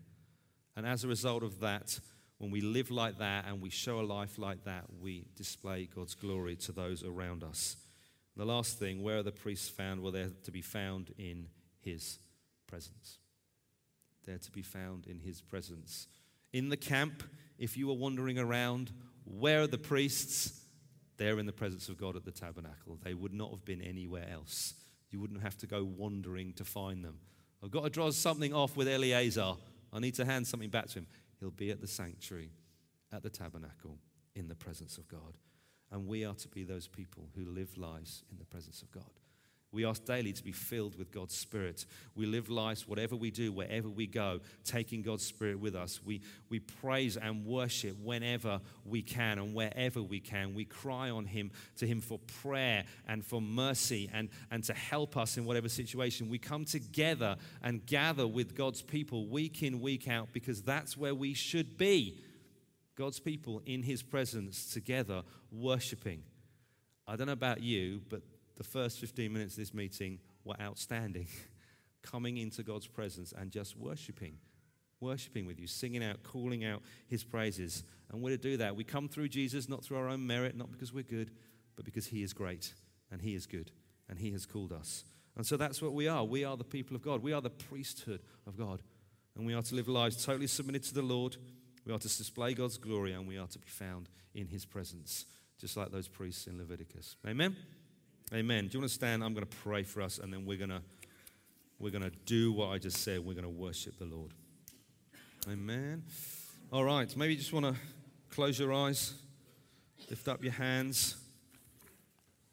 And 0.74 0.84
as 0.84 1.04
a 1.04 1.08
result 1.08 1.44
of 1.44 1.60
that, 1.60 2.00
when 2.38 2.50
we 2.50 2.60
live 2.60 2.90
like 2.90 3.18
that 3.18 3.44
and 3.46 3.62
we 3.62 3.70
show 3.70 4.00
a 4.00 4.02
life 4.02 4.38
like 4.38 4.64
that, 4.64 4.86
we 5.00 5.26
display 5.36 5.88
God's 5.94 6.16
glory 6.16 6.56
to 6.56 6.72
those 6.72 7.04
around 7.04 7.44
us. 7.44 7.76
The 8.36 8.44
last 8.44 8.80
thing, 8.80 9.04
where 9.04 9.18
are 9.18 9.22
the 9.22 9.30
priests 9.30 9.68
found? 9.68 10.02
Well, 10.02 10.10
they're 10.10 10.30
to 10.42 10.50
be 10.50 10.62
found 10.62 11.12
in 11.16 11.46
his 11.80 12.18
presence. 12.66 13.18
They're 14.26 14.38
to 14.38 14.50
be 14.50 14.62
found 14.62 15.06
in 15.06 15.20
his 15.20 15.40
presence. 15.40 16.08
In 16.52 16.70
the 16.70 16.76
camp, 16.76 17.22
if 17.56 17.76
you 17.76 17.86
were 17.86 17.94
wandering 17.94 18.40
around, 18.40 18.90
where 19.24 19.60
are 19.60 19.66
the 19.68 19.78
priests? 19.78 20.61
They're 21.22 21.38
in 21.38 21.46
the 21.46 21.52
presence 21.52 21.88
of 21.88 21.96
God 21.96 22.16
at 22.16 22.24
the 22.24 22.32
tabernacle. 22.32 22.98
They 23.00 23.14
would 23.14 23.32
not 23.32 23.52
have 23.52 23.64
been 23.64 23.80
anywhere 23.80 24.26
else. 24.28 24.74
You 25.12 25.20
wouldn't 25.20 25.40
have 25.40 25.56
to 25.58 25.68
go 25.68 25.84
wandering 25.84 26.52
to 26.54 26.64
find 26.64 27.04
them. 27.04 27.20
I've 27.62 27.70
got 27.70 27.84
to 27.84 27.90
draw 27.90 28.10
something 28.10 28.52
off 28.52 28.76
with 28.76 28.88
Eleazar. 28.88 29.52
I 29.92 30.00
need 30.00 30.16
to 30.16 30.24
hand 30.24 30.48
something 30.48 30.68
back 30.68 30.88
to 30.88 30.98
him. 30.98 31.06
He'll 31.38 31.52
be 31.52 31.70
at 31.70 31.80
the 31.80 31.86
sanctuary, 31.86 32.50
at 33.12 33.22
the 33.22 33.30
tabernacle, 33.30 33.98
in 34.34 34.48
the 34.48 34.56
presence 34.56 34.98
of 34.98 35.06
God. 35.06 35.38
And 35.92 36.08
we 36.08 36.24
are 36.24 36.34
to 36.34 36.48
be 36.48 36.64
those 36.64 36.88
people 36.88 37.28
who 37.36 37.44
live 37.44 37.78
lives 37.78 38.24
in 38.32 38.38
the 38.38 38.44
presence 38.44 38.82
of 38.82 38.90
God. 38.90 39.04
We 39.72 39.86
ask 39.86 40.04
daily 40.04 40.34
to 40.34 40.44
be 40.44 40.52
filled 40.52 40.98
with 40.98 41.10
God's 41.10 41.34
Spirit. 41.34 41.86
We 42.14 42.26
live 42.26 42.50
lives, 42.50 42.86
whatever 42.86 43.16
we 43.16 43.30
do, 43.30 43.50
wherever 43.50 43.88
we 43.88 44.06
go, 44.06 44.40
taking 44.64 45.00
God's 45.00 45.24
Spirit 45.24 45.60
with 45.60 45.74
us. 45.74 45.98
We, 46.04 46.20
we 46.50 46.58
praise 46.58 47.16
and 47.16 47.46
worship 47.46 47.96
whenever 47.98 48.60
we 48.84 49.00
can 49.00 49.38
and 49.38 49.54
wherever 49.54 50.02
we 50.02 50.20
can. 50.20 50.54
We 50.54 50.66
cry 50.66 51.08
on 51.08 51.24
Him 51.24 51.52
to 51.78 51.86
Him 51.86 52.02
for 52.02 52.18
prayer 52.42 52.84
and 53.08 53.24
for 53.24 53.40
mercy 53.40 54.10
and, 54.12 54.28
and 54.50 54.62
to 54.64 54.74
help 54.74 55.16
us 55.16 55.38
in 55.38 55.46
whatever 55.46 55.70
situation. 55.70 56.28
We 56.28 56.38
come 56.38 56.66
together 56.66 57.36
and 57.62 57.86
gather 57.86 58.26
with 58.26 58.54
God's 58.54 58.82
people 58.82 59.26
week 59.26 59.62
in, 59.62 59.80
week 59.80 60.06
out, 60.06 60.28
because 60.34 60.60
that's 60.60 60.98
where 60.98 61.14
we 61.14 61.32
should 61.32 61.78
be. 61.78 62.18
God's 62.94 63.20
people 63.20 63.62
in 63.64 63.82
His 63.82 64.02
presence 64.02 64.70
together, 64.74 65.22
worshiping. 65.50 66.24
I 67.06 67.16
don't 67.16 67.26
know 67.26 67.32
about 67.32 67.62
you, 67.62 68.02
but 68.10 68.20
the 68.62 68.68
first 68.68 69.00
15 69.00 69.32
minutes 69.32 69.54
of 69.54 69.58
this 69.58 69.74
meeting 69.74 70.18
were 70.44 70.54
outstanding. 70.60 71.26
Coming 72.02 72.36
into 72.36 72.62
God's 72.62 72.86
presence 72.86 73.32
and 73.36 73.50
just 73.50 73.76
worshiping, 73.76 74.38
worshiping 75.00 75.46
with 75.46 75.60
you, 75.60 75.66
singing 75.66 76.02
out, 76.02 76.22
calling 76.22 76.64
out 76.64 76.82
His 77.06 77.22
praises. 77.24 77.84
And 78.10 78.22
we're 78.22 78.36
to 78.36 78.42
do 78.42 78.56
that. 78.58 78.74
We 78.74 78.84
come 78.84 79.08
through 79.08 79.28
Jesus, 79.28 79.68
not 79.68 79.84
through 79.84 79.98
our 79.98 80.08
own 80.08 80.26
merit, 80.26 80.56
not 80.56 80.70
because 80.72 80.92
we're 80.92 81.04
good, 81.04 81.30
but 81.76 81.84
because 81.84 82.06
He 82.06 82.22
is 82.22 82.32
great 82.32 82.72
and 83.10 83.20
He 83.20 83.34
is 83.34 83.46
good 83.46 83.70
and 84.08 84.18
He 84.18 84.32
has 84.32 84.46
called 84.46 84.72
us. 84.72 85.04
And 85.36 85.46
so 85.46 85.56
that's 85.56 85.80
what 85.80 85.92
we 85.92 86.08
are. 86.08 86.24
We 86.24 86.44
are 86.44 86.56
the 86.56 86.64
people 86.64 86.96
of 86.96 87.02
God. 87.02 87.22
We 87.22 87.32
are 87.32 87.40
the 87.40 87.50
priesthood 87.50 88.20
of 88.46 88.56
God. 88.56 88.82
And 89.36 89.46
we 89.46 89.54
are 89.54 89.62
to 89.62 89.74
live 89.74 89.88
lives 89.88 90.24
totally 90.24 90.46
submitted 90.46 90.82
to 90.84 90.94
the 90.94 91.02
Lord 91.02 91.36
we 91.84 91.92
are 91.92 91.98
to 91.98 92.08
display 92.08 92.54
God's 92.54 92.78
glory 92.78 93.12
and 93.12 93.26
we 93.26 93.38
are 93.38 93.46
to 93.48 93.58
be 93.58 93.68
found 93.68 94.08
in 94.34 94.46
his 94.46 94.64
presence, 94.64 95.26
just 95.58 95.76
like 95.76 95.90
those 95.90 96.08
priests 96.08 96.46
in 96.46 96.58
Leviticus. 96.58 97.16
Amen? 97.26 97.56
Amen. 98.34 98.66
Do 98.66 98.78
you 98.78 98.80
want 98.80 98.88
to 98.88 98.94
stand? 98.94 99.22
I'm 99.22 99.34
going 99.34 99.46
to 99.46 99.56
pray 99.58 99.82
for 99.82 100.00
us 100.00 100.16
and 100.18 100.32
then 100.32 100.46
we're 100.46 100.56
going 100.56 100.70
to, 100.70 100.80
we're 101.78 101.90
going 101.90 102.02
to 102.02 102.12
do 102.24 102.50
what 102.50 102.68
I 102.68 102.78
just 102.78 102.96
said. 102.98 103.20
We're 103.20 103.34
going 103.34 103.44
to 103.44 103.50
worship 103.50 103.98
the 103.98 104.06
Lord. 104.06 104.30
Amen. 105.50 106.02
All 106.72 106.82
right. 106.82 107.14
Maybe 107.14 107.34
you 107.34 107.38
just 107.38 107.52
want 107.52 107.66
to 107.66 107.74
close 108.30 108.58
your 108.58 108.72
eyes, 108.72 109.12
lift 110.08 110.28
up 110.28 110.42
your 110.42 110.54
hands, 110.54 111.16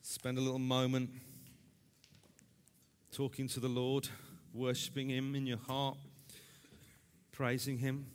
spend 0.02 0.38
a 0.38 0.42
little 0.42 0.60
moment 0.60 1.12
talking 3.14 3.48
to 3.48 3.62
the 3.62 3.70
Lord, 3.70 4.10
worshiping 4.54 5.10
Him 5.10 5.34
in 5.34 5.46
your 5.48 5.60
heart, 5.60 5.96
praising 7.32 7.78
Him. 7.78 8.06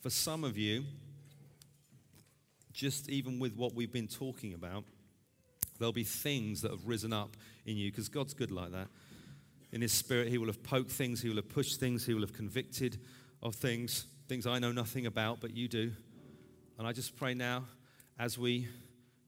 For 0.00 0.10
some 0.10 0.44
of 0.44 0.58
you, 0.58 0.84
just 2.76 3.08
even 3.08 3.38
with 3.38 3.56
what 3.56 3.74
we've 3.74 3.92
been 3.92 4.06
talking 4.06 4.52
about, 4.52 4.84
there'll 5.78 5.92
be 5.92 6.04
things 6.04 6.60
that 6.60 6.70
have 6.70 6.86
risen 6.86 7.12
up 7.12 7.34
in 7.64 7.76
you 7.76 7.90
because 7.90 8.08
God's 8.08 8.34
good 8.34 8.50
like 8.50 8.70
that. 8.72 8.88
In 9.72 9.80
His 9.80 9.92
Spirit, 9.92 10.28
He 10.28 10.36
will 10.36 10.46
have 10.46 10.62
poked 10.62 10.92
things, 10.92 11.22
He 11.22 11.30
will 11.30 11.36
have 11.36 11.48
pushed 11.48 11.80
things, 11.80 12.04
He 12.04 12.12
will 12.12 12.20
have 12.20 12.34
convicted 12.34 12.98
of 13.42 13.54
things, 13.54 14.06
things 14.28 14.46
I 14.46 14.58
know 14.58 14.72
nothing 14.72 15.06
about, 15.06 15.40
but 15.40 15.56
you 15.56 15.68
do. 15.68 15.90
And 16.78 16.86
I 16.86 16.92
just 16.92 17.16
pray 17.16 17.32
now 17.32 17.64
as 18.18 18.38
we 18.38 18.68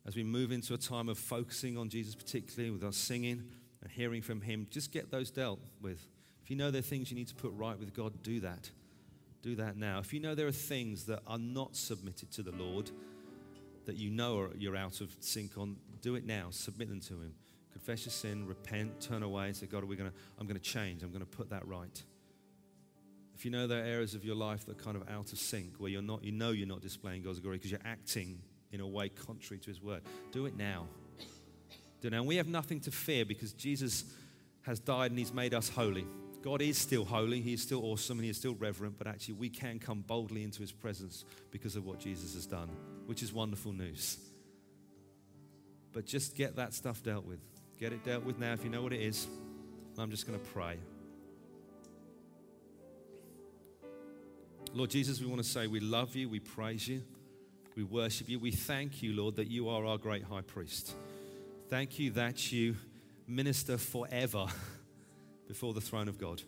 as 0.07 0.17
we 0.17 0.25
move 0.25 0.53
into 0.53 0.73
a 0.73 0.79
time 0.79 1.11
of 1.11 1.19
focusing 1.19 1.77
on 1.77 1.91
Jesus, 1.91 2.15
particularly 2.15 2.71
with 2.71 2.83
our 2.83 2.93
singing 2.93 3.45
and 3.83 3.91
hearing 3.91 4.23
from 4.23 4.41
Him, 4.41 4.67
just 4.71 4.93
get 4.93 5.11
those 5.11 5.31
dealt 5.31 5.61
with. 5.83 6.07
If 6.43 6.51
you 6.51 6.57
know 6.57 6.71
there 6.71 6.79
are 6.79 6.83
things 6.83 7.11
you 7.11 7.17
need 7.17 7.29
to 7.29 7.35
put 7.35 7.53
right 7.53 7.79
with 7.79 7.95
God, 7.95 8.23
do 8.23 8.41
that. 8.41 8.71
Do 9.43 9.57
that 9.57 9.77
now. 9.77 9.99
If 9.99 10.15
you 10.15 10.21
know 10.21 10.35
there 10.35 10.47
are 10.47 10.53
things 10.53 11.05
that 11.07 11.21
are 11.27 11.39
not 11.39 11.77
submitted 11.77 12.31
to 12.33 12.43
the 12.43 12.53
Lord, 12.53 12.91
that 13.89 13.97
you 13.97 14.11
know 14.11 14.51
you're 14.55 14.77
out 14.77 15.01
of 15.01 15.17
sync 15.21 15.57
on, 15.57 15.77
do 16.03 16.15
it 16.15 16.27
now. 16.27 16.49
Submit 16.51 16.89
them 16.89 17.01
to 17.01 17.15
Him. 17.15 17.33
Confess 17.73 18.05
your 18.05 18.13
sin, 18.13 18.47
repent, 18.47 19.01
turn 19.01 19.23
away, 19.23 19.47
and 19.47 19.57
say, 19.57 19.67
God, 19.67 19.83
we're 19.85 19.97
gonna, 19.97 20.13
I'm 20.39 20.47
going 20.47 20.61
to 20.61 20.63
change. 20.63 21.03
I'm 21.03 21.09
going 21.09 21.21
to 21.21 21.27
put 21.27 21.49
that 21.51 21.67
right. 21.67 22.03
If 23.35 23.47
you 23.47 23.51
know 23.51 23.67
there 23.67 23.83
are 23.83 23.87
areas 23.87 24.15
of 24.15 24.25
your 24.25 24.35
life 24.35 24.67
that 24.67 24.79
are 24.79 24.83
kind 24.83 24.97
of 24.97 25.09
out 25.09 25.33
of 25.33 25.39
sync, 25.39 25.77
where 25.79 25.91
you're 25.91 26.03
not, 26.03 26.23
you 26.23 26.33
know 26.33 26.51
you're 26.51 26.69
not 26.69 26.83
displaying 26.83 27.23
God's 27.23 27.41
glory 27.41 27.57
because 27.57 27.71
you're 27.71 27.81
acting 27.85 28.41
in 28.73 28.81
a 28.81 28.87
way 28.87 29.09
contrary 29.09 29.59
to 29.61 29.67
His 29.69 29.83
word, 29.83 30.03
do 30.33 30.45
it 30.45 30.57
now. 30.57 30.87
Do 32.03 32.09
it 32.09 32.11
now. 32.11 32.19
And 32.19 32.27
we 32.27 32.37
have 32.37 32.49
nothing 32.49 32.81
to 32.81 32.91
fear 32.91 33.25
because 33.25 33.55
Jesus 33.55 34.05
has 34.63 34.81
died 34.81 35.13
and 35.13 35.19
He's 35.19 35.33
made 35.33 35.55
us 35.55 35.71
holy. 35.71 36.07
God 36.43 36.61
is 36.63 36.77
still 36.77 37.05
holy, 37.05 37.41
He 37.41 37.55
is 37.55 37.63
still 37.63 37.85
awesome, 37.85 38.19
and 38.19 38.25
He 38.25 38.31
is 38.31 38.37
still 38.37 38.55
reverent, 38.55 38.99
but 38.99 39.07
actually 39.07 39.35
we 39.35 39.49
can 39.49 39.79
come 39.79 40.03
boldly 40.03 40.45
into 40.45 40.61
His 40.61 40.73
presence 40.73 41.25
because 41.51 41.75
of 41.75 41.87
what 41.87 41.99
Jesus 41.99 42.35
has 42.35 42.47
done, 42.47 42.71
which 43.09 43.23
is 43.23 43.33
wonderful 43.33 43.73
news. 43.73 44.19
But 45.93 46.05
just 46.05 46.37
get 46.37 46.57
that 46.57 46.75
stuff 46.75 47.03
dealt 47.03 47.25
with. 47.25 47.41
Get 47.81 47.93
it 47.93 48.05
dealt 48.05 48.25
with 48.25 48.39
now 48.39 48.53
if 48.53 48.63
you 48.63 48.71
know 48.71 48.83
what 48.83 48.93
it 48.93 49.01
is. 49.01 49.27
I'm 49.99 50.11
just 50.11 50.27
going 50.27 50.39
to 50.39 50.45
pray. 50.47 50.77
Lord 54.75 54.91
Jesus, 54.91 55.21
we 55.21 55.27
want 55.27 55.43
to 55.43 55.49
say 55.49 55.67
we 55.67 55.81
love 55.81 56.15
you, 56.15 56.29
we 56.29 56.41
praise 56.41 56.87
you, 56.87 57.03
we 57.75 57.83
worship 57.83 58.29
you. 58.29 58.39
We 58.39 58.51
thank 58.51 59.03
you, 59.03 59.15
Lord, 59.15 59.37
that 59.37 59.49
you 59.49 59.69
are 59.71 59.85
our 59.87 59.97
great 59.97 60.25
high 60.25 60.43
priest. 60.43 60.95
Thank 61.69 61.99
you 61.99 62.11
that 62.13 62.53
you 62.53 62.77
minister 63.27 63.79
forever. 63.79 64.47
before 65.49 65.73
the 65.73 65.81
throne 65.81 66.09
of 66.09 66.19
God. 66.19 66.43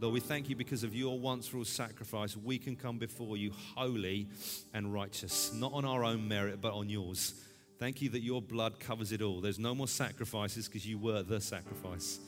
Lord, 0.00 0.12
we 0.12 0.20
thank 0.20 0.48
you 0.48 0.56
because 0.56 0.82
of 0.82 0.94
your 0.94 1.18
once 1.18 1.46
for 1.46 1.58
all 1.58 1.64
sacrifice, 1.64 2.36
we 2.36 2.58
can 2.58 2.74
come 2.74 2.98
before 2.98 3.36
you 3.36 3.52
holy 3.76 4.26
and 4.72 4.92
righteous, 4.92 5.52
not 5.54 5.72
on 5.72 5.84
our 5.84 6.04
own 6.04 6.26
merit, 6.26 6.60
but 6.60 6.72
on 6.72 6.88
yours. 6.88 7.34
Thank 7.78 8.02
you 8.02 8.08
that 8.10 8.22
your 8.22 8.42
blood 8.42 8.80
covers 8.80 9.12
it 9.12 9.22
all. 9.22 9.40
There's 9.40 9.58
no 9.58 9.74
more 9.74 9.88
sacrifices 9.88 10.66
because 10.66 10.86
you 10.86 10.98
were 10.98 11.22
the 11.22 11.40
sacrifice, 11.40 12.18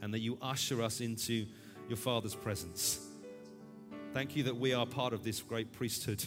and 0.00 0.12
that 0.14 0.20
you 0.20 0.38
usher 0.40 0.82
us 0.82 1.00
into 1.00 1.46
your 1.88 1.98
Father's 1.98 2.34
presence. 2.34 3.06
Thank 4.12 4.34
you 4.34 4.44
that 4.44 4.56
we 4.56 4.72
are 4.72 4.86
part 4.86 5.12
of 5.12 5.22
this 5.22 5.40
great 5.42 5.72
priesthood, 5.72 6.24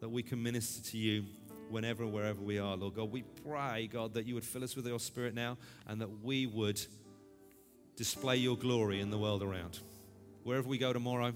that 0.00 0.08
we 0.08 0.22
can 0.22 0.42
minister 0.42 0.90
to 0.90 0.98
you 0.98 1.24
whenever 1.70 2.06
wherever 2.06 2.40
we 2.40 2.58
are, 2.58 2.76
Lord 2.76 2.94
God. 2.94 3.10
We 3.10 3.22
pray, 3.46 3.88
God, 3.90 4.14
that 4.14 4.26
you 4.26 4.34
would 4.34 4.44
fill 4.44 4.62
us 4.62 4.76
with 4.76 4.86
your 4.86 5.00
spirit 5.00 5.34
now 5.34 5.56
and 5.88 6.00
that 6.02 6.22
we 6.22 6.46
would 6.46 6.80
display 7.96 8.36
your 8.36 8.56
glory 8.56 9.00
in 9.00 9.10
the 9.10 9.18
world 9.18 9.42
around. 9.42 9.78
wherever 10.44 10.68
we 10.68 10.78
go 10.78 10.92
tomorrow, 10.92 11.32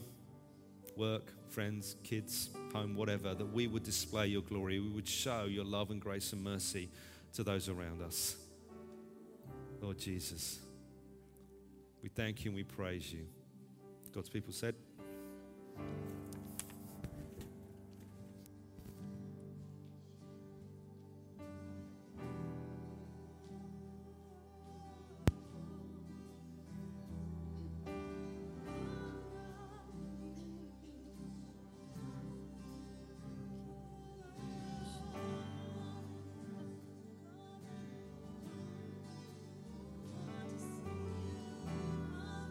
work, 0.97 1.33
friends, 1.49 1.97
kids, 2.03 2.51
home, 2.73 2.95
whatever, 2.97 3.35
that 3.35 3.47
we 3.47 3.67
would 3.67 3.85
display 3.85 4.27
your 4.27 4.43
glory. 4.43 4.81
We 4.81 4.89
would 4.89 5.09
show 5.09 5.45
your 5.45 5.65
love 5.65 5.91
and 5.91 6.01
grace 6.01 6.33
and 6.33 6.43
mercy 6.43 6.89
to 7.35 7.45
those 7.45 7.69
around 7.69 8.03
us. 8.03 8.37
Lord 9.81 9.99
Jesus, 9.99 10.59
we 12.03 12.09
thank 12.09 12.45
you 12.45 12.51
and 12.51 12.57
we 12.57 12.65
praise 12.65 13.13
you. 13.13 13.27
God's 14.15 14.31
people 14.31 14.53
said, 14.53 14.75